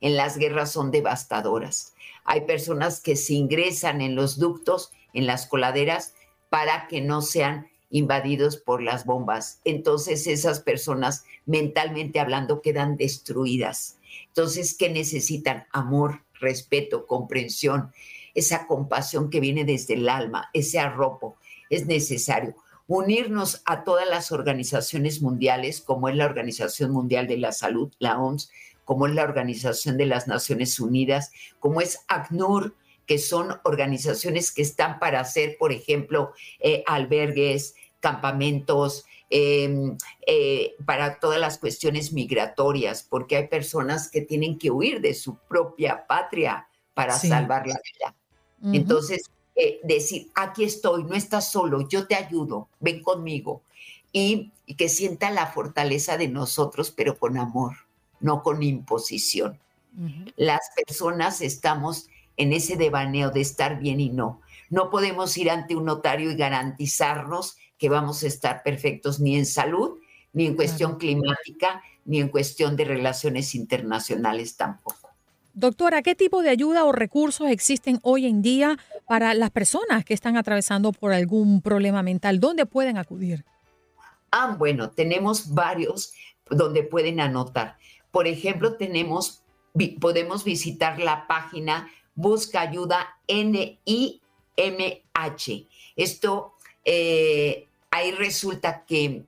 En 0.04 0.16
las 0.16 0.36
guerras 0.36 0.70
son 0.70 0.90
devastadoras 0.90 1.94
hay 2.24 2.42
personas 2.42 3.00
que 3.00 3.16
se 3.16 3.34
ingresan 3.34 4.00
en 4.00 4.16
los 4.16 4.38
ductos, 4.38 4.90
en 5.12 5.26
las 5.26 5.46
coladeras, 5.46 6.14
para 6.48 6.88
que 6.88 7.00
no 7.00 7.22
sean 7.22 7.68
invadidos 7.90 8.56
por 8.56 8.82
las 8.82 9.04
bombas. 9.04 9.60
Entonces 9.64 10.26
esas 10.26 10.60
personas, 10.60 11.24
mentalmente 11.46 12.18
hablando, 12.18 12.62
quedan 12.62 12.96
destruidas. 12.96 13.98
Entonces, 14.28 14.74
¿qué 14.76 14.88
necesitan? 14.88 15.66
Amor, 15.70 16.22
respeto, 16.40 17.06
comprensión, 17.06 17.92
esa 18.34 18.66
compasión 18.66 19.30
que 19.30 19.40
viene 19.40 19.64
desde 19.64 19.94
el 19.94 20.08
alma, 20.08 20.50
ese 20.52 20.80
arropo. 20.80 21.36
Es 21.70 21.86
necesario 21.86 22.56
unirnos 22.86 23.62
a 23.64 23.84
todas 23.84 24.08
las 24.08 24.32
organizaciones 24.32 25.22
mundiales, 25.22 25.80
como 25.80 26.08
es 26.08 26.16
la 26.16 26.26
Organización 26.26 26.90
Mundial 26.90 27.26
de 27.26 27.38
la 27.38 27.52
Salud, 27.52 27.92
la 27.98 28.18
OMS, 28.18 28.50
como 28.84 29.06
es 29.06 29.14
la 29.14 29.24
Organización 29.24 29.96
de 29.96 30.06
las 30.06 30.26
Naciones 30.26 30.78
Unidas, 30.80 31.32
como 31.58 31.80
es 31.80 32.04
ACNUR, 32.08 32.74
que 33.06 33.18
son 33.18 33.60
organizaciones 33.64 34.50
que 34.52 34.62
están 34.62 34.98
para 34.98 35.20
hacer, 35.20 35.56
por 35.58 35.72
ejemplo, 35.72 36.32
eh, 36.60 36.82
albergues, 36.86 37.74
campamentos, 38.00 39.04
em, 39.30 39.96
eh, 40.26 40.74
para 40.86 41.18
todas 41.18 41.40
las 41.40 41.58
cuestiones 41.58 42.12
migratorias, 42.12 43.02
porque 43.02 43.36
hay 43.36 43.48
personas 43.48 44.10
que 44.10 44.20
tienen 44.20 44.58
que 44.58 44.70
huir 44.70 45.00
de 45.00 45.14
su 45.14 45.36
propia 45.48 46.06
patria 46.06 46.68
para 46.94 47.18
salvar 47.18 47.66
la 47.66 47.80
vida. 47.82 48.14
Entonces, 48.72 49.30
eh, 49.56 49.80
decir, 49.82 50.30
aquí 50.34 50.64
estoy, 50.64 51.04
no 51.04 51.14
estás 51.14 51.52
solo, 51.52 51.86
yo 51.88 52.06
te 52.06 52.14
ayudo, 52.14 52.68
ven 52.80 53.02
conmigo. 53.02 53.62
y 54.16 54.52
que 54.78 54.88
sienta 54.88 55.32
la 55.32 55.48
fortaleza 55.48 56.16
de 56.16 56.28
nosotros, 56.28 56.92
pero 56.92 57.18
con 57.18 57.36
amor 57.36 57.83
no 58.20 58.42
con 58.42 58.62
imposición. 58.62 59.58
Las 60.36 60.60
personas 60.74 61.40
estamos 61.40 62.08
en 62.36 62.52
ese 62.52 62.76
devaneo 62.76 63.30
de 63.30 63.40
estar 63.40 63.78
bien 63.78 64.00
y 64.00 64.10
no. 64.10 64.40
No 64.70 64.90
podemos 64.90 65.36
ir 65.36 65.50
ante 65.50 65.76
un 65.76 65.84
notario 65.84 66.30
y 66.32 66.36
garantizarnos 66.36 67.56
que 67.78 67.88
vamos 67.88 68.22
a 68.24 68.26
estar 68.26 68.62
perfectos 68.62 69.20
ni 69.20 69.36
en 69.36 69.46
salud, 69.46 69.98
ni 70.32 70.46
en 70.46 70.56
cuestión 70.56 70.96
climática, 70.96 71.82
ni 72.04 72.20
en 72.20 72.28
cuestión 72.28 72.76
de 72.76 72.84
relaciones 72.84 73.54
internacionales 73.54 74.56
tampoco. 74.56 75.10
Doctora, 75.54 76.02
¿qué 76.02 76.16
tipo 76.16 76.42
de 76.42 76.50
ayuda 76.50 76.84
o 76.84 76.90
recursos 76.90 77.48
existen 77.48 78.00
hoy 78.02 78.26
en 78.26 78.42
día 78.42 78.76
para 79.06 79.34
las 79.34 79.50
personas 79.50 80.04
que 80.04 80.12
están 80.12 80.36
atravesando 80.36 80.92
por 80.92 81.12
algún 81.12 81.62
problema 81.62 82.02
mental? 82.02 82.40
¿Dónde 82.40 82.66
pueden 82.66 82.98
acudir? 82.98 83.44
Ah, 84.32 84.56
bueno, 84.58 84.90
tenemos 84.90 85.54
varios 85.54 86.12
donde 86.50 86.82
pueden 86.82 87.20
anotar. 87.20 87.76
Por 88.14 88.28
ejemplo, 88.28 88.76
tenemos, 88.76 89.42
podemos 90.00 90.44
visitar 90.44 91.00
la 91.00 91.26
página 91.26 91.90
Busca 92.14 92.60
Ayuda 92.60 93.18
NIMH. 93.26 93.66
Esto, 95.96 96.54
eh, 96.84 97.66
ahí 97.90 98.12
resulta 98.12 98.84
que 98.84 99.24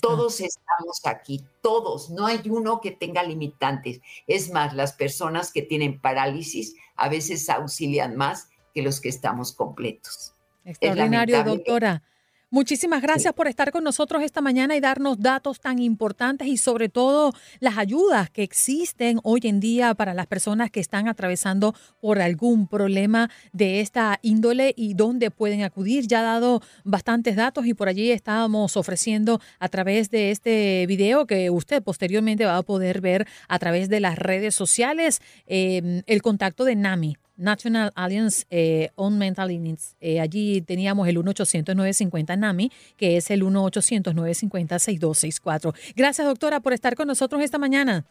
Todos 0.00 0.40
estamos 0.40 1.00
aquí, 1.04 1.44
todos, 1.62 2.10
no 2.10 2.26
hay 2.26 2.40
uno 2.48 2.80
que 2.80 2.90
tenga 2.90 3.22
limitantes. 3.22 4.00
Es 4.26 4.50
más, 4.50 4.74
las 4.74 4.92
personas 4.92 5.52
que 5.52 5.62
tienen 5.62 6.00
parálisis 6.00 6.74
a 6.96 7.08
veces 7.08 7.48
auxilian 7.48 8.16
más 8.16 8.48
que 8.74 8.82
los 8.82 9.00
que 9.00 9.08
estamos 9.08 9.52
completos. 9.52 10.34
Extraordinario, 10.64 11.44
doctora. 11.44 12.02
Muchísimas 12.50 13.02
gracias 13.02 13.34
por 13.34 13.46
estar 13.46 13.70
con 13.72 13.84
nosotros 13.84 14.22
esta 14.22 14.40
mañana 14.40 14.74
y 14.74 14.80
darnos 14.80 15.20
datos 15.20 15.60
tan 15.60 15.78
importantes 15.80 16.48
y 16.48 16.56
sobre 16.56 16.88
todo 16.88 17.34
las 17.60 17.76
ayudas 17.76 18.30
que 18.30 18.42
existen 18.42 19.20
hoy 19.22 19.40
en 19.42 19.60
día 19.60 19.92
para 19.94 20.14
las 20.14 20.26
personas 20.26 20.70
que 20.70 20.80
están 20.80 21.08
atravesando 21.08 21.74
por 22.00 22.22
algún 22.22 22.66
problema 22.66 23.28
de 23.52 23.82
esta 23.82 24.18
índole 24.22 24.72
y 24.78 24.94
dónde 24.94 25.30
pueden 25.30 25.62
acudir. 25.62 26.06
Ya 26.06 26.20
ha 26.20 26.22
dado 26.22 26.62
bastantes 26.84 27.36
datos 27.36 27.66
y 27.66 27.74
por 27.74 27.90
allí 27.90 28.10
estábamos 28.12 28.78
ofreciendo 28.78 29.42
a 29.58 29.68
través 29.68 30.10
de 30.10 30.30
este 30.30 30.86
video 30.88 31.26
que 31.26 31.50
usted 31.50 31.82
posteriormente 31.82 32.46
va 32.46 32.56
a 32.56 32.62
poder 32.62 33.02
ver 33.02 33.28
a 33.48 33.58
través 33.58 33.90
de 33.90 34.00
las 34.00 34.16
redes 34.18 34.54
sociales 34.54 35.20
eh, 35.48 36.02
el 36.06 36.22
contacto 36.22 36.64
de 36.64 36.76
NAMI. 36.76 37.18
National 37.38 37.90
Alliance 37.94 38.44
eh, 38.50 38.90
on 38.96 39.16
Mental 39.16 39.50
Illness. 39.50 39.96
Eh, 40.00 40.20
allí 40.20 40.60
teníamos 40.60 41.08
el 41.08 41.16
1-800-950-NAMI, 41.16 42.70
que 42.96 43.16
es 43.16 43.30
el 43.30 43.42
1-800-950-6264. 43.44 45.74
Gracias, 45.96 46.26
doctora, 46.26 46.60
por 46.60 46.74
estar 46.74 46.94
con 46.94 47.08
nosotros 47.08 47.40
esta 47.40 47.56
mañana. 47.56 48.04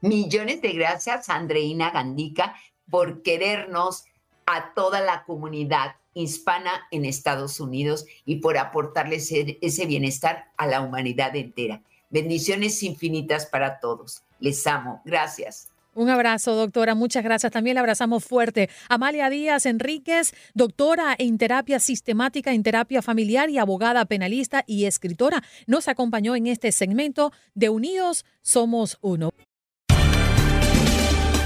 Millones 0.00 0.62
de 0.62 0.72
gracias, 0.72 1.28
Andreina 1.28 1.90
Gandica, 1.90 2.54
por 2.88 3.20
querernos 3.22 4.04
a 4.46 4.72
toda 4.74 5.00
la 5.00 5.24
comunidad 5.24 5.96
hispana 6.14 6.86
en 6.90 7.04
Estados 7.04 7.60
Unidos 7.60 8.06
y 8.24 8.36
por 8.36 8.56
aportarles 8.56 9.30
ese 9.32 9.86
bienestar 9.86 10.46
a 10.56 10.66
la 10.66 10.80
humanidad 10.80 11.36
entera. 11.36 11.82
Bendiciones 12.08 12.82
infinitas 12.82 13.44
para 13.46 13.80
todos. 13.80 14.22
Les 14.38 14.66
amo. 14.66 15.02
Gracias. 15.04 15.68
Un 15.96 16.10
abrazo, 16.10 16.54
doctora. 16.54 16.94
Muchas 16.94 17.24
gracias. 17.24 17.50
También 17.50 17.74
le 17.74 17.80
abrazamos 17.80 18.22
fuerte. 18.22 18.68
Amalia 18.90 19.30
Díaz 19.30 19.64
Enríquez, 19.64 20.34
doctora 20.52 21.14
en 21.16 21.38
terapia 21.38 21.80
sistemática, 21.80 22.52
en 22.52 22.62
terapia 22.62 23.00
familiar 23.00 23.48
y 23.48 23.56
abogada 23.56 24.04
penalista 24.04 24.62
y 24.66 24.84
escritora, 24.84 25.42
nos 25.66 25.88
acompañó 25.88 26.36
en 26.36 26.48
este 26.48 26.70
segmento 26.70 27.32
de 27.54 27.70
Unidos 27.70 28.26
Somos 28.42 28.98
Uno. 29.00 29.30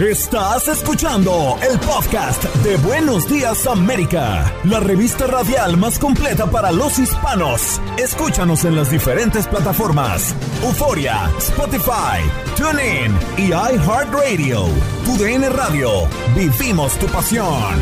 Estás 0.01 0.67
escuchando 0.67 1.59
el 1.61 1.79
podcast 1.79 2.43
de 2.65 2.79
Buenos 2.79 3.29
Días 3.29 3.67
América, 3.67 4.51
la 4.65 4.81
revista 4.81 5.27
radial 5.27 5.77
más 5.77 5.99
completa 5.99 6.51
para 6.51 6.73
los 6.73 6.99
hispanos. 6.99 7.79
Escúchanos 7.99 8.65
en 8.65 8.77
las 8.77 8.91
diferentes 8.91 9.47
plataformas: 9.47 10.35
Euforia, 10.63 11.31
Spotify, 11.37 12.23
TuneIn 12.57 13.15
y 13.37 13.49
iHeartRadio. 13.49 14.65
Tu 15.05 15.19
DN 15.19 15.51
Radio. 15.51 16.09
Vivimos 16.35 16.95
tu 16.95 17.07
pasión. 17.09 17.75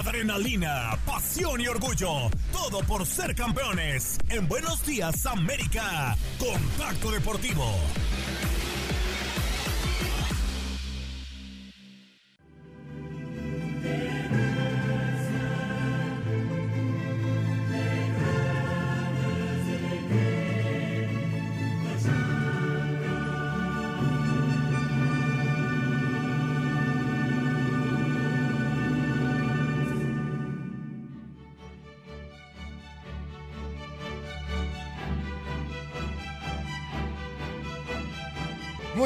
Adrenalina, 0.00 0.98
pasión 1.04 1.60
y 1.60 1.66
orgullo. 1.66 2.30
Todo 2.50 2.78
por 2.86 3.04
ser 3.04 3.34
campeones. 3.34 4.16
En 4.30 4.48
Buenos 4.48 4.82
Días 4.86 5.26
América. 5.26 6.16
Contacto 6.38 7.10
Deportivo. 7.10 7.66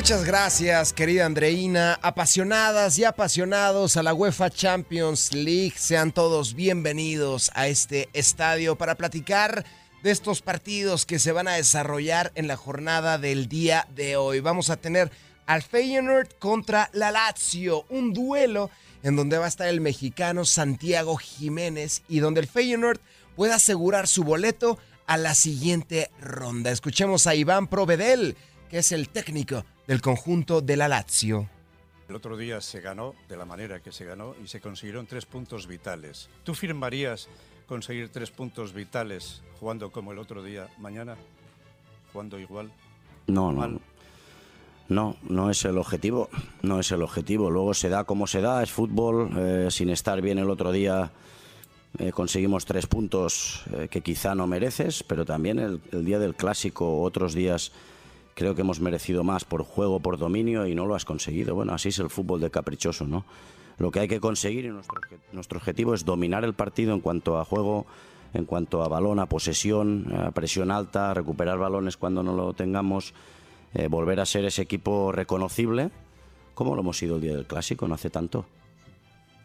Muchas 0.08 0.24
gracias, 0.24 0.94
querida 0.94 1.26
Andreina. 1.26 1.98
Apasionadas 2.00 2.98
y 2.98 3.04
apasionados 3.04 3.98
a 3.98 4.02
la 4.02 4.14
UEFA 4.14 4.48
Champions 4.48 5.34
League, 5.34 5.74
sean 5.76 6.12
todos 6.12 6.54
bienvenidos 6.54 7.50
a 7.54 7.68
este 7.68 8.08
estadio 8.14 8.78
para 8.78 8.94
platicar 8.94 9.66
de 10.02 10.10
estos 10.10 10.40
partidos 10.40 11.04
que 11.04 11.18
se 11.18 11.32
van 11.32 11.46
a 11.46 11.56
desarrollar 11.56 12.32
en 12.36 12.46
la 12.46 12.56
jornada 12.56 13.18
del 13.18 13.50
día 13.50 13.86
de 13.94 14.16
hoy. 14.16 14.40
Vamos 14.40 14.70
a 14.70 14.78
tener 14.78 15.10
al 15.44 15.60
Feyenoord 15.60 16.38
contra 16.38 16.88
la 16.94 17.10
Lazio, 17.10 17.84
un 17.90 18.14
duelo 18.14 18.70
en 19.02 19.14
donde 19.14 19.36
va 19.36 19.44
a 19.44 19.48
estar 19.48 19.68
el 19.68 19.82
mexicano 19.82 20.46
Santiago 20.46 21.18
Jiménez 21.18 22.00
y 22.08 22.20
donde 22.20 22.40
el 22.40 22.46
Feyenoord 22.46 23.00
puede 23.36 23.52
asegurar 23.52 24.08
su 24.08 24.24
boleto 24.24 24.78
a 25.06 25.18
la 25.18 25.34
siguiente 25.34 26.10
ronda. 26.18 26.70
Escuchemos 26.70 27.26
a 27.26 27.34
Iván 27.34 27.66
Provedel, 27.66 28.38
que 28.70 28.78
es 28.78 28.90
el 28.92 29.10
técnico 29.10 29.66
del 29.88 30.02
conjunto 30.02 30.60
de 30.60 30.76
la 30.76 30.86
Lazio. 30.86 31.48
El 32.10 32.14
otro 32.14 32.36
día 32.36 32.60
se 32.60 32.80
ganó 32.82 33.14
de 33.26 33.38
la 33.38 33.46
manera 33.46 33.80
que 33.80 33.90
se 33.90 34.04
ganó 34.04 34.34
y 34.42 34.46
se 34.46 34.60
consiguieron 34.60 35.06
tres 35.06 35.24
puntos 35.24 35.66
vitales. 35.66 36.28
¿Tú 36.44 36.54
firmarías 36.54 37.26
conseguir 37.66 38.10
tres 38.10 38.30
puntos 38.30 38.74
vitales 38.74 39.42
jugando 39.58 39.90
como 39.90 40.12
el 40.12 40.18
otro 40.18 40.42
día 40.42 40.68
mañana? 40.78 41.16
¿Jugando 42.12 42.38
igual? 42.38 42.70
No, 43.28 43.50
no. 43.50 43.80
No, 44.90 45.16
no 45.22 45.50
es 45.50 45.64
el 45.64 45.78
objetivo. 45.78 46.28
No 46.60 46.80
es 46.80 46.92
el 46.92 47.02
objetivo. 47.02 47.50
Luego 47.50 47.72
se 47.72 47.88
da 47.88 48.04
como 48.04 48.26
se 48.26 48.42
da, 48.42 48.62
es 48.62 48.70
fútbol. 48.70 49.30
Eh, 49.38 49.68
sin 49.70 49.88
estar 49.88 50.20
bien 50.20 50.38
el 50.38 50.50
otro 50.50 50.70
día 50.70 51.12
eh, 51.98 52.12
conseguimos 52.12 52.66
tres 52.66 52.86
puntos 52.86 53.64
eh, 53.72 53.88
que 53.90 54.02
quizá 54.02 54.34
no 54.34 54.46
mereces, 54.46 55.02
pero 55.02 55.24
también 55.24 55.58
el, 55.58 55.80
el 55.92 56.04
día 56.04 56.18
del 56.18 56.34
clásico, 56.34 57.00
otros 57.00 57.32
días 57.32 57.72
creo 58.38 58.54
que 58.54 58.60
hemos 58.60 58.78
merecido 58.78 59.24
más 59.24 59.44
por 59.44 59.64
juego, 59.64 59.98
por 59.98 60.16
dominio 60.16 60.64
y 60.68 60.76
no 60.76 60.86
lo 60.86 60.94
has 60.94 61.04
conseguido. 61.04 61.56
Bueno, 61.56 61.74
así 61.74 61.88
es 61.88 61.98
el 61.98 62.08
fútbol 62.08 62.40
de 62.40 62.52
caprichoso, 62.52 63.04
¿no? 63.04 63.24
Lo 63.78 63.90
que 63.90 63.98
hay 63.98 64.06
que 64.06 64.20
conseguir 64.20 64.64
y 64.64 64.68
nuestro, 65.32 65.58
objetivo 65.58 65.92
es 65.92 66.04
dominar 66.04 66.44
el 66.44 66.54
partido 66.54 66.94
en 66.94 67.00
cuanto 67.00 67.40
a 67.40 67.44
juego, 67.44 67.84
en 68.34 68.44
cuanto 68.44 68.84
a 68.84 68.88
balón, 68.88 69.18
a 69.18 69.26
posesión, 69.26 70.14
a 70.14 70.30
presión 70.30 70.70
alta, 70.70 71.12
recuperar 71.14 71.58
balones 71.58 71.96
cuando 71.96 72.22
no 72.22 72.32
lo 72.32 72.52
tengamos, 72.52 73.12
eh, 73.74 73.88
volver 73.88 74.20
a 74.20 74.26
ser 74.26 74.44
ese 74.44 74.62
equipo 74.62 75.10
reconocible, 75.10 75.90
como 76.54 76.76
lo 76.76 76.82
hemos 76.82 76.96
sido 76.96 77.16
el 77.16 77.22
día 77.22 77.34
del 77.34 77.46
clásico, 77.46 77.88
no 77.88 77.96
hace 77.96 78.08
tanto. 78.08 78.46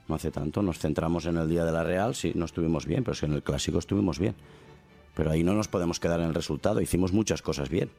No 0.08 0.14
hace 0.14 0.30
tanto, 0.30 0.62
nos 0.62 0.78
centramos 0.78 1.26
en 1.26 1.38
el 1.38 1.50
día 1.50 1.66
de 1.66 1.72
la 1.72 1.84
Real, 1.84 2.14
sí, 2.14 2.32
no 2.36 2.46
estuvimos 2.46 2.86
bien, 2.86 3.04
pero 3.04 3.14
es 3.14 3.22
que 3.22 3.26
en 3.26 3.34
el 3.34 3.41
clásico 3.41 3.80
estuvimos 3.80 4.20
bien. 4.20 4.36
Pero 5.16 5.32
ahí 5.32 5.44
no 5.44 5.56
nos 5.56 5.68
podemos 5.68 6.00
quedar 6.00 6.20
en 6.20 6.28
el 6.28 6.36
resultado, 6.36 6.80
hicimos 6.80 7.12
muchas 7.12 7.41
cosas 7.41 7.70
bien. 7.70 7.89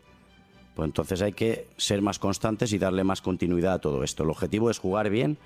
Pues 0.75 0.87
entonces 0.87 1.23
hay 1.23 1.33
que 1.33 1.69
ser 1.77 2.03
más 2.03 2.19
constantes 2.19 2.73
y 2.73 2.79
darle 2.79 3.05
más 3.05 3.23
continuidad 3.23 3.75
a 3.75 3.79
todo 3.79 4.03
esto. 4.03 4.25
El 4.25 4.31
objetivo 4.31 4.71
es 4.71 4.79
jugar 4.79 5.09
bien 5.09 5.39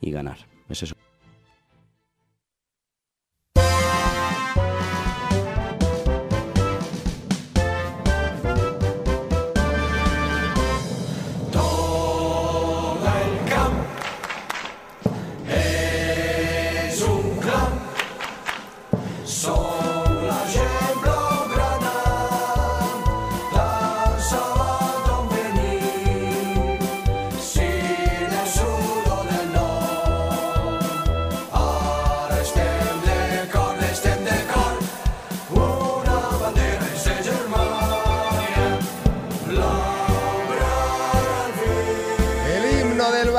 y 0.00 0.10
ganar. 0.10 0.38
Es 0.68 0.82
eso. 0.82 0.94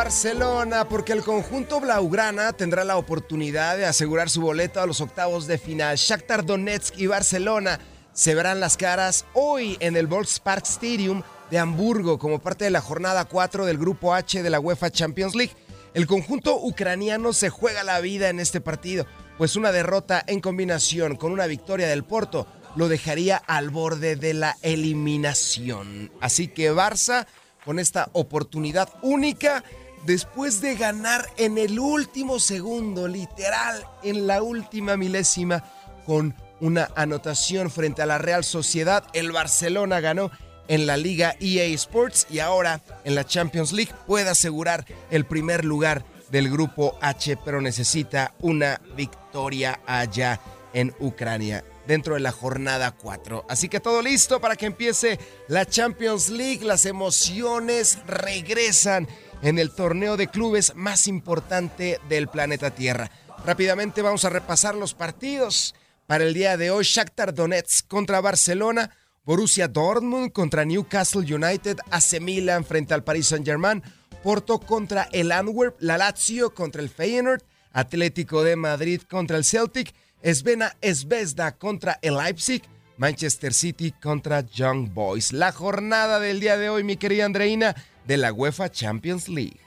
Barcelona, 0.05 0.87
porque 0.87 1.13
el 1.13 1.23
conjunto 1.23 1.79
blaugrana 1.79 2.53
tendrá 2.53 2.83
la 2.83 2.97
oportunidad 2.97 3.75
de 3.75 3.87
asegurar 3.87 4.29
su 4.29 4.39
boleto 4.39 4.79
a 4.79 4.85
los 4.85 5.01
octavos 5.01 5.47
de 5.47 5.57
final. 5.57 5.97
Shakhtar 5.97 6.45
Donetsk 6.45 6.95
y 6.99 7.07
Barcelona 7.07 7.79
se 8.13 8.35
verán 8.35 8.59
las 8.59 8.77
caras 8.77 9.25
hoy 9.33 9.77
en 9.79 9.97
el 9.97 10.05
Volkspark 10.05 10.63
Stadium 10.63 11.23
de 11.49 11.57
Hamburgo 11.57 12.19
como 12.19 12.37
parte 12.37 12.65
de 12.65 12.69
la 12.69 12.81
jornada 12.81 13.25
4 13.25 13.65
del 13.65 13.79
Grupo 13.79 14.13
H 14.13 14.43
de 14.43 14.49
la 14.51 14.59
UEFA 14.59 14.91
Champions 14.91 15.33
League. 15.33 15.55
El 15.95 16.05
conjunto 16.05 16.55
ucraniano 16.55 17.33
se 17.33 17.49
juega 17.49 17.83
la 17.83 17.99
vida 17.99 18.29
en 18.29 18.39
este 18.39 18.61
partido, 18.61 19.07
pues 19.39 19.55
una 19.55 19.71
derrota 19.71 20.23
en 20.27 20.39
combinación 20.39 21.15
con 21.15 21.31
una 21.31 21.47
victoria 21.47 21.87
del 21.87 22.03
Porto 22.03 22.45
lo 22.75 22.89
dejaría 22.89 23.37
al 23.37 23.71
borde 23.71 24.15
de 24.15 24.35
la 24.35 24.55
eliminación. 24.61 26.11
Así 26.21 26.47
que 26.47 26.71
Barça, 26.71 27.25
con 27.65 27.79
esta 27.79 28.09
oportunidad 28.13 28.87
única 29.01 29.63
después 30.05 30.61
de 30.61 30.75
ganar 30.75 31.27
en 31.37 31.57
el 31.57 31.79
último 31.79 32.39
segundo, 32.39 33.07
literal, 33.07 33.85
en 34.03 34.27
la 34.27 34.43
última 34.43 34.97
milésima, 34.97 35.63
con 36.05 36.35
una 36.61 36.89
anotación 36.95 37.69
frente 37.69 38.01
a 38.01 38.05
la 38.05 38.17
Real 38.17 38.43
Sociedad. 38.43 39.03
El 39.13 39.31
Barcelona 39.31 39.99
ganó 39.99 40.31
en 40.67 40.85
la 40.85 40.97
Liga 40.97 41.35
EA 41.39 41.65
Sports 41.75 42.27
y 42.29 42.39
ahora 42.39 42.81
en 43.03 43.15
la 43.15 43.25
Champions 43.25 43.71
League 43.71 43.93
puede 44.07 44.29
asegurar 44.29 44.85
el 45.09 45.25
primer 45.25 45.65
lugar 45.65 46.05
del 46.31 46.49
grupo 46.49 46.97
H, 47.01 47.37
pero 47.43 47.61
necesita 47.61 48.33
una 48.39 48.81
victoria 48.95 49.79
allá 49.85 50.39
en 50.73 50.93
Ucrania 50.99 51.63
dentro 51.87 52.15
de 52.15 52.19
la 52.19 52.31
jornada 52.31 52.91
4. 52.91 53.45
Así 53.47 53.69
que 53.69 53.79
todo 53.79 54.01
listo 54.01 54.41
para 54.41 54.55
que 54.55 54.65
empiece 54.65 55.19
la 55.47 55.65
Champions 55.65 56.29
League. 56.29 56.65
Las 56.65 56.85
emociones 56.85 57.99
regresan 58.07 59.07
en 59.45 59.59
el 59.59 59.69
torneo 59.69 60.17
de 60.17 60.27
clubes 60.27 60.73
más 60.75 61.07
importante 61.07 61.99
del 62.09 62.27
planeta 62.27 62.71
Tierra. 62.71 63.11
Rápidamente 63.45 64.01
vamos 64.01 64.25
a 64.25 64.31
repasar 64.31 64.73
los 64.73 64.95
partidos 64.95 65.75
para 66.07 66.23
el 66.23 66.33
día 66.33 66.57
de 66.57 66.71
hoy. 66.71 66.83
Shakhtar 66.83 67.31
Donetsk 67.31 67.87
contra 67.87 68.21
Barcelona. 68.21 68.89
Borussia 69.23 69.67
Dortmund 69.67 70.31
contra 70.31 70.65
Newcastle 70.65 71.21
United, 71.21 71.77
AC 71.89 72.19
Milan 72.21 72.63
frente 72.63 72.93
al 72.93 73.03
Paris 73.03 73.27
Saint-Germain, 73.27 73.81
Porto 74.23 74.59
contra 74.59 75.09
el 75.11 75.31
Antwerp, 75.31 75.75
la 75.79 75.97
Lazio 75.97 76.53
contra 76.53 76.81
el 76.81 76.89
Feyenoord, 76.89 77.41
Atlético 77.71 78.43
de 78.43 78.55
Madrid 78.55 79.01
contra 79.09 79.37
el 79.37 79.43
Celtic, 79.43 79.95
Svena 80.23 80.75
Esvezda 80.79 81.57
contra 81.57 81.97
el 82.03 82.17
Leipzig, 82.17 82.61
Manchester 82.97 83.53
City 83.53 83.91
contra 83.91 84.41
Young 84.41 84.93
Boys. 84.93 85.33
La 85.33 85.51
jornada 85.51 86.19
del 86.19 86.39
día 86.39 86.57
de 86.57 86.69
hoy, 86.69 86.83
mi 86.83 86.97
querida 86.97 87.25
Andreina, 87.25 87.75
de 88.05 88.17
la 88.17 88.31
UEFA 88.31 88.71
Champions 88.71 89.27
League. 89.29 89.59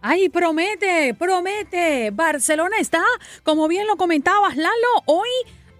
Ay, 0.00 0.28
promete, 0.28 1.14
promete. 1.14 2.10
Barcelona 2.10 2.78
está, 2.80 3.04
como 3.44 3.68
bien 3.68 3.86
lo 3.86 3.96
comentabas, 3.96 4.56
Lalo, 4.56 5.02
hoy 5.06 5.28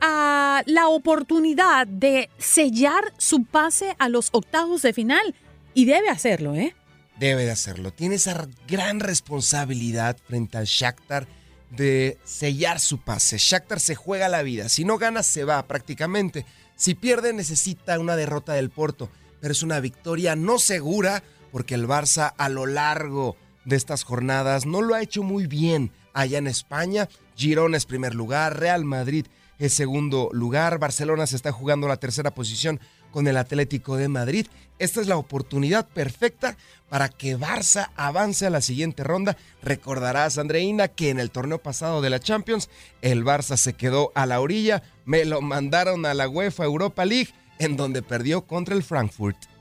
a 0.00 0.62
la 0.66 0.88
oportunidad 0.88 1.86
de 1.86 2.30
sellar 2.38 3.12
su 3.18 3.44
pase 3.44 3.96
a 3.98 4.09
los 4.09 4.28
octavos 4.32 4.82
de 4.82 4.92
final 4.92 5.34
y 5.74 5.84
debe 5.84 6.09
hacerlo, 6.09 6.55
¿eh? 6.55 6.74
Debe 7.18 7.44
de 7.44 7.50
hacerlo. 7.50 7.92
Tiene 7.92 8.16
esa 8.16 8.48
gran 8.66 9.00
responsabilidad 9.00 10.16
frente 10.26 10.59
al 10.59 10.66
Shakhtar 10.66 11.26
de 11.70 12.18
sellar 12.24 12.80
su 12.80 12.98
pase. 12.98 13.38
Shakhtar 13.38 13.80
se 13.80 13.94
juega 13.94 14.28
la 14.28 14.42
vida. 14.42 14.68
Si 14.68 14.84
no 14.84 14.98
gana, 14.98 15.22
se 15.22 15.44
va 15.44 15.66
prácticamente. 15.66 16.46
Si 16.76 16.94
pierde, 16.94 17.32
necesita 17.32 17.98
una 17.98 18.16
derrota 18.16 18.55
del 18.55 18.70
Porto. 18.70 19.11
Pero 19.40 19.53
es 19.53 19.62
una 19.62 19.80
victoria 19.80 20.36
no 20.36 20.59
segura 20.59 21.22
porque 21.53 21.74
el 21.74 21.86
Barça 21.86 22.34
a 22.36 22.48
lo 22.48 22.66
largo 22.66 23.36
de 23.64 23.76
estas 23.76 24.03
jornadas 24.03 24.66
no 24.66 24.82
lo 24.82 24.94
ha 24.94 25.03
hecho 25.03 25.22
muy 25.22 25.46
bien 25.46 25.92
allá 26.12 26.38
en 26.38 26.48
España. 26.48 27.09
Girona 27.36 27.76
es 27.76 27.86
primer 27.86 28.14
lugar, 28.14 28.59
Real 28.59 28.84
Madrid 28.84 29.26
es 29.59 29.74
segundo 29.74 30.28
lugar, 30.32 30.80
Barcelona 30.80 31.24
se 31.28 31.36
está 31.36 31.53
jugando 31.53 31.86
la 31.86 31.96
tercera 31.96 32.34
posición 32.34 32.80
con 33.12 33.28
el 33.28 33.36
Atlético 33.36 33.96
de 33.96 34.09
Madrid. 34.09 34.48
Esta 34.80 35.00
es 35.00 35.07
la 35.07 35.16
oportunidad 35.16 35.86
perfecta 35.86 36.57
para 36.88 37.09
que 37.09 37.38
Barça 37.38 37.90
avance 37.94 38.44
a 38.44 38.50
la 38.50 38.61
siguiente 38.61 39.05
ronda. 39.05 39.36
Recordarás, 39.62 40.36
Andreina, 40.38 40.88
que 40.88 41.11
en 41.11 41.20
el 41.20 41.30
torneo 41.30 41.62
pasado 41.62 42.03
de 42.03 42.11
la 42.11 42.18
Champions, 42.18 42.70
el 43.03 43.24
Barça 43.24 43.57
se 43.57 43.74
quedó 43.74 44.11
a 44.16 44.26
la 44.26 44.40
orilla, 44.40 44.82
me 45.05 45.24
lo 45.24 45.40
mandaron 45.40 46.07
a 46.07 46.14
la 46.14 46.28
UEFA 46.28 46.64
Europa 46.64 47.05
League, 47.05 47.32
en 47.61 47.76
donde 47.76 48.03
perdió 48.03 48.46
contra 48.46 48.74
el 48.74 48.82
Frankfurt. 48.82 49.51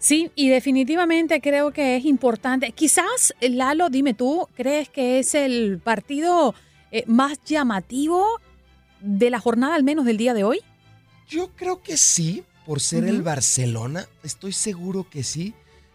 Sí, 0.00 0.32
y 0.34 0.48
definitivamente 0.48 1.42
creo 1.42 1.72
que 1.72 1.96
es 1.96 2.06
importante. 2.06 2.72
Quizás, 2.72 3.34
Lalo, 3.42 3.90
dime 3.90 4.14
tú, 4.14 4.48
¿crees 4.56 4.88
que 4.88 5.18
es 5.18 5.34
el 5.34 5.78
partido 5.78 6.54
eh, 6.90 7.04
más 7.06 7.38
llamativo 7.44 8.26
de 9.00 9.28
la 9.28 9.38
jornada, 9.40 9.74
al 9.74 9.84
menos 9.84 10.06
del 10.06 10.16
día 10.16 10.32
de 10.32 10.42
hoy? 10.42 10.60
Yo 11.28 11.50
creo 11.54 11.82
que 11.82 11.98
sí, 11.98 12.44
por 12.64 12.80
ser 12.80 13.04
el 13.04 13.20
Barcelona, 13.20 14.06
estoy 14.22 14.52
seguro 14.52 15.06
que 15.08 15.22
sí. 15.22 15.52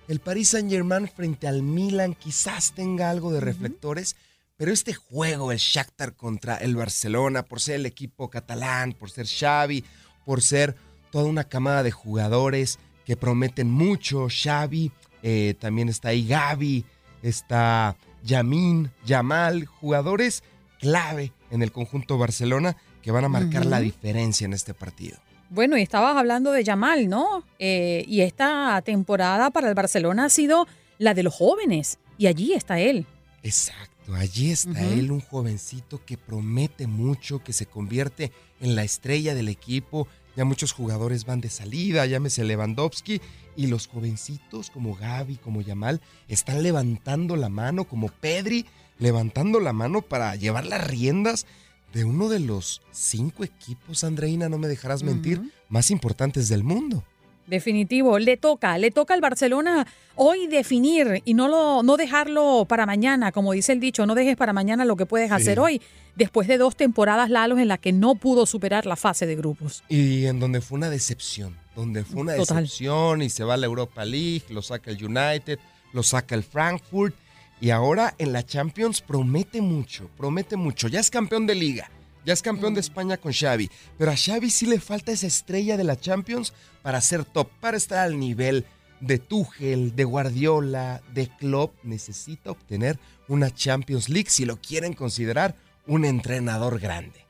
El 0.08 0.20
Paris 0.20 0.49
Saint 0.49 0.70
Germain 0.70 1.08
frente 1.08 1.47
al 1.47 1.64
Milan 1.64 2.14
quizás 2.14 2.74
tenga 2.76 3.10
algo 3.10 3.34
de 3.34 3.39
reflectores, 3.39 4.16
pero 4.56 4.72
este 4.72 4.93
juego, 4.93 5.51
el 5.51 5.58
Shakhtar 5.58 6.16
contra 6.16 6.58
el 6.58 6.76
Barcelona, 6.76 7.41
por 7.41 7.60
ser 7.60 7.76
el 7.76 7.88
equipo 7.88 8.30
catalán, 8.30 8.93
por 8.93 9.10
ser 9.10 9.26
Xavi, 9.26 9.84
por 10.26 10.43
ser 10.43 10.76
toda 11.10 11.26
una 11.26 11.45
camada 11.45 11.82
de 11.82 11.89
jugadores 11.89 12.78
que 13.06 13.16
prometen 13.16 13.70
mucho, 13.70 14.28
Xavi, 14.30 14.91
eh, 15.24 15.56
también 15.60 15.89
está 15.89 16.10
ahí 16.10 16.28
Gaby, 16.28 16.86
está 17.22 17.95
Yamin, 18.24 18.91
Yamal, 19.06 19.66
jugadores 19.66 20.43
clave 20.80 21.32
en 21.51 21.62
el 21.62 21.72
conjunto 21.72 22.18
Barcelona 22.18 22.76
que 23.01 23.12
van 23.12 23.26
a 23.26 23.30
marcar 23.30 23.66
la 23.66 23.80
diferencia 23.80 24.45
en 24.45 24.53
este 24.53 24.74
partido. 24.74 25.18
Bueno, 25.49 25.78
y 25.78 25.84
estabas 25.84 26.18
hablando 26.18 26.51
de 26.51 26.64
Yamal, 26.64 27.08
¿no? 27.08 27.43
Eh, 27.60 28.03
y 28.08 28.22
esta 28.22 28.82
temporada 28.82 29.51
para 29.51 29.70
el 29.70 29.76
Barcelona 29.76 30.26
ha 30.26 30.30
sido 30.30 30.68
la 30.97 31.14
de 31.14 31.24
los 31.24 31.34
jóvenes, 31.34 31.99
y 32.18 32.28
allí 32.28 32.53
está 32.53 32.80
él. 32.80 33.06
Exacto, 33.43 34.16
allí 34.16 34.51
está 34.51 34.82
él, 34.84 35.12
un 35.12 35.22
jovencito 35.22 36.03
que 36.03 36.18
promete 36.18 36.88
mucho, 36.88 37.43
que 37.43 37.53
se 37.53 37.68
convierte 37.68 38.32
en 38.60 38.76
la 38.76 38.84
estrella 38.84 39.36
del 39.36 39.49
equipo. 39.49 40.08
Ya 40.36 40.45
muchos 40.45 40.73
jugadores 40.73 41.25
van 41.25 41.41
de 41.41 41.49
salida, 41.49 42.05
llámese 42.05 42.43
Lewandowski, 42.43 43.21
y 43.55 43.67
los 43.67 43.88
jovencitos 43.88 44.69
como 44.69 44.95
Gaby, 44.95 45.38
como 45.38 45.61
Yamal, 45.61 46.01
están 46.27 46.61
levantando 46.61 47.36
la 47.36 47.49
mano, 47.49 47.86
como 47.86 48.09
Pedri, 48.09 48.65
levantando 48.99 49.59
la 49.59 49.73
mano 49.73 50.01
para 50.01 50.36
llevar 50.36 50.65
las 50.65 50.86
riendas 50.86 51.45
de 51.93 52.03
uno 52.03 52.27
de 52.27 52.39
los 52.39 52.81
cinco 52.91 53.45
equipos, 53.45 54.03
Andreina, 54.03 54.49
no 54.49 54.57
me 54.57 54.67
dejarás 54.67 55.03
mentir, 55.03 55.41
más 55.69 55.91
importantes 55.91 56.49
del 56.49 56.63
mundo. 56.63 57.05
Definitivo, 57.47 58.17
le 58.19 58.37
toca, 58.37 58.77
le 58.77 58.89
toca 58.91 59.13
al 59.13 59.21
Barcelona 59.21 59.85
hoy 60.15 60.47
definir 60.47 61.21
y 61.25 61.33
no 61.35 61.47
lo 61.47 61.83
no 61.83 61.95
dejarlo 61.97 62.65
para 62.67 62.85
mañana, 62.85 63.31
como 63.31 63.51
dice 63.53 63.71
el 63.71 63.79
dicho, 63.79 64.05
no 64.05 64.15
dejes 64.15 64.35
para 64.35 64.51
mañana 64.53 64.83
lo 64.85 64.95
que 64.95 65.05
puedes 65.05 65.29
Sí. 65.29 65.35
hacer 65.35 65.59
hoy, 65.59 65.81
después 66.15 66.47
de 66.47 66.57
dos 66.57 66.75
temporadas 66.75 67.29
Lalos 67.29 67.59
en 67.59 67.67
las 67.67 67.79
que 67.79 67.91
no 67.91 68.15
pudo 68.15 68.45
superar 68.45 68.85
la 68.85 68.95
fase 68.95 69.25
de 69.27 69.35
grupos. 69.35 69.83
Y 69.89 70.25
en 70.25 70.39
donde 70.39 70.59
fue 70.61 70.77
una 70.77 70.89
decepción, 70.89 71.55
donde 71.75 72.03
fue 72.03 72.21
una 72.21 72.35
Total. 72.35 72.63
decepción 72.63 73.21
y 73.21 73.29
se 73.29 73.43
va 73.43 73.53
a 73.53 73.57
la 73.57 73.65
Europa 73.67 74.03
League, 74.05 74.43
lo 74.49 74.61
saca 74.61 74.89
el 74.89 75.03
United, 75.03 75.59
lo 75.93 76.01
saca 76.01 76.33
el 76.35 76.43
Frankfurt 76.43 77.13
y 77.61 77.69
ahora 77.69 78.15
en 78.17 78.33
la 78.33 78.43
Champions 78.43 79.01
promete 79.01 79.61
mucho, 79.61 80.09
promete 80.17 80.55
mucho. 80.57 80.87
Ya 80.87 80.99
es 80.99 81.09
campeón 81.11 81.45
de 81.47 81.55
liga, 81.55 81.89
ya 82.26 82.34
es 82.34 82.41
campeón 82.41 82.73
de 82.73 82.80
España 82.80 83.17
con 83.17 83.32
Xavi, 83.32 83.69
pero 83.97 84.11
a 84.11 84.17
Xavi 84.17 84.49
sí 84.49 84.65
le 84.65 84.80
falta 84.80 85.11
esa 85.11 85.28
estrella 85.28 85.78
de 85.78 85.84
la 85.84 85.95
Champions 85.95 86.53
para 86.82 86.99
ser 87.01 87.23
top, 87.23 87.49
para 87.59 87.78
estar 87.78 87.99
al 87.99 88.19
nivel 88.19 88.65
de 88.99 89.19
Tuchel, 89.19 89.95
de 89.95 90.03
Guardiola, 90.03 91.01
de 91.13 91.28
Klopp. 91.28 91.73
Necesita 91.84 92.51
obtener 92.51 92.97
una 93.28 93.51
Champions 93.51 94.09
League 94.09 94.30
si 94.30 94.45
lo 94.45 94.57
quieren 94.57 94.93
considerar 94.93 95.55
un 95.88 96.05
entrenador 96.05 96.80
grande. 96.80 97.26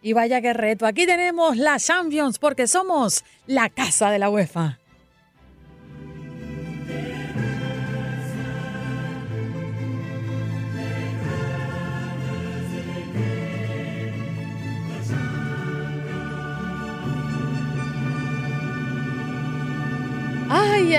Y 0.00 0.12
vaya 0.12 0.40
que 0.40 0.52
reto, 0.52 0.86
aquí 0.86 1.06
tenemos 1.06 1.56
la 1.56 1.78
Champions 1.78 2.38
porque 2.38 2.66
somos 2.66 3.24
la 3.46 3.68
casa 3.68 4.10
de 4.10 4.18
la 4.18 4.30
UEFA. 4.30 4.78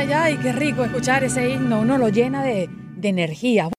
Ay, 0.02 0.38
qué 0.38 0.54
rico 0.54 0.86
escuchar 0.86 1.26
ese 1.26 1.50
himno, 1.50 1.82
uno 1.82 1.97
lo 1.97 2.08
llena 2.08 2.41
de, 2.41 2.70
de 2.95 3.10
energía. 3.10 3.70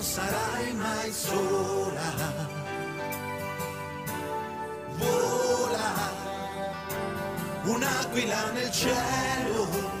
Sarai 0.00 0.72
mai 0.74 1.12
sola 1.12 2.10
vola 4.98 5.88
un'aquila 7.66 8.52
nel 8.54 8.72
cielo 8.72 9.98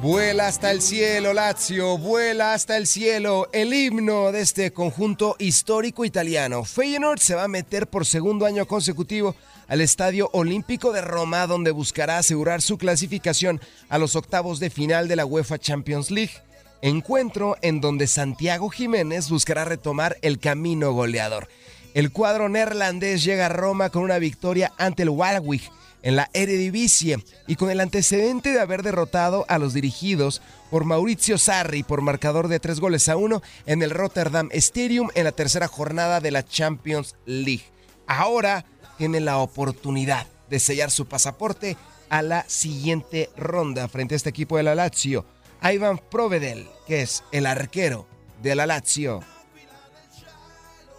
Vuela 0.00 0.46
hasta 0.46 0.70
el 0.70 0.80
cielo, 0.80 1.32
Lazio, 1.32 1.98
vuela 1.98 2.54
hasta 2.54 2.76
el 2.76 2.86
cielo. 2.86 3.48
El 3.52 3.74
himno 3.74 4.30
de 4.30 4.42
este 4.42 4.72
conjunto 4.72 5.34
histórico 5.40 6.04
italiano. 6.04 6.62
Feyenoord 6.62 7.18
se 7.18 7.34
va 7.34 7.42
a 7.42 7.48
meter 7.48 7.88
por 7.88 8.06
segundo 8.06 8.46
año 8.46 8.64
consecutivo 8.66 9.34
al 9.66 9.80
Estadio 9.80 10.30
Olímpico 10.32 10.92
de 10.92 11.00
Roma, 11.00 11.48
donde 11.48 11.72
buscará 11.72 12.18
asegurar 12.18 12.62
su 12.62 12.78
clasificación 12.78 13.60
a 13.88 13.98
los 13.98 14.14
octavos 14.14 14.60
de 14.60 14.70
final 14.70 15.08
de 15.08 15.16
la 15.16 15.26
UEFA 15.26 15.58
Champions 15.58 16.12
League. 16.12 16.47
Encuentro 16.80 17.56
en 17.60 17.80
donde 17.80 18.06
Santiago 18.06 18.68
Jiménez 18.68 19.30
buscará 19.30 19.64
retomar 19.64 20.16
el 20.22 20.38
camino 20.38 20.92
goleador. 20.92 21.48
El 21.94 22.12
cuadro 22.12 22.48
neerlandés 22.48 23.24
llega 23.24 23.46
a 23.46 23.48
Roma 23.48 23.90
con 23.90 24.02
una 24.02 24.18
victoria 24.18 24.72
ante 24.78 25.02
el 25.02 25.08
Walwich 25.08 25.72
en 26.02 26.14
la 26.14 26.30
Eredivisie 26.32 27.18
y 27.48 27.56
con 27.56 27.70
el 27.70 27.80
antecedente 27.80 28.52
de 28.52 28.60
haber 28.60 28.84
derrotado 28.84 29.44
a 29.48 29.58
los 29.58 29.74
dirigidos 29.74 30.40
por 30.70 30.84
Mauricio 30.84 31.38
Sarri 31.38 31.82
por 31.82 32.00
marcador 32.00 32.46
de 32.46 32.60
tres 32.60 32.78
goles 32.78 33.08
a 33.08 33.16
uno 33.16 33.42
en 33.66 33.82
el 33.82 33.90
Rotterdam 33.90 34.48
Stadium 34.52 35.08
en 35.16 35.24
la 35.24 35.32
tercera 35.32 35.66
jornada 35.66 36.20
de 36.20 36.30
la 36.30 36.44
Champions 36.44 37.16
League. 37.26 37.64
Ahora 38.06 38.64
tiene 38.98 39.18
la 39.18 39.38
oportunidad 39.38 40.28
de 40.48 40.60
sellar 40.60 40.92
su 40.92 41.06
pasaporte 41.06 41.76
a 42.08 42.22
la 42.22 42.44
siguiente 42.48 43.30
ronda 43.36 43.88
frente 43.88 44.14
a 44.14 44.16
este 44.16 44.30
equipo 44.30 44.56
de 44.56 44.62
la 44.62 44.74
Lazio. 44.74 45.26
Ivan 45.62 45.98
Provedel, 46.10 46.68
que 46.86 47.02
es 47.02 47.24
el 47.32 47.46
arquero 47.46 48.06
de 48.42 48.54
la 48.54 48.66
Lazio, 48.66 49.22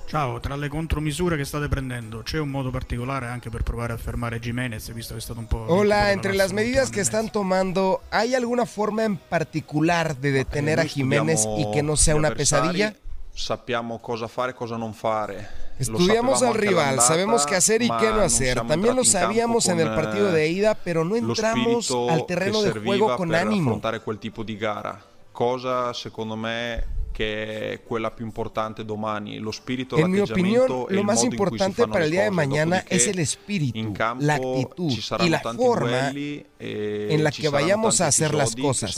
Ciao, 0.10 0.40
tra 0.40 0.56
le 0.56 0.70
contromisure 0.70 1.38
che 1.38 1.46
state 1.46 1.68
prendendo, 1.68 2.24
c'è 2.24 2.40
un 2.40 2.50
modo 2.50 2.72
particolare 2.72 3.28
anche 3.28 3.52
per 3.52 3.62
provare 3.62 3.94
a 3.94 3.98
fermare 3.98 4.40
Jiménez, 4.40 4.92
visto 4.92 5.14
che 5.14 5.20
è 5.20 5.22
stato 5.22 5.38
un 5.38 5.46
po'... 5.46 5.66
Hola, 5.68 6.12
entre 6.12 6.34
las 6.34 6.52
medidas 6.52 6.90
que 6.90 7.00
están 7.00 7.30
tomando, 7.30 8.02
¿hay 8.10 8.34
alguna 8.34 8.66
forma 8.66 9.04
en 9.04 9.18
particular 9.18 10.18
de 10.18 10.32
detener 10.32 10.80
a 10.80 10.86
Jiménez 10.86 11.46
y 11.60 11.70
que 11.72 11.84
no 11.84 11.96
sea 11.96 12.16
una 12.16 12.32
pesadilla? 12.32 12.96
Sappiamo 13.32 14.00
cosa 14.00 14.28
fare 14.28 14.54
e 14.54 14.56
cosa 14.56 14.78
non 14.78 14.96
fare. 14.96 15.69
Estudiamos 15.80 16.44
al 16.44 16.56
rival, 16.56 17.00
sabemos 17.00 17.46
qué 17.46 17.56
hacer 17.56 17.82
y 17.82 17.88
qué 17.88 18.12
no 18.12 18.22
hacer. 18.22 18.62
También 18.68 18.96
lo 18.96 19.04
sabíamos 19.04 19.68
en 19.68 19.80
el 19.80 19.88
partido 19.96 20.32
de 20.32 20.50
ida, 20.50 20.76
pero 20.76 21.04
no 21.06 21.16
entramos 21.16 21.90
al 22.10 22.26
terreno 22.26 22.62
de 22.62 22.72
juego 22.72 23.16
con 23.16 23.34
ánimo. 23.34 23.72
affrontare 23.72 24.02
quel 24.02 24.20
tipo 24.20 24.44
di 24.44 24.58
gara. 24.58 25.02
Cosa, 25.32 25.94
secondo 25.94 26.36
me, 26.36 26.84
che 27.14 27.72
è 27.72 27.84
quella 27.84 28.12
più 28.12 28.26
importante 28.26 28.84
domani, 28.84 29.40
lo 29.40 29.52
spirito, 29.52 29.98
En 29.98 30.12
mi 30.12 30.20
opinión, 30.20 30.86
lo 30.90 31.04
más 31.04 31.24
importante 31.24 31.88
para 31.88 32.06
el 32.06 32.12
día 32.12 32.24
de 32.24 32.32
mañana 32.32 32.84
es 32.88 33.08
el 33.08 33.20
espíritu, 33.20 33.94
la 34.20 34.36
actitud 34.36 34.92
y 35.20 35.30
la 35.30 35.40
forma 35.40 36.12
duelli 36.12 36.46
e 36.58 37.08
en 37.12 37.24
la 37.24 37.32
que 37.32 37.50
vayamos 37.50 38.02
a 38.02 38.08
hacer 38.08 38.34
las 38.34 38.56
cosas. 38.56 38.96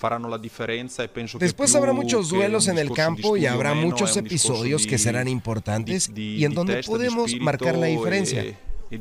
E 0.00 1.38
Después 1.38 1.74
habrá 1.74 1.92
muchos 1.92 2.28
duelos 2.28 2.68
en 2.68 2.78
el 2.78 2.92
campo 2.92 3.36
y 3.36 3.46
habrá 3.46 3.74
muchos 3.74 4.16
episodios 4.16 4.82
di- 4.82 4.88
que 4.88 4.98
serán 4.98 5.28
importantes 5.28 6.10
y 6.14 6.44
en 6.44 6.54
donde 6.54 6.82
podemos 6.82 7.34
marcar 7.40 7.76
la 7.76 7.86
diferencia. 7.86 8.42
e, 8.42 8.56
e 8.90 8.98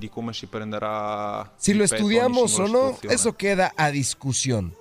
si 1.57 1.73
lo 1.73 1.83
estudiamos 1.83 2.59
o 2.59 2.67
no, 2.67 2.97
eso 3.09 3.33
queda 3.37 3.73
a 3.77 3.91
discusión. 3.91 4.73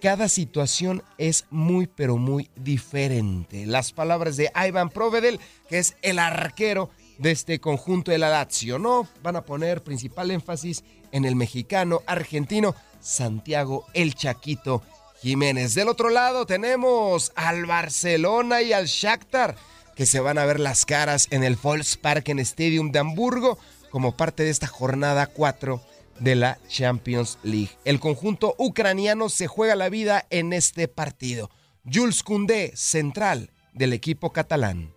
Cada 0.00 0.28
situación 0.28 1.02
es 1.16 1.44
muy 1.50 1.86
pero 1.86 2.16
muy 2.16 2.50
diferente. 2.56 3.66
Las 3.66 3.92
palabras 3.92 4.36
de 4.36 4.50
Ivan 4.56 4.90
Provedel, 4.90 5.38
que 5.68 5.78
es 5.78 5.94
el 6.02 6.18
arquero 6.18 6.90
de 7.18 7.30
este 7.30 7.60
conjunto 7.60 8.10
de 8.10 8.18
la 8.18 8.28
Lazio, 8.28 8.80
¿no? 8.80 9.06
Van 9.22 9.36
a 9.36 9.44
poner 9.44 9.84
principal 9.84 10.32
énfasis 10.32 10.82
en 11.12 11.24
el 11.24 11.36
mexicano 11.36 12.02
argentino 12.06 12.74
Santiago 13.00 13.86
El 13.94 14.14
Chaquito 14.16 14.82
Jiménez. 15.22 15.74
Del 15.74 15.88
otro 15.88 16.10
lado 16.10 16.46
tenemos 16.46 17.32
al 17.36 17.64
Barcelona 17.64 18.60
y 18.60 18.72
al 18.72 18.86
Shakhtar 18.86 19.54
que 19.94 20.04
se 20.04 20.18
van 20.18 20.36
a 20.36 20.44
ver 20.44 20.58
las 20.58 20.84
caras 20.84 21.28
en 21.30 21.44
el 21.44 21.54
Volksparken 21.54 22.40
Stadium 22.40 22.90
de 22.90 22.98
Hamburgo 22.98 23.56
como 23.90 24.16
parte 24.16 24.42
de 24.42 24.50
esta 24.50 24.66
jornada 24.66 25.26
4 25.28 25.80
de 26.18 26.34
la 26.34 26.58
Champions 26.66 27.38
League. 27.44 27.70
El 27.84 28.00
conjunto 28.00 28.56
ucraniano 28.58 29.28
se 29.28 29.46
juega 29.46 29.76
la 29.76 29.88
vida 29.88 30.26
en 30.30 30.52
este 30.52 30.88
partido. 30.88 31.50
Jules 31.90 32.22
Koundé, 32.22 32.72
central 32.74 33.50
del 33.74 33.92
equipo 33.92 34.32
catalán. 34.32 34.92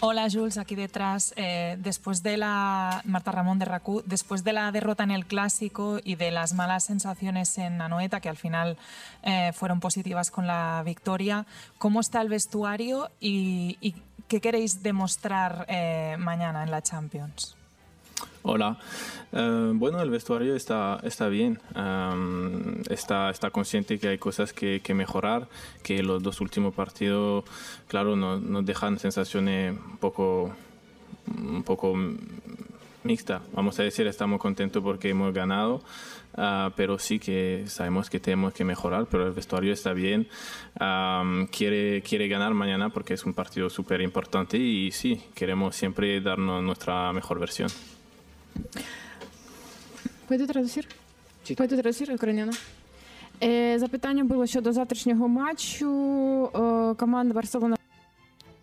Hola 0.00 0.28
Jules, 0.30 0.58
aquí 0.58 0.76
detrás. 0.76 1.34
Eh, 1.36 1.76
después 1.80 2.22
de 2.22 2.36
la 2.36 3.02
Marta 3.04 3.32
Ramón 3.32 3.58
de 3.58 3.64
Racú, 3.64 4.02
después 4.06 4.44
de 4.44 4.52
la 4.52 4.70
derrota 4.70 5.02
en 5.02 5.10
el 5.10 5.26
clásico 5.26 5.98
y 6.02 6.14
de 6.14 6.30
las 6.30 6.54
malas 6.54 6.84
sensaciones 6.84 7.58
en 7.58 7.80
Anoeta, 7.80 8.20
que 8.20 8.28
al 8.28 8.36
final 8.36 8.78
eh, 9.22 9.52
fueron 9.54 9.80
positivas 9.80 10.30
con 10.30 10.46
la 10.46 10.82
victoria, 10.84 11.46
¿cómo 11.78 12.00
está 12.00 12.20
el 12.20 12.28
vestuario 12.28 13.10
y, 13.18 13.76
y 13.80 13.96
qué 14.28 14.40
queréis 14.40 14.82
demostrar 14.82 15.66
eh, 15.68 16.16
mañana 16.18 16.62
en 16.62 16.70
la 16.70 16.80
Champions? 16.80 17.57
Hola. 18.50 18.78
Eh, 19.30 19.72
bueno, 19.74 20.00
el 20.00 20.08
vestuario 20.08 20.56
está, 20.56 21.00
está 21.02 21.28
bien. 21.28 21.60
Está, 22.88 23.28
está 23.28 23.50
consciente 23.50 23.98
que 23.98 24.08
hay 24.08 24.16
cosas 24.16 24.54
que, 24.54 24.80
mejorar, 24.94 25.48
que 25.82 26.02
los 26.02 26.22
dos 26.22 26.40
últimos 26.40 26.72
partidos, 26.72 27.44
claro, 27.88 28.16
nos, 28.16 28.64
dejan 28.64 28.98
sensaciones 28.98 29.76
un 29.76 29.98
poco, 29.98 30.54
un 31.26 31.62
poco 31.62 31.94
mixta. 33.04 33.42
Vamos 33.52 33.78
a 33.80 33.82
decir, 33.82 34.06
estamos 34.06 34.40
contentos 34.40 34.82
porque 34.82 35.10
hemos 35.10 35.34
ganado, 35.34 35.82
ah, 36.34 36.72
pero 36.74 36.98
sí 36.98 37.18
que 37.18 37.64
sabemos 37.66 38.08
que 38.08 38.18
tenemos 38.18 38.54
que 38.54 38.64
mejorar, 38.64 39.08
pero 39.10 39.26
el 39.26 39.34
vestuario 39.34 39.74
está 39.74 39.92
bien. 39.92 40.26
Am, 40.80 41.48
quiere, 41.48 42.00
quiere 42.00 42.28
ganar 42.28 42.54
mañana 42.54 42.88
porque 42.88 43.12
es 43.12 43.26
un 43.26 43.34
partido 43.34 43.68
súper 43.68 44.00
importante 44.00 44.56
y 44.56 44.90
sí, 44.90 45.22
queremos 45.34 45.76
siempre 45.76 46.18
darnos 46.22 46.62
nuestra 46.62 47.12
mejor 47.12 47.38
versión. 47.40 47.68
Пойду 50.27 50.47
традуцір? 50.47 50.87
Пойду 51.57 51.75
традуцір 51.75 52.11
українською. 52.13 52.63
Е, 53.43 53.79
запитання 53.79 54.23
було 54.23 54.47
щодо 54.47 54.73
завтрашнього 54.73 55.27
матчу. 55.27 55.89
Е, 56.45 56.95
команда 56.95 57.33
Барселона 57.33 57.77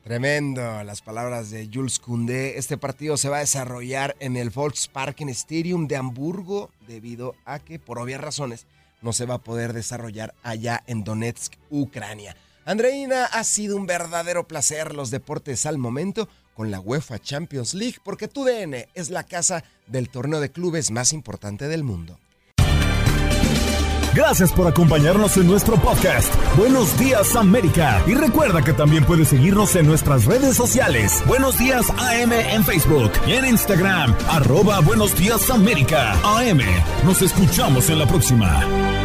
Tremendo 0.04 0.82
las 0.82 1.02
palabras 1.02 1.50
de 1.50 1.68
Jules 1.72 2.00
Koundé. 2.00 2.56
Este 2.56 2.76
partido 2.78 3.16
se 3.16 3.28
va 3.28 3.36
a 3.36 3.40
desarrollar 3.40 4.16
en 4.18 4.36
el 4.36 4.50
Volksparken 4.50 5.28
Stadium 5.28 5.86
de 5.86 5.96
Hamburgo 5.96 6.70
debido 6.88 7.36
a 7.44 7.58
que 7.58 7.78
por 7.78 7.98
obvias 7.98 8.20
razones 8.20 8.66
no 9.02 9.12
se 9.12 9.26
va 9.26 9.34
a 9.34 9.38
poder 9.38 9.72
desarrollar 9.72 10.34
allá 10.42 10.82
en 10.86 11.04
Donetsk, 11.04 11.52
Ucrania. 11.70 12.34
Andreina, 12.64 13.26
ha 13.26 13.44
sido 13.44 13.76
un 13.76 13.86
verdadero 13.86 14.48
placer 14.48 14.94
los 14.94 15.10
deportes 15.10 15.66
al 15.66 15.78
momento 15.78 16.28
con 16.55 16.71
la 16.71 16.79
UEFA 16.79 17.19
Champions 17.19 17.75
League 17.75 17.97
porque 18.03 18.27
tu 18.27 18.43
DN 18.43 18.87
es 18.95 19.11
la 19.11 19.23
casa 19.23 19.63
del 19.85 20.09
torneo 20.09 20.39
de 20.39 20.49
clubes 20.49 20.89
más 20.89 21.13
importante 21.13 21.67
del 21.67 21.83
mundo. 21.83 22.17
Gracias 24.15 24.53
por 24.53 24.65
acompañarnos 24.65 25.35
en 25.35 25.45
nuestro 25.45 25.75
podcast. 25.75 26.33
Buenos 26.55 26.97
días 26.97 27.35
América. 27.35 28.01
Y 28.07 28.13
recuerda 28.13 28.63
que 28.63 28.71
también 28.71 29.03
puedes 29.03 29.27
seguirnos 29.27 29.75
en 29.75 29.85
nuestras 29.87 30.23
redes 30.23 30.55
sociales. 30.55 31.21
Buenos 31.27 31.59
días 31.59 31.89
AM 31.89 32.31
en 32.31 32.63
Facebook 32.63 33.11
y 33.27 33.33
en 33.33 33.45
Instagram. 33.45 34.15
Arroba 34.29 34.79
Buenos 34.79 35.17
días 35.19 35.49
América. 35.49 36.13
AM. 36.23 36.61
Nos 37.03 37.21
escuchamos 37.21 37.89
en 37.89 37.99
la 37.99 38.07
próxima. 38.07 39.04